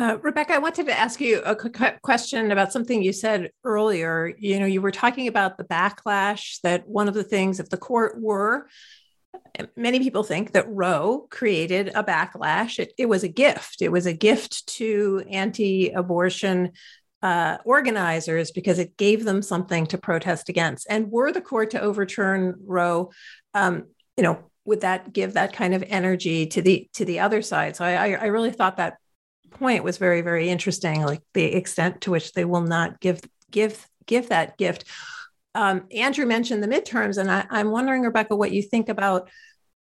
Uh, 0.00 0.16
Rebecca, 0.22 0.54
I 0.54 0.58
wanted 0.58 0.86
to 0.86 0.96
ask 0.96 1.20
you 1.20 1.42
a 1.42 1.56
quick 1.56 2.00
question 2.02 2.52
about 2.52 2.72
something 2.72 3.02
you 3.02 3.12
said 3.12 3.50
earlier. 3.64 4.32
You 4.38 4.60
know, 4.60 4.66
you 4.66 4.80
were 4.80 4.92
talking 4.92 5.26
about 5.26 5.58
the 5.58 5.64
backlash 5.64 6.60
that 6.60 6.86
one 6.86 7.08
of 7.08 7.14
the 7.14 7.24
things, 7.24 7.58
if 7.58 7.68
the 7.68 7.76
court 7.76 8.20
were, 8.20 8.68
many 9.76 9.98
people 9.98 10.22
think 10.22 10.52
that 10.52 10.68
Roe 10.68 11.26
created 11.30 11.88
a 11.96 12.04
backlash. 12.04 12.78
It, 12.78 12.92
it 12.96 13.06
was 13.06 13.24
a 13.24 13.28
gift. 13.28 13.82
It 13.82 13.90
was 13.90 14.06
a 14.06 14.12
gift 14.12 14.68
to 14.76 15.24
anti 15.28 15.90
abortion 15.90 16.72
uh, 17.20 17.58
organizers 17.64 18.52
because 18.52 18.78
it 18.78 18.96
gave 18.96 19.24
them 19.24 19.42
something 19.42 19.86
to 19.86 19.98
protest 19.98 20.48
against. 20.48 20.86
And 20.88 21.10
were 21.10 21.32
the 21.32 21.40
court 21.40 21.70
to 21.70 21.80
overturn 21.80 22.54
Roe, 22.64 23.10
um, 23.54 23.86
you 24.16 24.22
know, 24.22 24.38
would 24.68 24.82
that 24.82 25.12
give 25.12 25.34
that 25.34 25.52
kind 25.52 25.74
of 25.74 25.82
energy 25.88 26.46
to 26.46 26.62
the 26.62 26.88
to 26.94 27.04
the 27.04 27.20
other 27.20 27.42
side? 27.42 27.74
So 27.76 27.84
I, 27.84 28.12
I 28.12 28.26
really 28.26 28.52
thought 28.52 28.76
that 28.76 28.98
point 29.50 29.84
was 29.84 29.98
very 29.98 30.20
very 30.20 30.48
interesting 30.48 31.02
like 31.02 31.22
the 31.34 31.44
extent 31.44 32.02
to 32.02 32.10
which 32.10 32.32
they 32.32 32.44
will 32.44 32.62
not 32.62 33.00
give 33.00 33.20
give 33.50 33.86
give 34.06 34.28
that 34.28 34.56
gift 34.58 34.84
um, 35.54 35.86
andrew 35.92 36.26
mentioned 36.26 36.62
the 36.62 36.68
midterms 36.68 37.18
and 37.18 37.30
I, 37.30 37.46
i'm 37.50 37.70
wondering 37.70 38.02
rebecca 38.02 38.36
what 38.36 38.52
you 38.52 38.62
think 38.62 38.88
about 38.88 39.28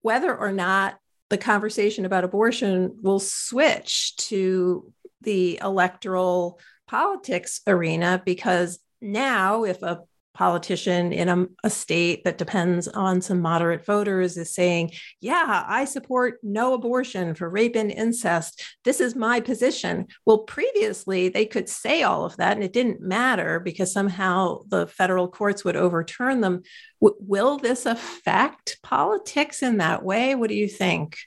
whether 0.01 0.35
or 0.35 0.51
not 0.51 0.97
the 1.29 1.37
conversation 1.37 2.05
about 2.05 2.23
abortion 2.23 2.97
will 3.01 3.19
switch 3.19 4.15
to 4.17 4.91
the 5.21 5.59
electoral 5.61 6.59
politics 6.87 7.61
arena 7.65 8.21
because 8.25 8.79
now 9.01 9.63
if 9.63 9.81
a 9.81 10.01
politician 10.33 11.13
in 11.13 11.29
a, 11.29 11.45
a, 11.63 11.69
state 11.69 12.23
that 12.23 12.37
depends 12.37 12.87
on 12.87 13.21
some 13.21 13.39
moderate 13.39 13.85
voters 13.85 14.35
is 14.35 14.53
saying, 14.53 14.91
Yeah, 15.21 15.63
I 15.67 15.85
support 15.85 16.39
no 16.41 16.73
abortion 16.73 17.35
for 17.35 17.49
rape 17.49 17.75
and 17.75 17.91
incest. 17.91 18.63
This 18.83 18.99
is 18.99 19.15
my 19.15 19.39
position. 19.39 20.07
Well, 20.25 20.39
previously 20.39 21.29
they 21.29 21.45
could 21.45 21.69
say 21.69 22.03
all 22.03 22.25
of 22.25 22.37
that 22.37 22.57
and 22.57 22.63
it 22.63 22.73
didn't 22.73 23.01
matter 23.01 23.59
because 23.59 23.93
somehow 23.93 24.63
the 24.67 24.87
federal 24.87 25.27
courts 25.27 25.63
would 25.63 25.75
overturn 25.75 26.41
them. 26.41 26.63
W- 27.01 27.17
will 27.19 27.57
this 27.57 27.85
affect 27.85 28.79
politics 28.81 29.61
in 29.61 29.77
that 29.77 30.03
way? 30.03 30.35
What 30.35 30.49
do 30.49 30.55
you 30.55 30.67
think? 30.67 31.17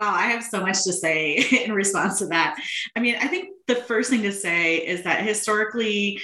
Wow, 0.00 0.12
I 0.12 0.26
have 0.26 0.44
so 0.44 0.60
much 0.60 0.84
to 0.84 0.92
say 0.92 1.36
in 1.64 1.72
response 1.72 2.18
to 2.18 2.26
that. 2.26 2.60
I 2.94 3.00
mean, 3.00 3.16
I 3.16 3.28
think 3.28 3.48
the 3.66 3.76
first 3.76 4.10
thing 4.10 4.22
to 4.22 4.32
say 4.32 4.76
is 4.76 5.04
that 5.04 5.24
historically, 5.24 6.20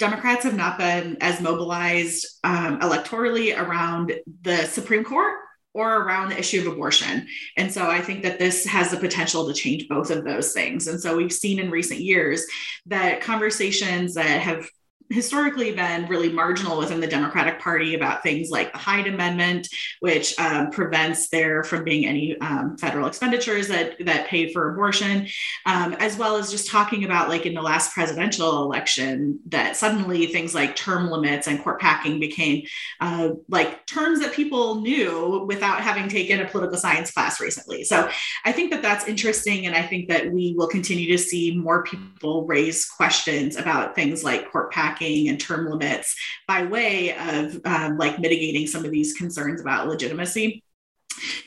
Democrats 0.00 0.44
have 0.44 0.56
not 0.56 0.78
been 0.78 1.18
as 1.20 1.40
mobilized 1.40 2.26
um, 2.42 2.80
electorally 2.80 3.56
around 3.56 4.12
the 4.42 4.64
Supreme 4.64 5.04
Court 5.04 5.34
or 5.74 6.02
around 6.02 6.30
the 6.30 6.38
issue 6.38 6.60
of 6.60 6.72
abortion. 6.72 7.28
And 7.56 7.70
so 7.70 7.88
I 7.88 8.00
think 8.00 8.22
that 8.24 8.38
this 8.38 8.66
has 8.66 8.90
the 8.90 8.96
potential 8.96 9.46
to 9.46 9.54
change 9.54 9.88
both 9.88 10.10
of 10.10 10.24
those 10.24 10.52
things. 10.52 10.88
And 10.88 11.00
so 11.00 11.16
we've 11.16 11.32
seen 11.32 11.60
in 11.60 11.70
recent 11.70 12.00
years 12.00 12.44
that 12.86 13.20
conversations 13.20 14.14
that 14.14 14.40
have 14.40 14.68
historically 15.10 15.72
been 15.72 16.06
really 16.06 16.30
marginal 16.32 16.78
within 16.78 17.00
the 17.00 17.06
Democratic 17.06 17.58
Party 17.58 17.94
about 17.96 18.22
things 18.22 18.48
like 18.48 18.70
the 18.72 18.78
Hyde 18.78 19.08
Amendment, 19.08 19.68
which 19.98 20.38
um, 20.38 20.70
prevents 20.70 21.28
there 21.28 21.64
from 21.64 21.82
being 21.82 22.06
any 22.06 22.38
um, 22.40 22.76
federal 22.78 23.08
expenditures 23.08 23.66
that 23.68 23.96
that 24.06 24.28
pay 24.28 24.52
for 24.52 24.72
abortion, 24.72 25.26
um, 25.66 25.94
as 25.94 26.16
well 26.16 26.36
as 26.36 26.50
just 26.50 26.70
talking 26.70 27.04
about 27.04 27.28
like 27.28 27.44
in 27.44 27.54
the 27.54 27.62
last 27.62 27.92
presidential 27.92 28.62
election 28.62 29.40
that 29.46 29.76
suddenly 29.76 30.26
things 30.26 30.54
like 30.54 30.76
term 30.76 31.10
limits 31.10 31.48
and 31.48 31.62
court 31.62 31.80
packing 31.80 32.20
became 32.20 32.64
uh, 33.00 33.30
like 33.48 33.84
terms 33.86 34.20
that 34.20 34.32
people 34.32 34.80
knew 34.80 35.44
without 35.48 35.80
having 35.80 36.08
taken 36.08 36.40
a 36.40 36.46
political 36.46 36.78
science 36.78 37.10
class 37.10 37.40
recently. 37.40 37.82
So 37.82 38.08
I 38.44 38.52
think 38.52 38.70
that 38.70 38.80
that's 38.80 39.08
interesting, 39.08 39.66
and 39.66 39.74
I 39.74 39.82
think 39.82 40.08
that 40.08 40.30
we 40.30 40.54
will 40.56 40.68
continue 40.68 41.08
to 41.08 41.18
see 41.18 41.56
more 41.56 41.82
people 41.82 42.46
raise 42.46 42.86
questions 42.86 43.56
about 43.56 43.96
things 43.96 44.22
like 44.22 44.52
court 44.52 44.70
packing 44.70 44.99
and 45.00 45.40
term 45.40 45.70
limits 45.70 46.14
by 46.46 46.64
way 46.64 47.16
of 47.16 47.60
um, 47.64 47.98
like 47.98 48.18
mitigating 48.18 48.66
some 48.66 48.84
of 48.84 48.90
these 48.90 49.14
concerns 49.14 49.60
about 49.60 49.88
legitimacy 49.88 50.62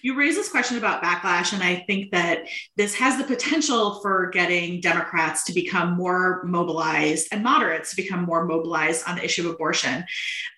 you 0.01 0.15
raise 0.15 0.35
this 0.35 0.49
question 0.49 0.77
about 0.77 1.03
backlash, 1.03 1.53
and 1.53 1.63
I 1.63 1.83
think 1.87 2.11
that 2.11 2.47
this 2.77 2.95
has 2.95 3.17
the 3.17 3.23
potential 3.23 3.99
for 4.01 4.29
getting 4.29 4.81
Democrats 4.81 5.43
to 5.45 5.53
become 5.53 5.95
more 5.95 6.43
mobilized 6.43 7.27
and 7.31 7.43
moderates 7.43 7.91
to 7.91 7.95
become 7.95 8.23
more 8.23 8.45
mobilized 8.45 9.07
on 9.07 9.15
the 9.15 9.25
issue 9.25 9.47
of 9.47 9.55
abortion. 9.55 10.03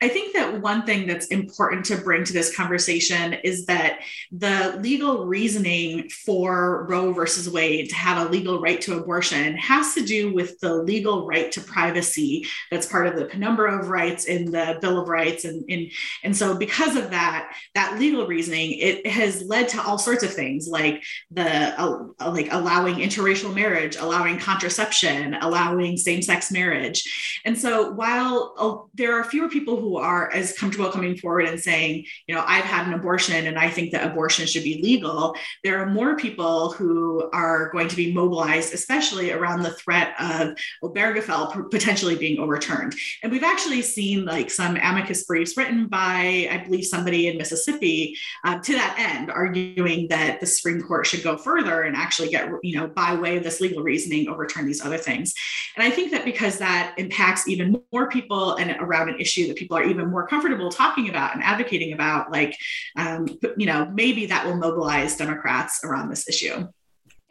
I 0.02 0.08
think 0.08 0.34
that 0.34 0.62
one 0.62 0.86
thing 0.86 1.08
that's 1.08 1.28
important 1.28 1.86
to 1.86 1.98
bring 1.98 2.24
to 2.26 2.34
this 2.34 2.56
conversation 2.56 3.34
is 3.44 3.66
that 3.66 4.00
the 4.32 4.78
legal 4.82 5.26
reasoning 5.26 6.10
for 6.10 6.86
Roe 6.90 7.14
versus 7.14 7.50
Wade 7.50 7.90
to 7.90 7.96
have 7.96 8.26
a 8.26 8.30
legal 8.30 8.60
right 8.60 8.82
to 8.82 8.98
abortion 8.98 9.56
has 9.58 9.94
to 9.94 10.06
do 10.06 10.34
with 10.34 10.60
the 10.60 10.74
legal 10.74 11.28
right 11.28 11.52
to 11.54 11.62
privacy 11.62 12.46
that's 12.72 12.88
part 12.88 13.08
of 13.08 13.16
the 13.16 13.26
penumbra 13.26 13.80
of 13.80 13.90
rights 13.90 14.26
in 14.26 14.52
the 14.52 14.78
Bill 14.82 15.02
of 15.02 15.08
Rights. 15.08 15.46
And, 15.46 15.64
and, 15.70 15.92
and 16.24 16.36
so, 16.36 16.58
because 16.58 16.96
of 16.96 17.12
that, 17.12 17.54
that 17.74 18.00
legal 18.00 18.28
reasoning, 18.28 18.72
it 18.80 19.05
has 19.06 19.44
led 19.44 19.70
to 19.70 19.82
all 19.82 19.98
sorts 19.98 20.24
of 20.24 20.34
things 20.34 20.68
like 20.68 21.04
the 21.32 21.80
uh, 21.80 22.06
like 22.32 22.50
allowing 22.52 22.96
interracial 22.96 23.54
marriage, 23.54 23.96
allowing 23.98 24.38
contraception, 24.40 25.36
allowing 25.42 25.98
same-sex 25.98 26.52
marriage. 26.52 27.40
And 27.46 27.58
so 27.58 27.92
while 27.92 28.54
uh, 28.58 28.90
there 28.94 29.20
are 29.20 29.24
fewer 29.24 29.50
people 29.50 29.80
who 29.80 29.98
are 29.98 30.32
as 30.32 30.58
comfortable 30.58 30.92
coming 30.92 31.18
forward 31.18 31.46
and 31.46 31.60
saying, 31.60 32.06
you 32.28 32.36
know, 32.36 32.44
I've 32.46 32.66
had 32.66 32.88
an 32.88 32.94
abortion 32.94 33.48
and 33.48 33.58
I 33.58 33.70
think 33.70 33.92
that 33.92 34.10
abortion 34.10 34.46
should 34.48 34.64
be 34.64 34.82
legal, 34.82 35.36
there 35.64 35.80
are 35.80 35.88
more 35.88 36.16
people 36.16 36.72
who 36.72 37.30
are 37.34 37.70
going 37.72 37.88
to 37.88 37.96
be 37.96 38.14
mobilized, 38.14 38.74
especially 38.74 39.32
around 39.32 39.64
the 39.64 39.74
threat 39.74 40.14
of 40.20 40.56
Obergefell 40.84 41.70
potentially 41.72 42.16
being 42.16 42.40
overturned. 42.40 42.96
And 43.22 43.32
we've 43.32 43.44
actually 43.44 43.82
seen 43.82 44.26
like 44.26 44.50
some 44.50 44.76
amicus 44.78 45.24
briefs 45.26 45.58
written 45.58 45.88
by, 45.88 46.48
I 46.52 46.58
believe, 46.66 46.86
somebody 46.86 47.28
in 47.28 47.38
Mississippi 47.38 48.18
uh, 48.44 48.60
to 48.60 48.74
that 48.74 48.85
end, 48.98 49.32
arguing 49.32 50.08
that 50.10 50.40
the 50.40 50.46
Supreme 50.46 50.82
Court 50.82 51.06
should 51.06 51.24
go 51.24 51.38
further 51.38 51.84
and 51.84 51.96
actually 51.96 52.30
get, 52.30 52.50
you 52.62 52.78
know, 52.78 52.88
by 52.88 53.16
way 53.16 53.38
of 53.38 53.44
this 53.44 53.62
legal 53.62 53.82
reasoning, 53.82 54.28
overturn 54.28 54.66
these 54.66 54.84
other 54.84 54.98
things. 54.98 55.34
And 55.76 55.86
I 55.86 55.90
think 55.90 56.12
that 56.12 56.26
because 56.26 56.60
that 56.60 56.94
impacts 56.98 57.48
even 57.48 57.82
more 57.92 58.10
people 58.10 58.56
and 58.56 58.76
around 58.80 59.10
an 59.10 59.20
issue 59.20 59.48
that 59.48 59.58
people 59.58 59.78
are 59.78 59.84
even 59.84 60.10
more 60.10 60.28
comfortable 60.28 60.70
talking 60.70 61.10
about 61.10 61.34
and 61.34 61.44
advocating 61.44 61.94
about, 61.94 62.32
like, 62.32 62.56
um, 62.96 63.28
you 63.58 63.66
know, 63.66 63.90
maybe 63.94 64.26
that 64.28 64.46
will 64.46 64.58
mobilize 64.58 65.18
Democrats 65.18 65.84
around 65.84 66.10
this 66.10 66.28
issue 66.30 66.68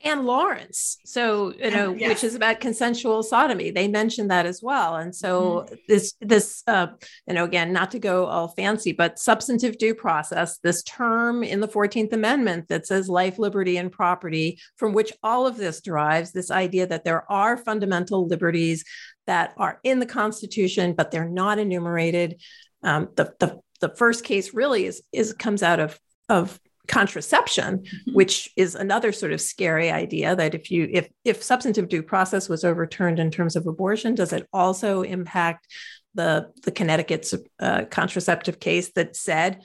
and 0.05 0.27
Lawrence. 0.27 0.99
So, 1.07 1.55
you 1.55 1.71
know, 1.71 1.95
yes. 1.95 2.09
which 2.09 2.25
is 2.25 2.35
about 2.35 2.61
consensual 2.61 3.23
sodomy. 3.23 3.71
They 3.71 3.89
mentioned 3.89 4.31
that 4.31 4.45
as 4.45 4.61
well. 4.63 4.97
And 4.97 5.17
so 5.17 5.65
mm-hmm. 5.67 5.75
this, 5.89 6.15
this, 6.21 6.63
uh, 6.67 6.89
you 7.27 7.35
know, 7.35 7.45
again, 7.45 7.73
not 7.73 7.91
to 7.93 7.99
go 7.99 8.27
all 8.27 8.49
fancy, 8.49 8.93
but 8.93 9.19
substantive 9.19 9.79
due 9.79 9.95
process, 9.95 10.59
this 10.59 10.83
term 10.83 11.43
in 11.43 11.61
the 11.61 11.69
14th 11.69 12.13
Amendment 12.13 12.69
that 12.69 12.87
says 12.87 13.09
life, 13.09 13.39
liberty, 13.39 13.79
and 13.79 13.91
property, 13.91 14.61
from 14.77 14.93
which 14.93 15.13
all 15.23 15.47
of 15.47 15.57
this 15.57 15.81
derives, 15.81 16.33
this 16.33 16.51
idea 16.51 16.87
that 16.87 17.05
there 17.05 17.31
are 17.33 17.57
fundamental 17.57 18.27
liberties 18.27 18.85
that 19.27 19.55
are 19.57 19.81
in 19.85 20.01
the 20.01 20.07
Constitution, 20.07 20.93
but 20.93 21.11
they're 21.11 21.29
not 21.29 21.59
enumerated. 21.59 22.43
Um, 22.83 23.09
the, 23.17 23.33
the, 23.41 23.61
the 23.81 23.89
first 23.89 24.23
case 24.23 24.53
really 24.53 24.85
is, 24.85 25.03
is 25.13 25.33
comes 25.33 25.63
out 25.63 25.81
of, 25.81 25.99
of 26.29 26.61
contraception 26.87 27.79
mm-hmm. 27.79 28.15
which 28.15 28.51
is 28.57 28.75
another 28.75 29.13
sort 29.13 29.33
of 29.33 29.41
scary 29.41 29.91
idea 29.91 30.37
that 30.37 30.55
if 30.55 30.71
you 30.71 30.89
if 30.93 31.09
if 31.25 31.43
substantive 31.43 31.89
due 31.89 32.03
process 32.03 32.49
was 32.49 32.65
overturned 32.65 33.19
in 33.19 33.31
terms 33.31 33.57
of 33.57 33.67
abortion 33.67 34.15
does 34.15 34.33
it 34.33 34.47
also 34.53 35.03
impact 35.03 35.67
the 36.15 36.51
the 36.63 36.71
connecticut's 36.71 37.35
uh, 37.61 37.85
contraceptive 37.91 38.61
case 38.61 38.93
that 38.93 39.17
said 39.17 39.61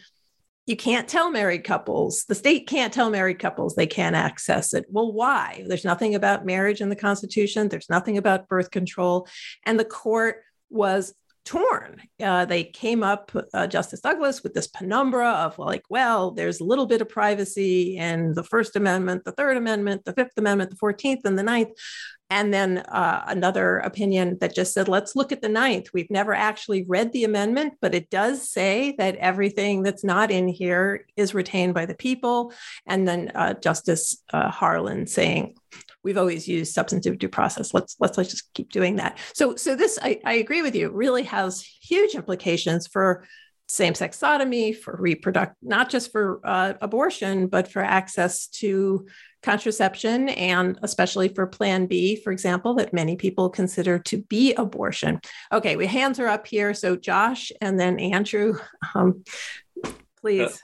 you 0.66 0.76
can't 0.76 1.08
tell 1.08 1.32
married 1.32 1.64
couples 1.64 2.26
the 2.26 2.36
state 2.36 2.68
can't 2.68 2.94
tell 2.94 3.10
married 3.10 3.40
couples 3.40 3.76
they 3.76 3.88
can't 3.88 4.16
access 4.16 4.74
it? 4.74 4.86
Well 4.90 5.12
why? 5.12 5.64
There's 5.68 5.86
nothing 5.86 6.14
about 6.14 6.46
marriage 6.46 6.80
in 6.80 6.90
the 6.90 6.96
constitution. 6.96 7.70
There's 7.70 7.90
nothing 7.90 8.18
about 8.18 8.48
birth 8.48 8.70
control. 8.70 9.28
And 9.66 9.80
the 9.80 9.86
court 9.86 10.44
was 10.70 11.16
torn. 11.50 12.00
Uh, 12.22 12.46
they 12.46 12.64
came 12.64 13.02
up, 13.02 13.32
uh, 13.56 13.66
Justice 13.66 14.02
Douglas, 14.02 14.44
with 14.44 14.54
this 14.54 14.68
penumbra 14.68 15.28
of 15.32 15.58
like, 15.58 15.82
well, 15.90 16.30
there's 16.30 16.60
a 16.60 16.64
little 16.64 16.86
bit 16.86 17.02
of 17.02 17.10
privacy 17.10 17.98
in 17.98 18.36
the 18.36 18.44
First 18.44 18.76
Amendment, 18.76 19.26
the 19.26 19.32
Third 19.32 19.58
Amendment, 19.58 20.06
the 20.06 20.14
Fifth 20.14 20.38
Amendment, 20.38 20.70
the 20.70 20.76
Fourteenth, 20.76 21.22
and 21.26 21.40
the 21.40 21.44
Ninth. 21.44 21.72
And 22.30 22.54
then 22.54 22.78
uh, 22.78 23.24
another 23.26 23.80
opinion 23.80 24.38
that 24.42 24.54
just 24.54 24.76
said, 24.76 24.88
let's 24.88 25.16
look 25.16 25.32
at 25.32 25.42
the 25.42 25.50
Ninth. 25.50 25.88
We've 25.92 26.12
never 26.12 26.36
actually 26.36 26.86
read 26.88 27.12
the 27.12 27.24
amendment, 27.24 27.74
but 27.82 27.96
it 27.96 28.12
does 28.12 28.48
say 28.48 28.94
that 29.00 29.16
everything 29.16 29.82
that's 29.82 30.04
not 30.04 30.30
in 30.30 30.48
here 30.48 31.08
is 31.18 31.34
retained 31.34 31.74
by 31.74 31.88
the 31.88 31.96
people. 31.96 32.54
And 32.86 33.08
then 33.08 33.32
uh, 33.34 33.56
Justice 33.56 34.24
uh, 34.32 34.52
Harlan 34.52 35.08
saying, 35.08 35.56
we've 36.04 36.18
always 36.18 36.48
used 36.48 36.74
substantive 36.74 37.18
due 37.20 37.30
process. 37.30 37.74
Let's 37.74 37.96
let's, 38.00 38.18
let's 38.18 38.30
just 38.30 38.54
keep 38.54 38.72
doing 38.72 38.98
that. 38.98 39.18
So 39.34 39.56
so 39.56 39.76
this 39.76 40.00
I, 40.02 40.20
I 40.26 40.34
agree 40.34 40.62
with 40.62 40.76
you 40.76 40.90
really 40.90 41.24
has 41.24 41.62
huge 41.62 42.16
implications 42.16 42.88
for 42.88 43.26
same-sex 43.68 44.18
sodomy, 44.18 44.74
for 44.74 44.98
reproduct, 45.00 45.54
not 45.62 45.92
just 45.92 46.12
for 46.12 46.42
uh, 46.44 46.74
abortion, 46.82 47.46
but 47.46 47.72
for 47.72 47.84
access 47.84 48.48
to 48.48 49.06
contraception 49.44 50.28
and 50.30 50.80
especially 50.82 51.28
for 51.30 51.46
Plan 51.46 51.86
B, 51.86 52.16
for 52.16 52.32
example, 52.32 52.74
that 52.74 52.94
many 52.94 53.16
people 53.16 53.48
consider 53.48 54.00
to 54.00 54.24
be 54.24 54.56
abortion. 54.56 55.22
Okay, 55.52 55.76
we 55.76 55.86
hands 55.86 56.20
are 56.20 56.28
up 56.28 56.48
here. 56.48 56.74
So 56.74 56.96
Josh 56.96 57.52
and 57.62 57.80
then 57.80 58.00
Andrew, 58.00 58.58
um, 58.96 59.24
please. 60.20 60.60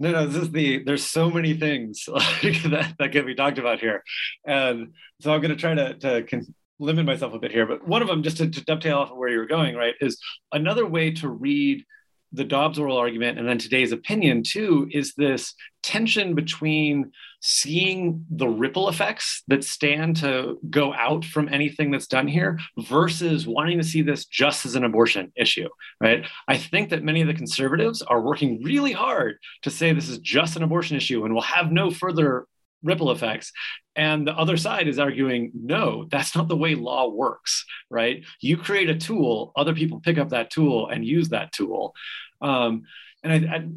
No, 0.00 0.10
no, 0.10 0.26
this 0.26 0.42
is 0.42 0.50
the 0.50 0.82
there's 0.82 1.04
so 1.04 1.30
many 1.30 1.54
things 1.54 2.04
like 2.12 2.62
that, 2.64 2.94
that 2.98 3.12
can 3.12 3.26
be 3.26 3.34
talked 3.34 3.58
about 3.58 3.80
here. 3.80 4.02
And 4.46 4.92
so 5.20 5.32
I'm 5.32 5.40
going 5.40 5.50
to 5.50 5.56
try 5.56 5.74
to, 5.74 5.94
to 5.94 6.22
con- 6.24 6.54
limit 6.78 7.06
myself 7.06 7.32
a 7.32 7.38
bit 7.38 7.52
here. 7.52 7.66
But 7.66 7.86
one 7.86 8.02
of 8.02 8.08
them, 8.08 8.22
just 8.22 8.38
to, 8.38 8.50
to 8.50 8.64
dovetail 8.64 8.98
off 8.98 9.10
of 9.12 9.16
where 9.16 9.28
you 9.28 9.38
were 9.38 9.46
going, 9.46 9.76
right, 9.76 9.94
is 10.00 10.18
another 10.52 10.86
way 10.86 11.12
to 11.12 11.28
read 11.28 11.84
the 12.32 12.44
Dobbs 12.44 12.80
oral 12.80 12.96
argument 12.96 13.38
and 13.38 13.48
then 13.48 13.58
today's 13.58 13.92
opinion 13.92 14.42
too 14.42 14.88
is 14.90 15.14
this 15.14 15.54
tension 15.84 16.34
between 16.34 17.12
seeing 17.40 18.24
the 18.30 18.48
ripple 18.48 18.88
effects 18.88 19.42
that 19.48 19.62
stand 19.62 20.16
to 20.16 20.58
go 20.70 20.94
out 20.94 21.26
from 21.26 21.46
anything 21.52 21.90
that's 21.90 22.06
done 22.06 22.26
here 22.26 22.58
versus 22.78 23.46
wanting 23.46 23.76
to 23.76 23.84
see 23.84 24.00
this 24.00 24.24
just 24.24 24.64
as 24.64 24.76
an 24.76 24.84
abortion 24.84 25.30
issue, 25.36 25.68
right? 26.00 26.24
I 26.48 26.56
think 26.56 26.88
that 26.88 27.04
many 27.04 27.20
of 27.20 27.26
the 27.26 27.34
conservatives 27.34 28.00
are 28.00 28.22
working 28.22 28.62
really 28.62 28.92
hard 28.92 29.36
to 29.62 29.70
say 29.70 29.92
this 29.92 30.08
is 30.08 30.18
just 30.18 30.56
an 30.56 30.62
abortion 30.62 30.96
issue 30.96 31.22
and 31.26 31.34
will 31.34 31.42
have 31.42 31.70
no 31.70 31.90
further 31.90 32.46
ripple 32.82 33.10
effects. 33.10 33.52
And 33.94 34.26
the 34.26 34.32
other 34.32 34.56
side 34.56 34.88
is 34.88 34.98
arguing, 34.98 35.52
no, 35.54 36.06
that's 36.10 36.34
not 36.34 36.48
the 36.48 36.56
way 36.56 36.74
law 36.74 37.10
works, 37.10 37.66
right? 37.90 38.24
You 38.40 38.56
create 38.56 38.88
a 38.88 38.96
tool, 38.96 39.52
other 39.54 39.74
people 39.74 40.00
pick 40.00 40.16
up 40.16 40.30
that 40.30 40.50
tool 40.50 40.88
and 40.88 41.04
use 41.04 41.28
that 41.28 41.52
tool. 41.52 41.94
Um, 42.40 42.84
and 43.22 43.32
I, 43.32 43.54
I, 43.54 43.68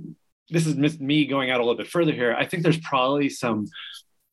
this 0.50 0.66
is 0.66 1.00
me 1.00 1.26
going 1.26 1.52
out 1.52 1.60
a 1.60 1.64
little 1.64 1.78
bit 1.78 1.88
further 1.88 2.14
here. 2.14 2.34
I 2.34 2.45
think 2.45 2.64
there's 2.64 2.80
probably 2.80 3.30
some 3.30 3.68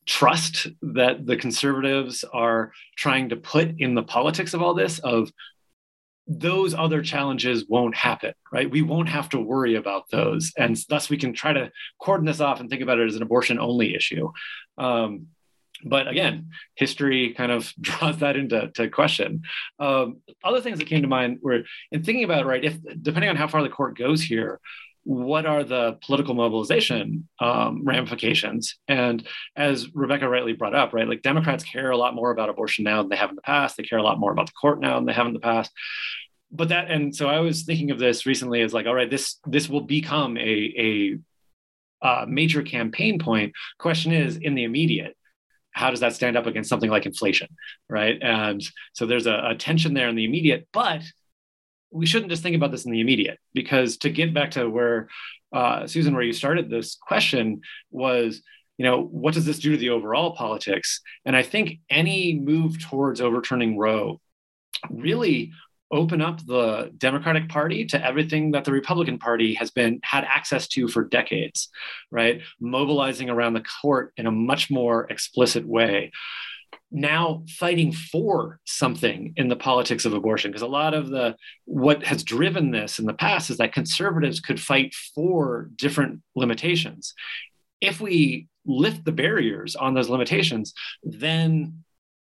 trust 0.06 0.68
that 0.82 1.26
the 1.26 1.36
conservatives 1.36 2.24
are 2.32 2.72
trying 2.96 3.30
to 3.30 3.36
put 3.36 3.74
in 3.78 3.94
the 3.94 4.02
politics 4.02 4.54
of 4.54 4.62
all 4.62 4.74
this 4.74 4.98
of 4.98 5.30
those 6.26 6.74
other 6.74 7.02
challenges 7.02 7.66
won't 7.68 7.94
happen, 7.94 8.32
right? 8.50 8.70
We 8.70 8.82
won't 8.82 9.10
have 9.10 9.28
to 9.30 9.40
worry 9.40 9.74
about 9.74 10.08
those. 10.10 10.52
And 10.56 10.76
thus 10.88 11.10
we 11.10 11.18
can 11.18 11.34
try 11.34 11.52
to 11.52 11.70
cordon 12.00 12.26
this 12.26 12.40
off 12.40 12.60
and 12.60 12.70
think 12.70 12.82
about 12.82 12.98
it 12.98 13.08
as 13.08 13.16
an 13.16 13.22
abortion 13.22 13.58
only 13.58 13.94
issue. 13.94 14.32
Um, 14.78 15.26
but 15.84 16.08
again, 16.08 16.50
history 16.76 17.34
kind 17.34 17.52
of 17.52 17.72
draws 17.80 18.18
that 18.18 18.36
into 18.36 18.88
question. 18.90 19.42
Um, 19.78 20.22
other 20.42 20.60
things 20.60 20.78
that 20.78 20.88
came 20.88 21.02
to 21.02 21.08
mind 21.08 21.38
were 21.42 21.64
in 21.92 22.02
thinking 22.02 22.24
about, 22.24 22.46
right, 22.46 22.64
if 22.64 22.78
depending 23.02 23.30
on 23.30 23.36
how 23.36 23.48
far 23.48 23.62
the 23.62 23.68
court 23.68 23.98
goes 23.98 24.22
here, 24.22 24.60
what 25.04 25.46
are 25.46 25.64
the 25.64 25.98
political 26.04 26.34
mobilization 26.34 27.28
um, 27.40 27.84
ramifications? 27.84 28.76
And 28.88 29.26
as 29.54 29.94
Rebecca 29.94 30.28
rightly 30.28 30.54
brought 30.54 30.74
up, 30.74 30.92
right, 30.92 31.08
like 31.08 31.22
Democrats 31.22 31.62
care 31.62 31.90
a 31.90 31.96
lot 31.96 32.14
more 32.14 32.30
about 32.30 32.48
abortion 32.48 32.84
now 32.84 33.02
than 33.02 33.10
they 33.10 33.16
have 33.16 33.30
in 33.30 33.36
the 33.36 33.42
past. 33.42 33.76
They 33.76 33.82
care 33.84 33.98
a 33.98 34.02
lot 34.02 34.18
more 34.18 34.32
about 34.32 34.46
the 34.46 34.52
court 34.52 34.80
now 34.80 34.96
than 34.96 35.04
they 35.06 35.12
have 35.12 35.26
in 35.26 35.34
the 35.34 35.40
past. 35.40 35.70
But 36.50 36.68
that, 36.70 36.90
and 36.90 37.14
so 37.14 37.28
I 37.28 37.40
was 37.40 37.64
thinking 37.64 37.90
of 37.90 37.98
this 37.98 38.26
recently 38.26 38.62
as 38.62 38.72
like, 38.72 38.86
all 38.86 38.94
right, 38.94 39.10
this 39.10 39.38
this 39.46 39.68
will 39.68 39.82
become 39.82 40.36
a 40.38 41.20
a 42.02 42.06
uh, 42.06 42.26
major 42.28 42.62
campaign 42.62 43.18
point. 43.18 43.52
Question 43.78 44.12
is, 44.12 44.36
in 44.36 44.54
the 44.54 44.64
immediate, 44.64 45.16
how 45.72 45.90
does 45.90 46.00
that 46.00 46.14
stand 46.14 46.36
up 46.36 46.46
against 46.46 46.70
something 46.70 46.90
like 46.90 47.06
inflation, 47.06 47.48
right? 47.88 48.18
And 48.22 48.62
so 48.92 49.06
there's 49.06 49.26
a, 49.26 49.50
a 49.50 49.54
tension 49.56 49.94
there 49.94 50.08
in 50.08 50.14
the 50.14 50.24
immediate, 50.24 50.68
but 50.72 51.02
we 51.94 52.06
shouldn't 52.06 52.30
just 52.30 52.42
think 52.42 52.56
about 52.56 52.72
this 52.72 52.84
in 52.84 52.92
the 52.92 53.00
immediate 53.00 53.38
because 53.54 53.98
to 53.98 54.10
get 54.10 54.34
back 54.34 54.50
to 54.52 54.68
where 54.68 55.08
uh, 55.52 55.86
Susan, 55.86 56.12
where 56.12 56.24
you 56.24 56.32
started 56.32 56.68
this 56.68 56.96
question 57.00 57.60
was, 57.90 58.42
you 58.76 58.84
know, 58.84 59.00
what 59.00 59.34
does 59.34 59.46
this 59.46 59.60
do 59.60 59.70
to 59.70 59.76
the 59.76 59.90
overall 59.90 60.34
politics? 60.34 61.00
And 61.24 61.36
I 61.36 61.44
think 61.44 61.78
any 61.88 62.34
move 62.34 62.80
towards 62.82 63.20
overturning 63.20 63.78
Roe 63.78 64.20
really 64.90 65.52
open 65.92 66.20
up 66.20 66.44
the 66.44 66.90
Democratic 66.98 67.48
Party 67.48 67.84
to 67.86 68.04
everything 68.04 68.50
that 68.50 68.64
the 68.64 68.72
Republican 68.72 69.18
Party 69.18 69.54
has 69.54 69.70
been 69.70 70.00
had 70.02 70.24
access 70.24 70.66
to 70.68 70.88
for 70.88 71.04
decades, 71.04 71.68
right? 72.10 72.40
Mobilizing 72.60 73.30
around 73.30 73.52
the 73.52 73.64
court 73.80 74.12
in 74.16 74.26
a 74.26 74.32
much 74.32 74.72
more 74.72 75.06
explicit 75.08 75.64
way 75.64 76.10
now 76.90 77.42
fighting 77.48 77.92
for 77.92 78.60
something 78.64 79.32
in 79.36 79.48
the 79.48 79.56
politics 79.56 80.04
of 80.04 80.14
abortion 80.14 80.50
because 80.50 80.62
a 80.62 80.66
lot 80.66 80.94
of 80.94 81.10
the 81.10 81.36
what 81.64 82.04
has 82.04 82.22
driven 82.22 82.70
this 82.70 82.98
in 82.98 83.06
the 83.06 83.14
past 83.14 83.50
is 83.50 83.58
that 83.58 83.72
conservatives 83.72 84.40
could 84.40 84.60
fight 84.60 84.94
for 85.14 85.70
different 85.76 86.20
limitations. 86.34 87.14
If 87.80 88.00
we 88.00 88.48
lift 88.66 89.04
the 89.04 89.12
barriers 89.12 89.76
on 89.76 89.94
those 89.94 90.08
limitations 90.08 90.72
then 91.02 91.84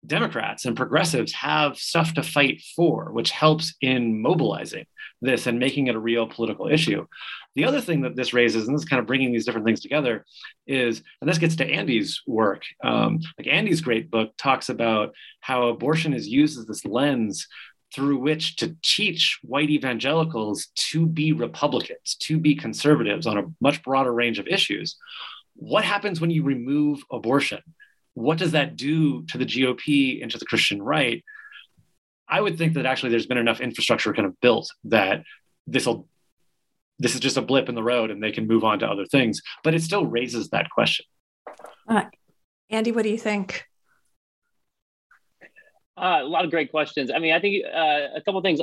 Democrats 0.07 0.64
and 0.64 0.76
progressives 0.76 1.32
have 1.32 1.76
stuff 1.76 2.14
to 2.14 2.22
fight 2.22 2.62
for, 2.74 3.12
which 3.12 3.30
helps 3.30 3.74
in 3.80 4.20
mobilizing 4.20 4.86
this 5.22 5.46
and 5.46 5.59
making 5.59 5.86
it 5.86 5.94
a 5.94 6.00
real 6.00 6.26
political 6.26 6.68
issue. 6.68 7.07
The 7.54 7.64
other 7.64 7.80
thing 7.80 8.02
that 8.02 8.16
this 8.16 8.34
raises, 8.34 8.68
and 8.68 8.76
this 8.76 8.82
is 8.82 8.88
kind 8.88 9.00
of 9.00 9.07
bringing 9.07 9.32
these 9.32 9.46
different 9.46 9.66
things 9.66 9.80
together, 9.80 10.24
is, 10.66 11.02
and 11.20 11.28
this 11.28 11.38
gets 11.38 11.57
to 11.57 11.66
Andy's 11.66 12.22
work. 12.26 12.62
Um, 12.84 13.20
like 13.38 13.46
Andy's 13.46 13.80
great 13.80 14.11
book 14.11 14.32
talks 14.36 14.68
about 14.68 15.14
how 15.40 15.68
abortion 15.68 16.12
is 16.12 16.28
used 16.28 16.59
as 16.59 16.66
this 16.66 16.84
lens 16.84 17.46
through 17.94 18.18
which 18.18 18.57
to 18.57 18.76
teach 18.82 19.38
white 19.42 19.70
evangelicals 19.70 20.66
to 20.74 21.07
be 21.07 21.32
Republicans, 21.32 22.16
to 22.20 22.38
be 22.38 22.54
conservatives 22.54 23.26
on 23.26 23.38
a 23.38 23.44
much 23.61 23.82
broader 23.82 24.12
range 24.12 24.38
of 24.38 24.46
issues. 24.46 24.96
What 25.54 25.84
happens 25.84 26.20
when 26.20 26.30
you 26.30 26.42
remove 26.42 27.00
abortion? 27.11 27.61
What 28.16 28.38
does 28.38 28.52
that 28.52 28.76
do 28.76 29.24
to 29.26 29.36
the 29.36 29.44
GOP 29.44 30.22
and 30.22 30.30
to 30.30 30.38
the 30.38 30.46
Christian 30.46 30.82
right? 30.82 31.22
I 32.26 32.40
would 32.40 32.56
think 32.56 32.72
that 32.72 32.86
actually 32.86 33.10
there's 33.10 33.26
been 33.26 33.36
enough 33.36 33.60
infrastructure 33.60 34.14
kind 34.14 34.24
of 34.24 34.40
built 34.40 34.70
that 34.84 35.22
this 35.66 35.84
will 35.84 36.08
this 36.98 37.12
is 37.12 37.20
just 37.20 37.36
a 37.36 37.42
blip 37.42 37.68
in 37.68 37.74
the 37.74 37.82
road 37.82 38.10
and 38.10 38.22
they 38.22 38.32
can 38.32 38.46
move 38.46 38.64
on 38.64 38.78
to 38.78 38.86
other 38.86 39.04
things. 39.04 39.42
But 39.62 39.74
it 39.74 39.82
still 39.82 40.06
raises 40.06 40.48
that 40.48 40.70
question. 40.70 41.04
Uh, 41.86 42.04
Andy, 42.70 42.90
what 42.90 43.02
do 43.02 43.10
you 43.10 43.18
think? 43.18 43.64
Uh, 45.94 46.20
a 46.22 46.24
lot 46.24 46.46
of 46.46 46.50
great 46.50 46.70
questions. 46.70 47.10
I 47.14 47.18
mean, 47.18 47.34
I 47.34 47.40
think 47.40 47.66
uh, 47.66 48.16
a 48.16 48.22
couple 48.24 48.40
things. 48.40 48.62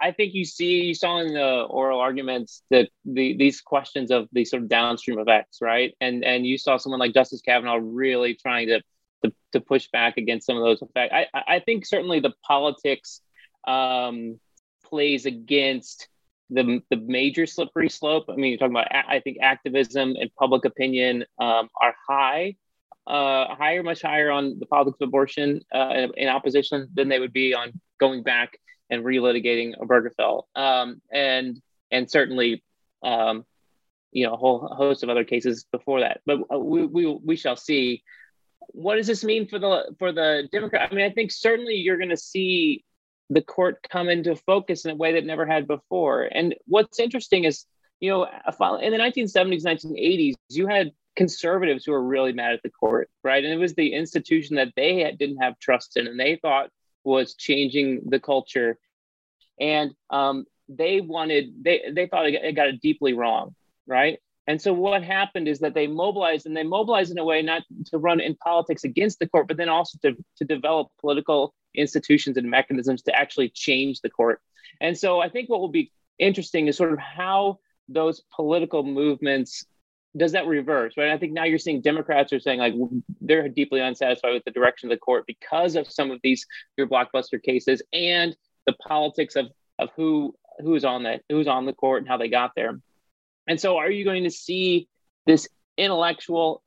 I 0.00 0.12
think 0.12 0.34
you 0.34 0.44
see, 0.44 0.82
you 0.82 0.94
saw 0.94 1.18
in 1.18 1.34
the 1.34 1.62
oral 1.62 2.00
arguments 2.00 2.62
that 2.70 2.88
the 3.04 3.36
these 3.36 3.60
questions 3.60 4.10
of 4.10 4.28
the 4.32 4.44
sort 4.44 4.62
of 4.62 4.68
downstream 4.68 5.18
effects, 5.18 5.58
right? 5.60 5.94
And 6.00 6.24
and 6.24 6.46
you 6.46 6.58
saw 6.58 6.76
someone 6.76 7.00
like 7.00 7.14
Justice 7.14 7.42
Kavanaugh 7.42 7.78
really 7.80 8.34
trying 8.34 8.68
to 8.68 8.80
to, 9.24 9.32
to 9.52 9.60
push 9.60 9.88
back 9.92 10.16
against 10.16 10.46
some 10.46 10.56
of 10.56 10.62
those 10.62 10.82
effects. 10.82 11.14
I 11.14 11.26
I 11.34 11.60
think 11.60 11.86
certainly 11.86 12.20
the 12.20 12.32
politics 12.46 13.20
um, 13.66 14.40
plays 14.84 15.26
against 15.26 16.08
the 16.48 16.80
the 16.90 16.96
major 16.96 17.46
slippery 17.46 17.90
slope. 17.90 18.26
I 18.28 18.36
mean, 18.36 18.52
you're 18.52 18.58
talking 18.58 18.76
about 18.76 18.88
I 18.92 19.20
think 19.20 19.38
activism 19.42 20.16
and 20.18 20.30
public 20.38 20.64
opinion 20.64 21.24
um, 21.38 21.68
are 21.80 21.94
high 22.08 22.56
uh, 23.06 23.54
higher, 23.54 23.82
much 23.82 24.02
higher 24.02 24.30
on 24.30 24.58
the 24.58 24.66
politics 24.66 24.98
of 25.00 25.08
abortion 25.08 25.60
uh, 25.74 26.06
in, 26.16 26.28
opposition 26.28 26.88
than 26.94 27.08
they 27.08 27.18
would 27.18 27.32
be 27.32 27.54
on 27.54 27.72
going 27.98 28.22
back 28.22 28.58
and 28.90 29.04
relitigating 29.04 29.78
Obergefell. 29.78 30.44
Um, 30.54 31.00
and 31.12 31.60
and 31.90 32.10
certainly, 32.10 32.62
um, 33.02 33.44
you 34.12 34.26
know, 34.26 34.34
a 34.34 34.36
whole 34.36 34.66
host 34.66 35.02
of 35.02 35.08
other 35.08 35.24
cases 35.24 35.64
before 35.70 36.00
that. 36.00 36.20
But 36.26 36.40
uh, 36.52 36.58
we, 36.58 36.86
we 36.86 37.06
we 37.06 37.36
shall 37.36 37.56
see. 37.56 38.02
What 38.72 38.96
does 38.96 39.06
this 39.06 39.24
mean 39.24 39.48
for 39.48 39.58
the 39.58 39.94
for 39.98 40.12
the 40.12 40.48
Democrat? 40.52 40.88
I 40.90 40.94
mean, 40.94 41.04
I 41.04 41.10
think 41.10 41.32
certainly 41.32 41.74
you're 41.74 41.96
going 41.96 42.10
to 42.10 42.16
see 42.16 42.84
the 43.30 43.42
court 43.42 43.86
come 43.88 44.08
into 44.08 44.34
focus 44.34 44.84
in 44.84 44.90
a 44.90 44.96
way 44.96 45.14
that 45.14 45.24
never 45.24 45.46
had 45.46 45.66
before. 45.66 46.22
And 46.22 46.54
what's 46.66 46.98
interesting 46.98 47.44
is, 47.44 47.64
you 48.00 48.10
know, 48.10 48.24
in 48.24 48.92
the 48.92 48.98
1970s, 48.98 49.64
1980s, 49.64 50.34
you 50.48 50.66
had 50.66 50.90
conservatives 51.16 51.84
who 51.84 51.92
were 51.92 52.02
really 52.02 52.32
mad 52.32 52.54
at 52.54 52.62
the 52.62 52.70
court, 52.70 53.08
right? 53.22 53.44
And 53.44 53.52
it 53.52 53.56
was 53.56 53.74
the 53.74 53.94
institution 53.94 54.56
that 54.56 54.72
they 54.74 55.00
had, 55.00 55.16
didn't 55.16 55.38
have 55.38 55.58
trust 55.60 55.96
in 55.96 56.08
and 56.08 56.18
they 56.18 56.36
thought 56.36 56.70
was 57.04 57.34
changing 57.34 58.02
the 58.06 58.20
culture. 58.20 58.78
And 59.58 59.92
um, 60.10 60.44
they 60.68 61.00
wanted, 61.00 61.52
they, 61.62 61.90
they 61.92 62.06
thought 62.06 62.26
it 62.26 62.56
got 62.56 62.68
it 62.68 62.80
deeply 62.80 63.12
wrong, 63.12 63.54
right? 63.86 64.18
And 64.46 64.60
so 64.60 64.72
what 64.72 65.04
happened 65.04 65.48
is 65.48 65.60
that 65.60 65.74
they 65.74 65.86
mobilized 65.86 66.46
and 66.46 66.56
they 66.56 66.62
mobilized 66.62 67.12
in 67.12 67.18
a 67.18 67.24
way 67.24 67.42
not 67.42 67.62
to 67.86 67.98
run 67.98 68.20
in 68.20 68.34
politics 68.34 68.84
against 68.84 69.18
the 69.18 69.28
court, 69.28 69.46
but 69.48 69.56
then 69.56 69.68
also 69.68 69.98
to, 70.02 70.16
to 70.38 70.44
develop 70.44 70.88
political 71.00 71.54
institutions 71.74 72.36
and 72.36 72.50
mechanisms 72.50 73.02
to 73.02 73.14
actually 73.14 73.50
change 73.50 74.00
the 74.00 74.10
court. 74.10 74.40
And 74.80 74.98
so 74.98 75.20
I 75.20 75.28
think 75.28 75.48
what 75.48 75.60
will 75.60 75.68
be 75.68 75.92
interesting 76.18 76.66
is 76.66 76.76
sort 76.76 76.92
of 76.92 76.98
how 76.98 77.58
those 77.88 78.22
political 78.34 78.82
movements 78.82 79.64
does 80.16 80.32
that 80.32 80.46
reverse, 80.46 80.94
right? 80.96 81.10
I 81.10 81.18
think 81.18 81.32
now 81.32 81.44
you're 81.44 81.58
seeing 81.58 81.80
Democrats 81.80 82.32
are 82.32 82.40
saying 82.40 82.58
like 82.58 82.74
they're 83.20 83.48
deeply 83.48 83.80
unsatisfied 83.80 84.32
with 84.32 84.44
the 84.44 84.50
direction 84.50 84.90
of 84.90 84.96
the 84.96 85.00
court 85.00 85.24
because 85.26 85.76
of 85.76 85.90
some 85.90 86.10
of 86.10 86.20
these 86.22 86.46
your 86.76 86.88
blockbuster 86.88 87.40
cases 87.42 87.82
and 87.92 88.36
the 88.66 88.72
politics 88.72 89.36
of 89.36 89.46
of 89.78 89.90
who 89.96 90.34
who's 90.58 90.84
on 90.84 91.04
that 91.04 91.22
who's 91.28 91.46
on 91.46 91.64
the 91.64 91.72
court 91.72 92.02
and 92.02 92.08
how 92.08 92.16
they 92.16 92.28
got 92.28 92.52
there. 92.56 92.80
And 93.46 93.60
so, 93.60 93.78
are 93.78 93.90
you 93.90 94.04
going 94.04 94.24
to 94.24 94.30
see 94.30 94.88
this 95.26 95.48
intellectual 95.76 96.62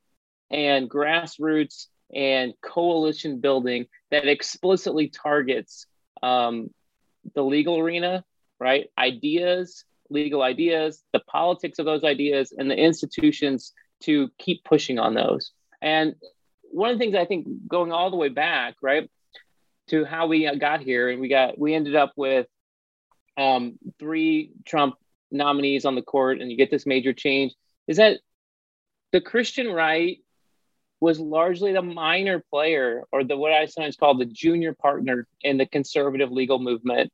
and 0.50 0.90
grassroots 0.90 1.88
and 2.14 2.54
coalition 2.62 3.40
building 3.40 3.88
that 4.12 4.28
explicitly 4.28 5.10
targets 5.10 5.86
um, 6.22 6.70
the 7.36 7.44
legal 7.44 7.80
arena, 7.80 8.24
right? 8.60 8.90
Ideas 8.98 9.84
legal 10.10 10.42
ideas, 10.42 11.04
the 11.14 11.20
politics 11.20 11.80
of 11.80 11.86
those 11.86 12.04
ideas, 12.04 12.54
and 12.58 12.70
the 12.70 12.78
institutions 12.78 13.74
to 14.02 14.30
keep 14.38 14.64
pushing 14.64 15.00
on 15.00 15.14
those. 15.14 15.52
And 15.82 16.16
one 16.64 16.90
of 16.90 16.98
the 16.98 17.04
things 17.04 17.16
I 17.16 17.26
think 17.26 17.48
going 17.68 17.92
all 17.92 18.10
the 18.10 18.18
way 18.18 18.30
back, 18.30 18.76
right, 18.82 19.10
to 19.90 20.06
how 20.06 20.28
we 20.28 20.50
got 20.58 20.82
here, 20.82 21.10
and 21.10 21.20
we 21.20 21.28
got 21.28 21.58
we 21.58 21.74
ended 21.74 21.96
up 21.96 22.14
with 22.16 22.48
um, 23.38 23.78
three 24.00 24.52
Trump 24.66 24.96
nominees 25.32 25.86
on 25.86 25.96
the 25.96 26.02
court, 26.02 26.40
and 26.40 26.50
you 26.52 26.58
get 26.58 26.72
this 26.72 26.86
major 26.86 27.14
change, 27.14 27.54
is 27.88 27.98
that 27.98 28.20
the 29.12 29.22
Christian 29.22 29.72
right 29.72 30.20
was 31.00 31.20
largely 31.20 31.74
the 31.74 31.82
minor 31.82 32.42
player 32.50 33.04
or 33.12 33.24
the 33.24 33.36
what 33.36 33.52
I 33.52 33.66
sometimes 33.66 33.98
call 33.98 34.18
the 34.18 34.26
junior 34.26 34.74
partner 34.74 35.28
in 35.42 35.58
the 35.58 35.66
conservative 35.66 36.32
legal 36.32 36.60
movement. 36.60 37.12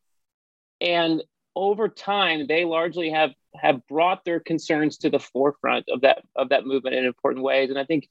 And 0.79 1.23
over 1.59 1.89
time, 1.89 2.47
they 2.47 2.63
largely 2.63 3.09
have 3.09 3.31
have 3.53 3.85
brought 3.87 4.23
their 4.23 4.39
concerns 4.39 4.97
to 4.99 5.09
the 5.09 5.19
forefront 5.19 5.89
of 5.89 6.01
that 6.01 6.23
of 6.35 6.49
that 6.49 6.65
movement 6.65 6.95
in 6.95 7.03
important 7.03 7.43
ways. 7.43 7.69
And 7.69 7.77
I 7.77 7.83
think 7.83 8.07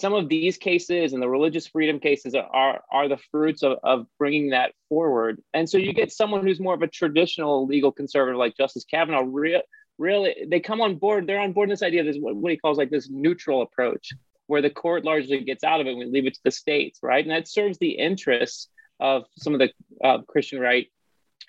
some 0.00 0.14
of 0.14 0.28
these 0.28 0.56
cases 0.56 1.12
and 1.12 1.22
the 1.22 1.28
religious 1.28 1.68
freedom 1.68 2.00
cases 2.00 2.34
are 2.34 2.82
are 2.90 3.08
the 3.08 3.18
fruits 3.30 3.62
of, 3.62 3.78
of 3.84 4.06
bringing 4.18 4.50
that 4.50 4.72
forward. 4.88 5.40
And 5.54 5.70
so 5.70 5.78
you 5.78 5.92
get 5.92 6.12
someone 6.12 6.44
who's 6.44 6.58
more 6.58 6.74
of 6.74 6.82
a 6.82 6.88
traditional 6.88 7.66
legal 7.66 7.92
conservative 7.92 8.36
like 8.36 8.56
Justice 8.56 8.84
Kavanaugh. 8.84 9.22
Re- 9.24 9.62
really, 9.96 10.34
they 10.48 10.58
come 10.58 10.80
on 10.80 10.96
board. 10.96 11.28
They're 11.28 11.40
on 11.40 11.52
board 11.52 11.70
this 11.70 11.84
idea 11.84 12.00
of 12.00 12.06
this 12.06 12.16
what 12.18 12.50
he 12.50 12.58
calls 12.58 12.78
like 12.78 12.90
this 12.90 13.08
neutral 13.08 13.62
approach, 13.62 14.12
where 14.48 14.62
the 14.62 14.70
court 14.70 15.04
largely 15.04 15.44
gets 15.44 15.62
out 15.62 15.80
of 15.80 15.86
it 15.86 15.90
and 15.90 16.00
we 16.00 16.06
leave 16.06 16.26
it 16.26 16.34
to 16.34 16.40
the 16.44 16.50
states, 16.50 16.98
right? 17.00 17.24
And 17.24 17.32
that 17.32 17.46
serves 17.46 17.78
the 17.78 17.92
interests 17.92 18.68
of 18.98 19.24
some 19.38 19.54
of 19.54 19.60
the 19.60 19.70
uh, 20.02 20.22
Christian 20.22 20.58
right 20.58 20.88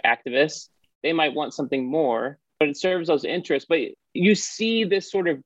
activists 0.05 0.69
they 1.04 1.14
might 1.14 1.34
want 1.34 1.54
something 1.54 1.86
more, 1.86 2.39
but 2.60 2.70
it 2.70 2.78
serves 2.78 3.08
those 3.08 3.26
interests. 3.26 3.68
But 3.70 3.80
you 4.14 4.36
see 4.36 4.84
this 4.86 5.12
sort 5.12 5.28
of 5.28 5.43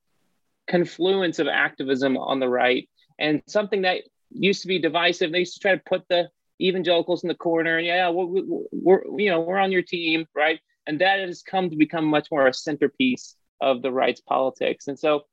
confluence 0.68 1.40
of 1.40 1.48
activism 1.48 2.18
on 2.18 2.40
the 2.40 2.50
right 2.50 2.88
and 3.20 3.42
something 3.48 3.82
that 3.84 4.04
used 4.30 4.62
to 4.62 4.68
be 4.68 4.80
divisive. 4.80 5.32
They 5.32 5.40
used 5.40 5.56
to 5.56 5.60
try 5.60 5.76
to 5.76 5.82
put 5.86 6.04
the 6.10 6.30
evangelicals 6.62 7.24
in 7.24 7.28
the 7.30 7.36
corner. 7.36 7.80
Yeah, 7.80 8.10
we're, 8.10 8.44
we're, 8.72 9.04
you 9.18 9.30
know 9.30 9.42
we're 9.42 9.58
on 9.58 9.72
your 9.72 9.82
team, 9.82 10.26
right? 10.36 10.60
And 10.86 11.02
that 11.02 11.20
has 11.20 11.42
come 11.42 11.70
to 11.70 11.76
become 11.76 12.06
much 12.06 12.28
more 12.32 12.48
a 12.48 12.54
centerpiece 12.54 13.36
of 13.60 13.82
the 13.82 13.92
right's 13.92 14.22
politics. 14.22 14.88
And 14.88 14.98
so 14.98 15.24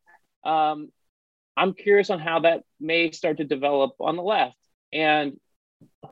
um, 0.44 0.90
I'm 1.56 1.74
curious 1.74 2.10
on 2.10 2.18
how 2.18 2.40
that 2.40 2.62
may 2.80 3.10
start 3.10 3.38
to 3.38 3.44
develop 3.44 3.92
on 4.00 4.16
the 4.16 4.22
left 4.22 4.56
and 4.92 5.38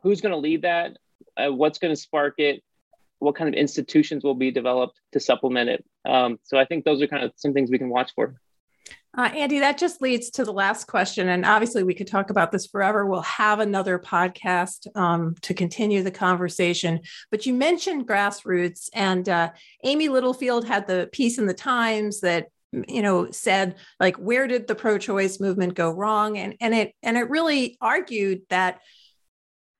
who's 0.02 0.20
going 0.20 0.32
to 0.32 0.38
lead 0.38 0.62
that, 0.62 0.96
uh, 1.36 1.52
what's 1.52 1.78
going 1.78 1.94
to 1.94 2.00
spark 2.00 2.34
it, 2.38 2.62
what 3.22 3.36
kind 3.36 3.48
of 3.48 3.54
institutions 3.54 4.24
will 4.24 4.34
be 4.34 4.50
developed 4.50 5.00
to 5.12 5.20
supplement 5.20 5.70
it. 5.70 5.84
Um, 6.04 6.38
so 6.42 6.58
I 6.58 6.64
think 6.64 6.84
those 6.84 7.00
are 7.00 7.06
kind 7.06 7.24
of 7.24 7.32
some 7.36 7.52
things 7.52 7.70
we 7.70 7.78
can 7.78 7.88
watch 7.88 8.12
for. 8.14 8.34
Uh, 9.16 9.30
Andy, 9.34 9.58
that 9.58 9.76
just 9.76 10.00
leads 10.00 10.30
to 10.30 10.44
the 10.44 10.52
last 10.52 10.86
question. 10.86 11.28
And 11.28 11.44
obviously, 11.44 11.82
we 11.82 11.94
could 11.94 12.06
talk 12.06 12.30
about 12.30 12.50
this 12.50 12.66
forever. 12.66 13.04
We'll 13.04 13.20
have 13.20 13.60
another 13.60 13.98
podcast 13.98 14.86
um, 14.96 15.34
to 15.42 15.52
continue 15.52 16.02
the 16.02 16.10
conversation. 16.10 17.00
But 17.30 17.44
you 17.44 17.52
mentioned 17.52 18.08
grassroots, 18.08 18.88
and 18.94 19.28
uh, 19.28 19.50
Amy 19.84 20.08
Littlefield 20.08 20.66
had 20.66 20.86
the 20.86 21.10
piece 21.12 21.38
in 21.38 21.46
the 21.46 21.54
Times 21.54 22.20
that 22.20 22.48
you 22.88 23.02
know 23.02 23.30
said 23.30 23.74
like 24.00 24.16
where 24.16 24.46
did 24.46 24.66
the 24.66 24.74
pro-choice 24.74 25.38
movement 25.40 25.74
go 25.74 25.90
wrong 25.90 26.38
and 26.38 26.56
and 26.58 26.74
it 26.74 26.94
and 27.02 27.18
it 27.18 27.28
really 27.28 27.76
argued 27.82 28.40
that 28.48 28.80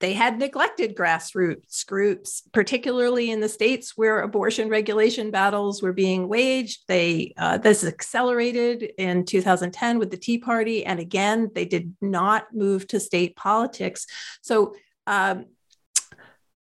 they 0.03 0.13
had 0.15 0.41
neglected 0.41 0.97
grassroots 0.97 1.87
groups, 1.87 2.43
particularly 2.53 3.31
in 3.31 3.39
the 3.39 3.49
states 3.49 3.97
where 3.97 4.21
abortion 4.21 4.69
regulation 4.69 5.31
battles 5.31 5.81
were 5.81 5.93
being 5.93 6.29
waged. 6.29 6.83
They 6.89 7.33
uh, 7.39 7.59
this 7.59 7.85
accelerated 7.85 8.83
in 8.99 9.25
2010 9.25 10.01
with 10.01 10.11
the 10.11 10.17
Tea 10.17 10.39
Party, 10.39 10.85
and 10.85 10.99
again, 10.99 11.53
they 11.55 11.65
did 11.65 11.95
not 12.01 12.53
move 12.53 12.87
to 12.89 13.01
state 13.01 13.37
politics. 13.37 14.07
So. 14.43 14.75
Um, 15.07 15.47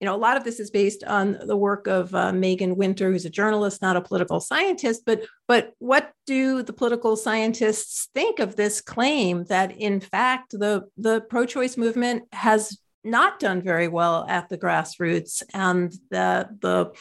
you 0.00 0.06
know, 0.06 0.14
a 0.14 0.16
lot 0.16 0.38
of 0.38 0.44
this 0.44 0.60
is 0.60 0.70
based 0.70 1.04
on 1.04 1.38
the 1.44 1.58
work 1.58 1.86
of 1.86 2.14
uh, 2.14 2.32
Meaghan 2.32 2.74
Winter, 2.74 3.12
who's 3.12 3.26
a 3.26 3.30
journalist, 3.30 3.82
not 3.82 3.98
a 3.98 4.00
political 4.00 4.40
scientist. 4.40 5.02
But 5.04 5.26
but 5.46 5.74
what 5.78 6.12
do 6.26 6.62
the 6.62 6.72
political 6.72 7.16
scientists 7.16 8.08
think 8.14 8.38
of 8.38 8.56
this 8.56 8.80
claim 8.80 9.44
that, 9.50 9.76
in 9.76 10.00
fact, 10.00 10.52
the 10.52 10.84
the 10.96 11.20
pro-choice 11.20 11.76
movement 11.76 12.22
has 12.32 12.78
not 13.02 13.40
done 13.40 13.62
very 13.62 13.88
well 13.88 14.26
at 14.28 14.48
the 14.48 14.58
grassroots 14.58 15.42
and 15.54 15.92
the 16.10 16.48
the 16.60 16.92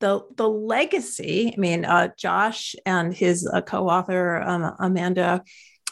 the, 0.00 0.20
the 0.36 0.48
legacy 0.48 1.52
i 1.56 1.60
mean 1.60 1.84
uh, 1.84 2.08
josh 2.18 2.74
and 2.84 3.14
his 3.14 3.46
uh, 3.46 3.60
co-author 3.62 4.42
um, 4.42 4.74
amanda 4.78 5.42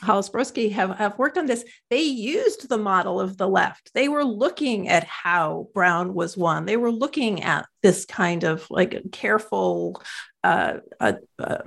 Hollis-Brusky 0.03 0.73
have, 0.73 0.97
have 0.97 1.19
worked 1.19 1.39
on 1.39 1.47
this, 1.47 1.65
they 1.89 2.03
used 2.03 2.69
the 2.69 2.79
model 2.79 3.21
of 3.21 3.37
the 3.37 3.49
left. 3.49 3.91
They 3.95 4.09
were 4.09 4.25
looking 4.25 4.89
at 4.89 5.05
how 5.05 5.69
Brown 5.73 6.15
was 6.15 6.37
won. 6.37 6.67
They 6.67 6.77
were 6.77 6.93
looking 6.93 7.43
at 7.43 7.67
this 7.83 8.05
kind 8.05 8.45
of 8.45 8.67
like 8.71 9.01
careful 9.13 10.03
uh, 10.43 10.79
uh, 11.01 11.15
uh, 11.39 11.63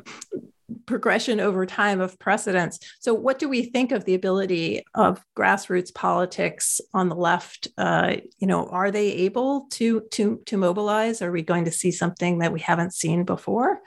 progression 0.85 1.39
over 1.39 1.65
time 1.65 2.01
of 2.01 2.19
precedents. 2.19 2.79
So, 2.99 3.13
what 3.13 3.39
do 3.39 3.47
we 3.47 3.63
think 3.63 3.91
of 3.91 4.05
the 4.05 4.15
ability 4.15 4.83
of 4.93 5.23
grassroots 5.37 5.93
politics 5.93 6.81
on 6.93 7.09
the 7.09 7.15
left? 7.15 7.67
Uh, 7.77 8.17
you 8.37 8.47
know, 8.47 8.67
are 8.67 8.91
they 8.91 9.11
able 9.11 9.67
to 9.71 10.01
to 10.11 10.41
to 10.45 10.57
mobilize? 10.57 11.21
Are 11.21 11.31
we 11.31 11.41
going 11.41 11.65
to 11.65 11.71
see 11.71 11.91
something 11.91 12.39
that 12.39 12.53
we 12.53 12.59
haven't 12.59 12.93
seen 12.93 13.23
before? 13.23 13.81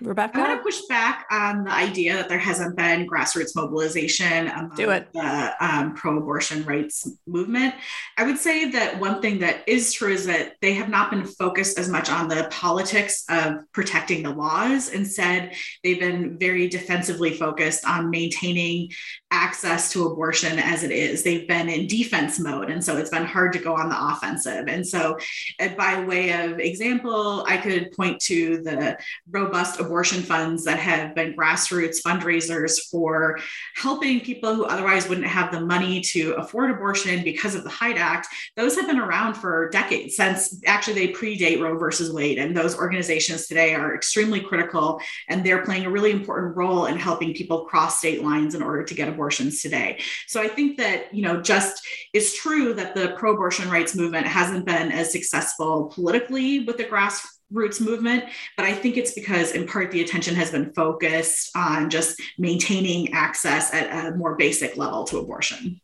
Rebecca? 0.00 0.38
I 0.38 0.42
want 0.42 0.58
to 0.58 0.62
push 0.62 0.80
back 0.88 1.26
on 1.30 1.64
the 1.64 1.72
idea 1.72 2.14
that 2.14 2.28
there 2.28 2.38
hasn't 2.38 2.76
been 2.76 3.06
grassroots 3.06 3.56
mobilization 3.56 4.48
among 4.48 4.76
Do 4.76 4.90
it. 4.90 5.08
the 5.14 5.54
um, 5.60 5.94
pro-abortion 5.94 6.64
rights 6.64 7.08
movement. 7.26 7.74
I 8.18 8.24
would 8.24 8.38
say 8.38 8.70
that 8.70 9.00
one 9.00 9.22
thing 9.22 9.38
that 9.38 9.66
is 9.66 9.92
true 9.92 10.12
is 10.12 10.26
that 10.26 10.54
they 10.60 10.74
have 10.74 10.88
not 10.90 11.10
been 11.10 11.24
focused 11.24 11.78
as 11.78 11.88
much 11.88 12.10
on 12.10 12.28
the 12.28 12.46
politics 12.50 13.24
of 13.30 13.60
protecting 13.72 14.22
the 14.22 14.30
laws. 14.30 14.90
Instead, 14.90 15.54
they've 15.82 16.00
been 16.00 16.38
very 16.38 16.68
defensively 16.68 17.32
focused 17.32 17.86
on 17.86 18.10
maintaining 18.10 18.90
access 19.30 19.92
to 19.92 20.06
abortion 20.06 20.58
as 20.58 20.82
it 20.82 20.90
is. 20.90 21.22
They've 21.22 21.48
been 21.48 21.68
in 21.68 21.86
defense 21.86 22.38
mode, 22.38 22.70
and 22.70 22.84
so 22.84 22.96
it's 22.96 23.10
been 23.10 23.24
hard 23.24 23.52
to 23.54 23.58
go 23.58 23.74
on 23.74 23.88
the 23.88 23.96
offensive. 23.98 24.68
And 24.68 24.86
so, 24.86 25.18
uh, 25.60 25.68
by 25.70 26.04
way 26.04 26.32
of 26.32 26.58
example, 26.60 27.44
I 27.48 27.56
could 27.56 27.92
point 27.92 28.20
to 28.22 28.62
the 28.62 28.98
robust 29.30 29.80
abortion 29.86 30.22
funds 30.22 30.64
that 30.64 30.78
have 30.78 31.14
been 31.14 31.34
grassroots 31.34 32.02
fundraisers 32.02 32.78
for 32.90 33.38
helping 33.74 34.20
people 34.20 34.54
who 34.54 34.64
otherwise 34.64 35.08
wouldn't 35.08 35.26
have 35.26 35.52
the 35.52 35.60
money 35.60 36.00
to 36.00 36.32
afford 36.34 36.70
abortion 36.70 37.24
because 37.24 37.54
of 37.54 37.64
the 37.64 37.70
Hyde 37.70 37.96
Act. 37.96 38.28
Those 38.56 38.76
have 38.76 38.86
been 38.86 38.98
around 38.98 39.34
for 39.34 39.68
decades 39.70 40.16
since 40.16 40.60
actually 40.66 40.94
they 40.94 41.12
predate 41.12 41.60
Roe 41.60 41.78
versus 41.78 42.12
Wade. 42.12 42.38
And 42.38 42.56
those 42.56 42.76
organizations 42.76 43.46
today 43.46 43.74
are 43.74 43.94
extremely 43.94 44.40
critical 44.40 45.00
and 45.28 45.44
they're 45.44 45.64
playing 45.64 45.86
a 45.86 45.90
really 45.90 46.10
important 46.10 46.56
role 46.56 46.86
in 46.86 46.96
helping 46.96 47.34
people 47.34 47.64
cross 47.64 47.98
state 47.98 48.22
lines 48.22 48.54
in 48.54 48.62
order 48.62 48.82
to 48.84 48.94
get 48.94 49.08
abortions 49.08 49.62
today. 49.62 50.00
So 50.26 50.42
I 50.42 50.48
think 50.48 50.78
that, 50.78 51.14
you 51.14 51.22
know, 51.22 51.40
just 51.40 51.86
it's 52.12 52.36
true 52.36 52.74
that 52.74 52.94
the 52.94 53.14
pro 53.16 53.34
abortion 53.34 53.70
rights 53.70 53.94
movement 53.94 54.26
hasn't 54.26 54.66
been 54.66 54.92
as 54.92 55.12
successful 55.12 55.92
politically 55.94 56.60
with 56.60 56.76
the 56.76 56.84
grassroots 56.84 57.35
roots 57.50 57.80
movement 57.80 58.24
but 58.56 58.66
i 58.66 58.72
think 58.72 58.96
it's 58.96 59.12
because 59.12 59.52
in 59.52 59.66
part 59.66 59.90
the 59.90 60.02
attention 60.02 60.34
has 60.34 60.50
been 60.50 60.72
focused 60.74 61.50
on 61.56 61.88
just 61.88 62.20
maintaining 62.38 63.12
access 63.12 63.72
at 63.72 64.06
a 64.06 64.16
more 64.16 64.34
basic 64.36 64.76
level 64.76 65.04
to 65.04 65.18
abortion. 65.18 65.80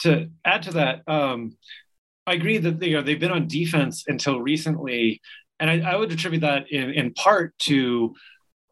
To 0.00 0.28
add 0.44 0.62
to 0.64 0.72
that 0.72 1.02
um, 1.08 1.56
i 2.26 2.34
agree 2.34 2.58
that 2.58 2.82
you 2.82 2.94
know 2.94 3.02
they've 3.02 3.20
been 3.20 3.30
on 3.30 3.48
defense 3.48 4.04
until 4.06 4.40
recently 4.40 5.20
and 5.58 5.70
i, 5.70 5.92
I 5.92 5.96
would 5.96 6.12
attribute 6.12 6.42
that 6.42 6.70
in, 6.70 6.90
in 6.90 7.12
part 7.14 7.58
to 7.60 8.14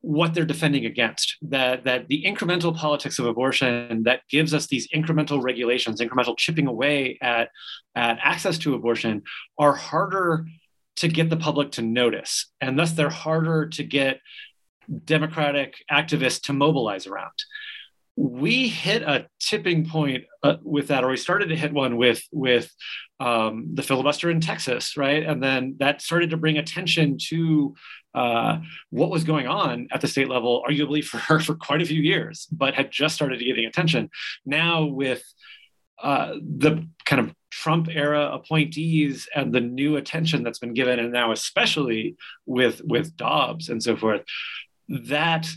what 0.01 0.33
they're 0.33 0.45
defending 0.45 0.87
against 0.87 1.37
that 1.43 1.85
that 1.85 2.09
the 2.09 2.23
incremental 2.25 2.75
politics 2.75 3.19
of 3.19 3.27
abortion 3.27 4.05
that 4.05 4.21
gives 4.31 4.55
us 4.55 4.67
these 4.67 4.89
incremental 4.95 5.43
regulations 5.43 6.01
incremental 6.01 6.37
chipping 6.37 6.67
away 6.67 7.19
at 7.21 7.49
at 7.97 8.19
access 8.23 8.59
to 8.59 8.75
abortion 8.75 9.23
are 9.59 9.75
harder 9.75 10.47
to 10.99 11.09
get 11.09 11.31
the 11.31 11.37
public 11.37 11.73
to 11.73 11.83
notice. 11.83 12.47
And 12.61 12.79
thus, 12.79 12.93
they're 12.93 13.11
harder 13.11 13.69
to 13.69 13.85
get 13.85 14.21
Democratic 15.05 15.75
activists 15.91 16.43
to 16.43 16.53
mobilize 16.53 17.07
around. 17.07 17.33
We 18.17 18.69
hit 18.69 19.03
a 19.03 19.29
tipping 19.39 19.89
point 19.89 20.25
uh, 20.43 20.57
with 20.63 20.89
that, 20.89 21.05
or 21.05 21.11
we 21.11 21.17
started 21.17 21.51
to 21.51 21.57
hit 21.57 21.73
one 21.73 21.97
with 21.97 22.23
with 22.33 22.73
um, 23.21 23.71
the 23.75 23.83
filibuster 23.83 24.29
in 24.31 24.41
Texas, 24.41 24.97
right? 24.97 25.23
And 25.23 25.43
then 25.43 25.77
that 25.79 26.03
started 26.03 26.31
to 26.31 26.37
bring 26.37 26.59
attention 26.59 27.19
to 27.29 27.75
uh, 28.15 28.59
what 28.91 29.11
was 29.11 29.23
going 29.23 29.47
on 29.47 29.89
at 29.93 30.01
the 30.01 30.09
state 30.09 30.29
level, 30.29 30.65
arguably 30.69 31.05
for 31.05 31.39
for 31.41 31.55
quite 31.55 31.83
a 31.83 31.87
few 31.87 32.01
years, 32.03 32.47
but 32.51 32.75
had 32.75 32.91
just 32.91 33.15
started 33.15 33.39
getting 33.39 33.67
attention. 33.67 34.11
Now 34.45 34.85
with 34.87 35.23
uh, 36.03 36.35
the 36.41 36.89
kind 37.05 37.21
of 37.21 37.35
Trump 37.63 37.89
era 37.91 38.31
appointees 38.33 39.29
and 39.35 39.53
the 39.53 39.61
new 39.61 39.97
attention 39.97 40.45
that's 40.45 40.61
been 40.61 40.75
given, 40.75 41.01
and 41.01 41.13
now 41.13 41.33
especially 41.33 42.17
with 42.47 42.81
with 42.85 43.17
Dobbs 43.17 43.69
and 43.69 43.83
so 43.83 43.97
forth, 43.97 44.23
that 44.89 45.49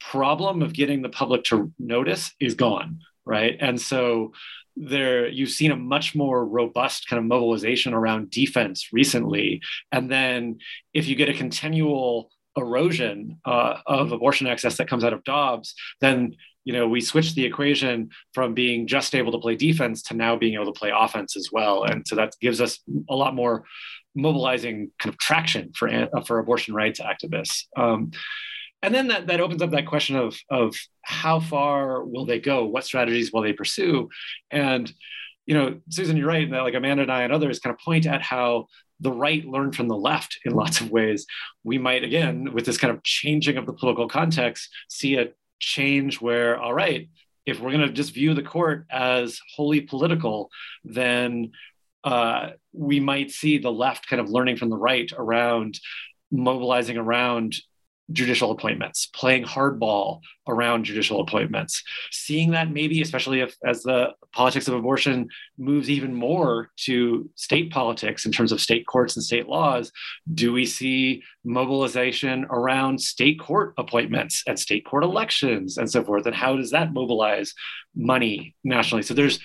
problem 0.00 0.62
of 0.62 0.72
getting 0.72 1.02
the 1.02 1.10
public 1.10 1.44
to 1.44 1.70
notice 1.78 2.32
is 2.40 2.54
gone, 2.54 3.00
right? 3.26 3.58
And 3.60 3.78
so 3.78 4.32
there 4.74 5.28
you've 5.28 5.50
seen 5.50 5.70
a 5.70 5.76
much 5.76 6.14
more 6.14 6.46
robust 6.46 7.06
kind 7.08 7.18
of 7.20 7.26
mobilization 7.26 7.92
around 7.92 8.30
defense 8.30 8.88
recently, 8.90 9.60
and 9.92 10.10
then 10.10 10.60
if 10.94 11.08
you 11.08 11.14
get 11.14 11.28
a 11.28 11.34
continual 11.34 12.30
erosion 12.56 13.38
uh, 13.44 13.74
of 13.86 14.12
abortion 14.12 14.46
access 14.46 14.78
that 14.78 14.88
comes 14.88 15.04
out 15.04 15.12
of 15.12 15.24
Dobbs, 15.24 15.74
then 16.00 16.36
you 16.64 16.72
know, 16.72 16.86
we 16.86 17.00
switched 17.00 17.34
the 17.34 17.44
equation 17.44 18.10
from 18.34 18.54
being 18.54 18.86
just 18.86 19.14
able 19.14 19.32
to 19.32 19.38
play 19.38 19.56
defense 19.56 20.02
to 20.04 20.14
now 20.14 20.36
being 20.36 20.54
able 20.54 20.72
to 20.72 20.78
play 20.78 20.92
offense 20.94 21.36
as 21.36 21.48
well. 21.50 21.84
And 21.84 22.06
so 22.06 22.16
that 22.16 22.34
gives 22.40 22.60
us 22.60 22.80
a 23.08 23.14
lot 23.14 23.34
more 23.34 23.64
mobilizing 24.14 24.90
kind 24.98 25.12
of 25.12 25.18
traction 25.18 25.72
for 25.74 25.88
uh, 25.88 26.20
for 26.26 26.38
abortion 26.38 26.74
rights 26.74 27.00
activists. 27.00 27.64
Um, 27.76 28.10
and 28.82 28.94
then 28.94 29.08
that, 29.08 29.26
that 29.26 29.40
opens 29.40 29.62
up 29.62 29.70
that 29.72 29.86
question 29.86 30.16
of, 30.16 30.38
of 30.50 30.74
how 31.02 31.40
far 31.40 32.04
will 32.04 32.24
they 32.24 32.40
go? 32.40 32.64
What 32.64 32.84
strategies 32.84 33.32
will 33.32 33.42
they 33.42 33.52
pursue? 33.52 34.08
And, 34.50 34.90
you 35.44 35.54
know, 35.54 35.80
Susan, 35.90 36.16
you're 36.16 36.26
right 36.26 36.50
that 36.50 36.62
like 36.62 36.74
Amanda 36.74 37.02
and 37.02 37.12
I 37.12 37.22
and 37.22 37.32
others 37.32 37.58
kind 37.58 37.74
of 37.74 37.80
point 37.80 38.06
at 38.06 38.22
how 38.22 38.66
the 39.00 39.12
right 39.12 39.44
learned 39.44 39.76
from 39.76 39.88
the 39.88 39.96
left 39.96 40.38
in 40.44 40.52
lots 40.52 40.80
of 40.80 40.90
ways. 40.90 41.26
We 41.62 41.78
might, 41.78 42.04
again, 42.04 42.52
with 42.52 42.64
this 42.64 42.78
kind 42.78 42.94
of 42.94 43.02
changing 43.02 43.56
of 43.56 43.66
the 43.66 43.72
political 43.72 44.08
context, 44.08 44.68
see 44.88 45.16
a 45.16 45.28
change 45.60 46.20
where, 46.20 46.58
all 46.58 46.74
right, 46.74 47.08
if 47.46 47.60
we're 47.60 47.72
going 47.72 47.86
to 47.86 47.92
just 47.92 48.14
view 48.14 48.34
the 48.34 48.42
court 48.42 48.86
as 48.90 49.40
wholly 49.54 49.80
political, 49.82 50.50
then 50.84 51.52
uh, 52.04 52.50
we 52.72 53.00
might 53.00 53.30
see 53.30 53.58
the 53.58 53.72
left 53.72 54.08
kind 54.08 54.20
of 54.20 54.30
learning 54.30 54.56
from 54.56 54.70
the 54.70 54.76
right 54.76 55.10
around 55.16 55.78
mobilizing 56.30 56.96
around 56.96 57.54
judicial 58.12 58.50
appointments, 58.50 59.06
playing 59.14 59.44
hardball 59.44 60.20
around 60.48 60.84
judicial 60.84 61.20
appointments, 61.20 61.82
seeing 62.10 62.50
that 62.50 62.70
maybe, 62.70 63.00
especially 63.02 63.40
if 63.40 63.54
as 63.64 63.82
the 63.82 64.12
politics 64.32 64.68
of 64.68 64.74
abortion 64.74 65.28
moves 65.58 65.88
even 65.88 66.14
more 66.14 66.70
to 66.76 67.28
state 67.36 67.70
politics 67.70 68.26
in 68.26 68.32
terms 68.32 68.52
of 68.52 68.60
state 68.60 68.86
courts 68.86 69.16
and 69.16 69.24
state 69.24 69.48
laws, 69.48 69.92
do 70.32 70.52
we 70.52 70.66
see 70.66 71.22
mobilization 71.44 72.46
around 72.50 73.00
state 73.00 73.38
court 73.38 73.74
appointments 73.78 74.42
and 74.46 74.58
state 74.58 74.84
court 74.84 75.04
elections 75.04 75.78
and 75.78 75.90
so 75.90 76.02
forth? 76.04 76.26
And 76.26 76.34
how 76.34 76.56
does 76.56 76.70
that 76.70 76.92
mobilize 76.92 77.54
money 77.94 78.54
nationally? 78.64 79.02
So 79.02 79.14
there's 79.14 79.38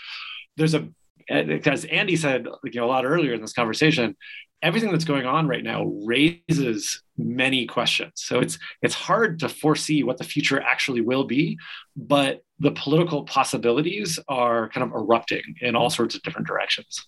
there's 0.58 0.74
a 0.74 0.88
as 1.30 1.86
Andy 1.86 2.16
said 2.16 2.48
you 2.64 2.80
know, 2.80 2.86
a 2.86 2.88
lot 2.88 3.06
earlier 3.06 3.34
in 3.34 3.42
this 3.42 3.54
conversation, 3.54 4.16
everything 4.66 4.92
that's 4.92 5.06
going 5.06 5.28
on 5.28 5.48
right 5.48 5.64
now 5.64 5.86
raises 6.04 7.04
many 7.18 7.68
questions. 7.68 8.14
So 8.16 8.40
it's 8.40 8.58
it's 8.82 8.96
hard 8.96 9.40
to 9.40 9.48
foresee 9.48 10.04
what 10.04 10.18
the 10.18 10.24
future 10.24 10.60
actually 10.60 11.02
will 11.02 11.24
be, 11.24 11.58
but 11.96 12.44
the 12.60 12.72
political 12.72 13.24
possibilities 13.26 14.20
are 14.28 14.70
kind 14.70 14.84
of 14.84 14.92
erupting 14.92 15.44
in 15.62 15.76
all 15.76 15.90
sorts 15.90 16.16
of 16.16 16.24
different 16.24 16.48
directions. 16.48 17.06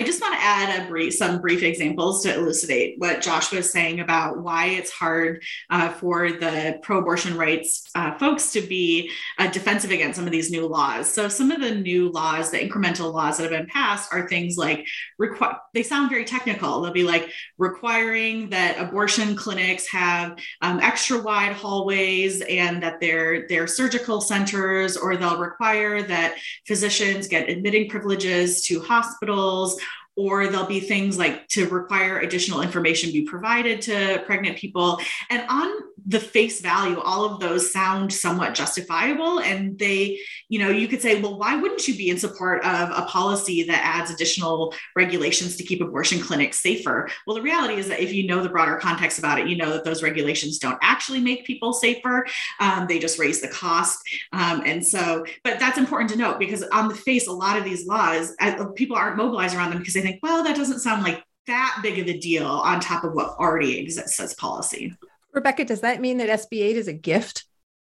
I 0.00 0.04
just 0.04 0.22
want 0.22 0.34
to 0.34 0.40
add 0.40 0.88
brief, 0.88 1.12
some 1.12 1.42
brief 1.42 1.62
examples 1.62 2.22
to 2.22 2.34
elucidate 2.34 2.94
what 2.98 3.20
Josh 3.20 3.52
was 3.52 3.70
saying 3.70 4.00
about 4.00 4.42
why 4.42 4.68
it's 4.68 4.90
hard 4.90 5.42
uh, 5.68 5.90
for 5.90 6.32
the 6.32 6.78
pro-abortion 6.82 7.36
rights 7.36 7.90
uh, 7.94 8.16
folks 8.16 8.52
to 8.52 8.62
be 8.62 9.10
uh, 9.38 9.48
defensive 9.48 9.90
against 9.90 10.16
some 10.16 10.24
of 10.24 10.32
these 10.32 10.50
new 10.50 10.66
laws. 10.66 11.12
So 11.12 11.28
some 11.28 11.50
of 11.50 11.60
the 11.60 11.74
new 11.74 12.10
laws, 12.10 12.50
the 12.50 12.58
incremental 12.58 13.12
laws 13.12 13.36
that 13.36 13.42
have 13.42 13.52
been 13.52 13.66
passed, 13.66 14.12
are 14.14 14.26
things 14.26 14.56
like 14.56 14.86
requ- 15.20 15.58
they 15.74 15.82
sound 15.82 16.08
very 16.08 16.24
technical. 16.24 16.80
They'll 16.80 16.92
be 16.92 17.04
like 17.04 17.30
requiring 17.58 18.48
that 18.48 18.80
abortion 18.80 19.36
clinics 19.36 19.86
have 19.88 20.38
um, 20.62 20.80
extra 20.80 21.20
wide 21.20 21.52
hallways 21.52 22.40
and 22.40 22.82
that 22.82 22.98
they're 22.98 23.66
surgical 23.66 24.22
centers, 24.22 24.96
or 24.96 25.18
they'll 25.18 25.38
require 25.38 26.02
that 26.02 26.38
physicians 26.66 27.28
get 27.28 27.50
admitting 27.50 27.90
privileges 27.90 28.62
to 28.62 28.80
hospitals 28.80 29.78
or 30.16 30.46
there'll 30.48 30.66
be 30.66 30.80
things 30.80 31.18
like 31.18 31.48
to 31.48 31.68
require 31.68 32.20
additional 32.20 32.60
information 32.60 33.12
be 33.12 33.24
provided 33.24 33.80
to 33.82 34.22
pregnant 34.26 34.58
people. 34.58 35.00
And 35.30 35.44
on 35.48 35.72
the 36.06 36.20
face 36.20 36.60
value, 36.60 36.98
all 37.00 37.24
of 37.24 37.40
those 37.40 37.72
sound 37.72 38.12
somewhat 38.12 38.54
justifiable. 38.54 39.38
And 39.40 39.78
they, 39.78 40.18
you 40.48 40.58
know, 40.58 40.68
you 40.68 40.88
could 40.88 41.00
say, 41.00 41.20
well, 41.20 41.38
why 41.38 41.56
wouldn't 41.56 41.86
you 41.86 41.96
be 41.96 42.10
in 42.10 42.18
support 42.18 42.64
of 42.64 42.90
a 42.90 43.06
policy 43.06 43.62
that 43.64 43.84
adds 43.84 44.10
additional 44.10 44.74
regulations 44.96 45.56
to 45.56 45.62
keep 45.62 45.80
abortion 45.80 46.20
clinics 46.20 46.58
safer? 46.58 47.08
Well, 47.26 47.36
the 47.36 47.42
reality 47.42 47.74
is 47.74 47.88
that 47.88 48.00
if 48.00 48.12
you 48.12 48.26
know 48.26 48.42
the 48.42 48.48
broader 48.48 48.76
context 48.76 49.18
about 49.18 49.38
it, 49.38 49.46
you 49.46 49.56
know 49.56 49.70
that 49.70 49.84
those 49.84 50.02
regulations 50.02 50.58
don't 50.58 50.78
actually 50.82 51.20
make 51.20 51.46
people 51.46 51.72
safer. 51.72 52.26
Um, 52.58 52.86
they 52.88 52.98
just 52.98 53.18
raise 53.18 53.40
the 53.40 53.48
cost. 53.48 53.98
Um, 54.32 54.62
and 54.66 54.84
so, 54.84 55.24
but 55.44 55.60
that's 55.60 55.78
important 55.78 56.10
to 56.10 56.18
note 56.18 56.38
because 56.38 56.64
on 56.64 56.88
the 56.88 56.94
face, 56.94 57.28
a 57.28 57.32
lot 57.32 57.56
of 57.56 57.64
these 57.64 57.86
laws, 57.86 58.34
uh, 58.40 58.66
people 58.74 58.96
aren't 58.96 59.16
mobilized 59.16 59.54
around 59.54 59.70
them 59.70 59.78
because 59.78 59.94
they 59.94 60.01
think, 60.02 60.20
well, 60.22 60.44
that 60.44 60.56
doesn't 60.56 60.80
sound 60.80 61.02
like 61.02 61.22
that 61.46 61.80
big 61.82 61.98
of 61.98 62.06
a 62.06 62.18
deal 62.18 62.46
on 62.46 62.80
top 62.80 63.04
of 63.04 63.14
what 63.14 63.38
already 63.38 63.78
exists 63.78 64.20
as 64.20 64.34
policy. 64.34 64.94
Rebecca, 65.32 65.64
does 65.64 65.80
that 65.80 66.00
mean 66.00 66.18
that 66.18 66.28
SB 66.28 66.60
8 66.60 66.76
is 66.76 66.88
a 66.88 66.92
gift? 66.92 67.44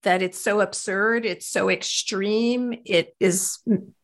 That 0.04 0.22
it's 0.22 0.40
so 0.40 0.62
absurd, 0.62 1.26
it's 1.26 1.48
so 1.48 1.68
extreme, 1.68 2.76
it 2.86 3.16
is 3.20 3.58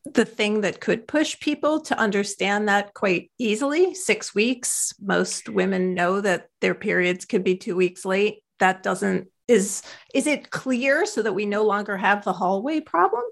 the 0.04 0.26
thing 0.26 0.62
that 0.62 0.82
could 0.82 1.08
push 1.08 1.39
people 1.39 1.80
to 1.82 1.97
understand 1.97 2.70
that 2.70 2.95
quite 2.95 3.30
easily. 3.38 3.93
Six 3.93 4.34
weeks, 4.34 4.93
most 4.99 5.47
women 5.47 5.93
know 5.93 6.20
that 6.20 6.47
their 6.60 6.74
periods 6.74 7.26
could 7.26 7.43
be 7.43 7.56
two 7.56 7.76
weeks 7.76 8.04
late. 8.04 8.39
That 8.58 8.82
doesn't 8.82 9.28
is 9.47 9.84
is 10.14 10.28
it 10.28 10.49
clear 10.49 11.05
so 11.05 11.22
that 11.22 11.34
we 11.34 11.45
no 11.45 11.64
longer 11.64 11.97
have 11.97 12.24
the 12.24 12.34
hallway 12.34 12.80
problem? 12.80 13.24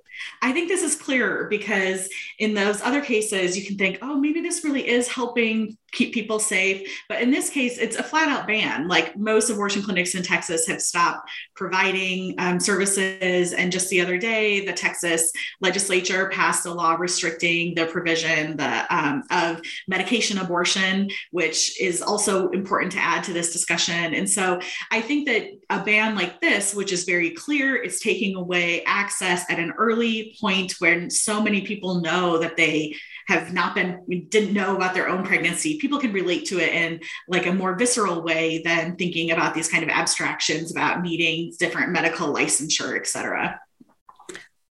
I 0.41 0.51
think 0.51 0.67
this 0.67 0.83
is 0.83 0.95
clearer 0.95 1.47
because 1.49 2.09
in 2.39 2.53
those 2.53 2.81
other 2.81 3.01
cases 3.01 3.57
you 3.57 3.65
can 3.65 3.77
think 3.77 3.99
oh 4.01 4.19
maybe 4.19 4.41
this 4.41 4.63
really 4.63 4.87
is 4.87 5.07
helping 5.07 5.77
keep 5.91 6.13
people 6.13 6.39
safe. 6.39 6.87
But 7.07 7.21
in 7.21 7.31
this 7.31 7.49
case 7.49 7.77
it's 7.77 7.95
a 7.95 8.03
flat 8.03 8.27
out 8.27 8.47
ban. 8.47 8.87
Like 8.87 9.17
most 9.17 9.49
abortion 9.49 9.81
clinics 9.81 10.15
in 10.15 10.23
texas 10.23 10.67
have 10.67 10.81
stopped 10.81 11.29
providing 11.55 12.35
um, 12.37 12.59
services. 12.59 13.53
And 13.53 13.71
just 13.71 13.89
the 13.89 14.01
other 14.01 14.17
day 14.17 14.65
the 14.65 14.73
texas 14.73 15.31
legislature 15.61 16.29
passed 16.29 16.65
a 16.65 16.73
law 16.73 16.93
restricting 16.93 17.75
the 17.75 17.85
provision 17.85 18.57
the, 18.57 18.95
um, 18.95 19.23
of 19.31 19.61
medication 19.87 20.37
abortion 20.37 21.09
which 21.31 21.79
is 21.81 22.01
also 22.01 22.49
important 22.49 22.91
to 22.93 22.99
add 22.99 23.23
to 23.23 23.33
this 23.33 23.53
discussion. 23.53 24.13
And 24.13 24.29
so 24.29 24.59
i 24.91 25.01
think 25.01 25.27
that 25.27 25.49
a 25.69 25.83
ban 25.83 26.15
like 26.15 26.41
this, 26.41 26.68
which 26.75 26.91
is 26.91 27.03
very 27.03 27.31
clear, 27.31 27.75
it's 27.75 27.99
taking 27.99 28.35
away 28.35 28.83
access 28.85 29.45
at 29.49 29.59
an 29.59 29.71
early 29.77 30.35
point 30.39 30.75
when 30.79 31.09
so 31.09 31.41
many 31.41 31.61
people 31.61 32.01
know 32.01 32.37
that 32.37 32.57
they 32.57 32.95
have 33.27 33.53
not 33.53 33.75
been 33.75 34.03
didn't 34.29 34.53
know 34.53 34.75
about 34.75 34.93
their 34.93 35.07
own 35.07 35.23
pregnancy. 35.23 35.77
People 35.77 35.99
can 35.99 36.11
relate 36.11 36.45
to 36.45 36.59
it 36.59 36.73
in 36.73 36.99
like 37.27 37.45
a 37.45 37.53
more 37.53 37.75
visceral 37.75 38.23
way 38.23 38.61
than 38.63 38.95
thinking 38.95 39.31
about 39.31 39.53
these 39.53 39.69
kind 39.69 39.83
of 39.83 39.89
abstractions 39.89 40.71
about 40.71 41.01
needing 41.01 41.53
different 41.59 41.91
medical 41.91 42.33
licensure 42.33 42.97
et 42.97 43.05
cetera. 43.05 43.59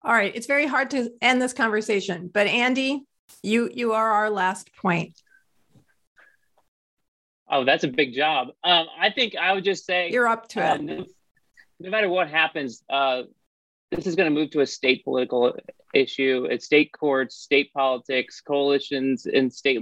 All 0.05 0.13
right. 0.13 0.33
It's 0.35 0.47
very 0.47 0.67
hard 0.67 0.91
to 0.91 1.11
end 1.23 1.41
this 1.41 1.55
conversation 1.55 2.31
but 2.33 2.47
andy 2.47 3.05
you 3.43 3.71
you 3.73 3.93
are 3.93 4.11
our 4.11 4.31
last 4.31 4.75
point. 4.77 5.15
Oh, 7.49 7.65
that's 7.65 7.85
a 7.85 7.89
big 7.89 8.15
job. 8.15 8.49
Um, 8.65 8.87
I 8.99 9.11
think 9.11 9.37
I 9.37 9.53
would 9.53 9.65
just 9.65 9.85
say 9.85 10.11
you're 10.11 10.29
up 10.29 10.49
to 10.51 10.61
uh, 10.61 10.79
it. 10.81 11.09
No, 11.83 11.91
matter 11.91 12.09
what 12.09 12.31
happens, 12.31 12.85
uh, 12.89 13.23
this 13.91 14.07
is 14.07 14.15
going 14.15 14.33
to 14.33 14.41
move 14.41 14.51
to 14.51 14.61
a 14.61 14.67
state 14.67 15.03
political 15.03 15.53
issue. 15.93 16.47
It's 16.49 16.65
state 16.65 16.93
courts, 16.93 17.35
state 17.35 17.73
politics, 17.73 18.41
coalitions, 18.41 19.27
and 19.27 19.53
state 19.53 19.81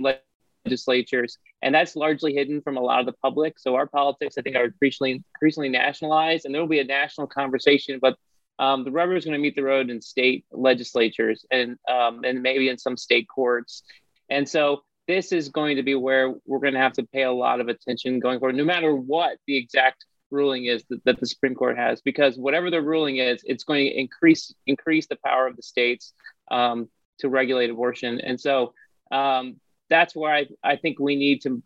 legislatures, 0.64 1.36
and 1.60 1.74
that's 1.74 1.96
largely 1.96 2.32
hidden 2.32 2.62
from 2.62 2.78
a 2.78 2.80
lot 2.80 3.00
of 3.00 3.06
the 3.06 3.12
public. 3.12 3.58
So 3.58 3.74
our 3.74 3.86
politics, 3.86 4.36
I 4.38 4.42
think, 4.42 4.56
are 4.56 4.64
increasingly 4.64 5.22
increasingly 5.34 5.68
nationalized, 5.68 6.46
and 6.46 6.54
there 6.54 6.62
will 6.62 6.68
be 6.68 6.80
a 6.80 6.84
national 6.84 7.26
conversation. 7.26 7.98
But 8.00 8.16
um, 8.58 8.84
the 8.84 8.90
rubber 8.90 9.14
is 9.14 9.26
going 9.26 9.36
to 9.36 9.42
meet 9.42 9.54
the 9.54 9.62
road 9.62 9.90
in 9.90 10.00
state 10.00 10.46
legislatures 10.50 11.44
and 11.50 11.76
um, 11.86 12.24
and 12.24 12.42
maybe 12.42 12.70
in 12.70 12.78
some 12.78 12.96
state 12.96 13.26
courts. 13.28 13.82
And 14.30 14.48
so 14.48 14.84
this 15.06 15.32
is 15.32 15.50
going 15.50 15.76
to 15.76 15.82
be 15.82 15.94
where 15.94 16.34
we're 16.46 16.60
going 16.60 16.74
to 16.74 16.80
have 16.80 16.94
to 16.94 17.02
pay 17.02 17.24
a 17.24 17.32
lot 17.32 17.60
of 17.60 17.68
attention 17.68 18.20
going 18.20 18.38
forward, 18.38 18.56
no 18.56 18.64
matter 18.64 18.94
what 18.94 19.36
the 19.46 19.58
exact 19.58 20.06
ruling 20.30 20.66
is 20.66 20.84
that, 20.90 21.04
that 21.04 21.20
the 21.20 21.26
Supreme 21.26 21.54
Court 21.54 21.76
has, 21.76 22.00
because 22.00 22.36
whatever 22.36 22.70
the 22.70 22.82
ruling 22.82 23.16
is, 23.16 23.42
it's 23.44 23.64
going 23.64 23.86
to 23.86 23.98
increase 23.98 24.54
increase 24.66 25.06
the 25.06 25.18
power 25.24 25.46
of 25.46 25.56
the 25.56 25.62
states 25.62 26.12
um, 26.50 26.88
to 27.18 27.28
regulate 27.28 27.70
abortion, 27.70 28.20
and 28.20 28.40
so 28.40 28.74
um, 29.10 29.56
that's 29.88 30.14
where 30.14 30.32
I, 30.32 30.46
I 30.62 30.76
think 30.76 30.98
we 30.98 31.16
need 31.16 31.42
to 31.42 31.62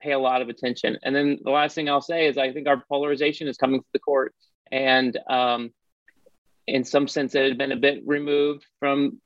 pay 0.00 0.12
a 0.12 0.18
lot 0.18 0.42
of 0.42 0.48
attention. 0.48 0.98
And 1.02 1.14
then 1.14 1.38
the 1.42 1.50
last 1.50 1.74
thing 1.74 1.88
I'll 1.88 2.02
say 2.02 2.26
is 2.26 2.36
I 2.36 2.52
think 2.52 2.68
our 2.68 2.82
polarization 2.88 3.48
is 3.48 3.56
coming 3.56 3.80
to 3.80 3.86
the 3.92 3.98
court, 3.98 4.34
and 4.70 5.16
um, 5.28 5.70
in 6.66 6.84
some 6.84 7.08
sense, 7.08 7.34
it 7.34 7.48
had 7.48 7.58
been 7.58 7.72
a 7.72 7.76
bit 7.76 8.02
removed 8.04 8.66
from 8.80 9.20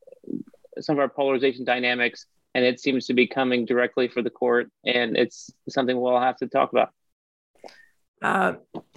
some 0.80 0.96
of 0.96 1.00
our 1.00 1.08
polarization 1.08 1.64
dynamics 1.64 2.26
and 2.54 2.64
it 2.64 2.80
seems 2.80 3.06
to 3.06 3.14
be 3.14 3.26
coming 3.26 3.64
directly 3.64 4.08
for 4.08 4.22
the 4.22 4.30
court, 4.30 4.70
and 4.84 5.16
it's 5.16 5.50
something 5.68 5.98
we'll 5.98 6.20
have 6.20 6.36
to 6.38 6.48
talk 6.48 6.72
about. 6.72 6.90
Uh, 8.22 8.54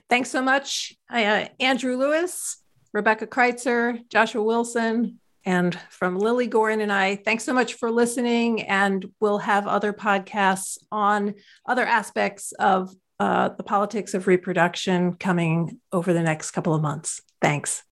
thanks 0.10 0.30
so 0.30 0.42
much, 0.42 0.94
uh, 1.10 1.46
Andrew 1.60 1.98
Lewis, 1.98 2.62
Rebecca 2.94 3.28
Kreitzer, 3.28 4.08
Joshua 4.10 4.44
Wilson, 4.44 5.20
and 5.46 5.78
from 5.90 6.18
Lilly 6.18 6.48
Goren 6.48 6.82
and 6.82 6.92
I. 6.92 7.18
Thanks 7.18 7.44
so 7.44 7.54
much 7.54 7.76
for 7.76 7.92
listening, 7.92 8.64
and 8.64 9.06
we'll 9.20 9.40
have 9.40 9.68
other 9.68 9.94
podcasts 9.94 10.78
on 10.92 11.36
other 11.66 11.86
aspects 11.86 12.54
of 12.54 12.94
uh, 13.20 13.50
the 13.50 13.64
politics 13.64 14.14
of 14.14 14.28
reproduction 14.28 15.14
coming 15.16 15.80
over 15.92 16.14
the 16.14 16.24
next 16.24 16.52
couple 16.52 16.74
of 16.74 16.82
months. 16.82 17.22
Thanks. 17.42 17.84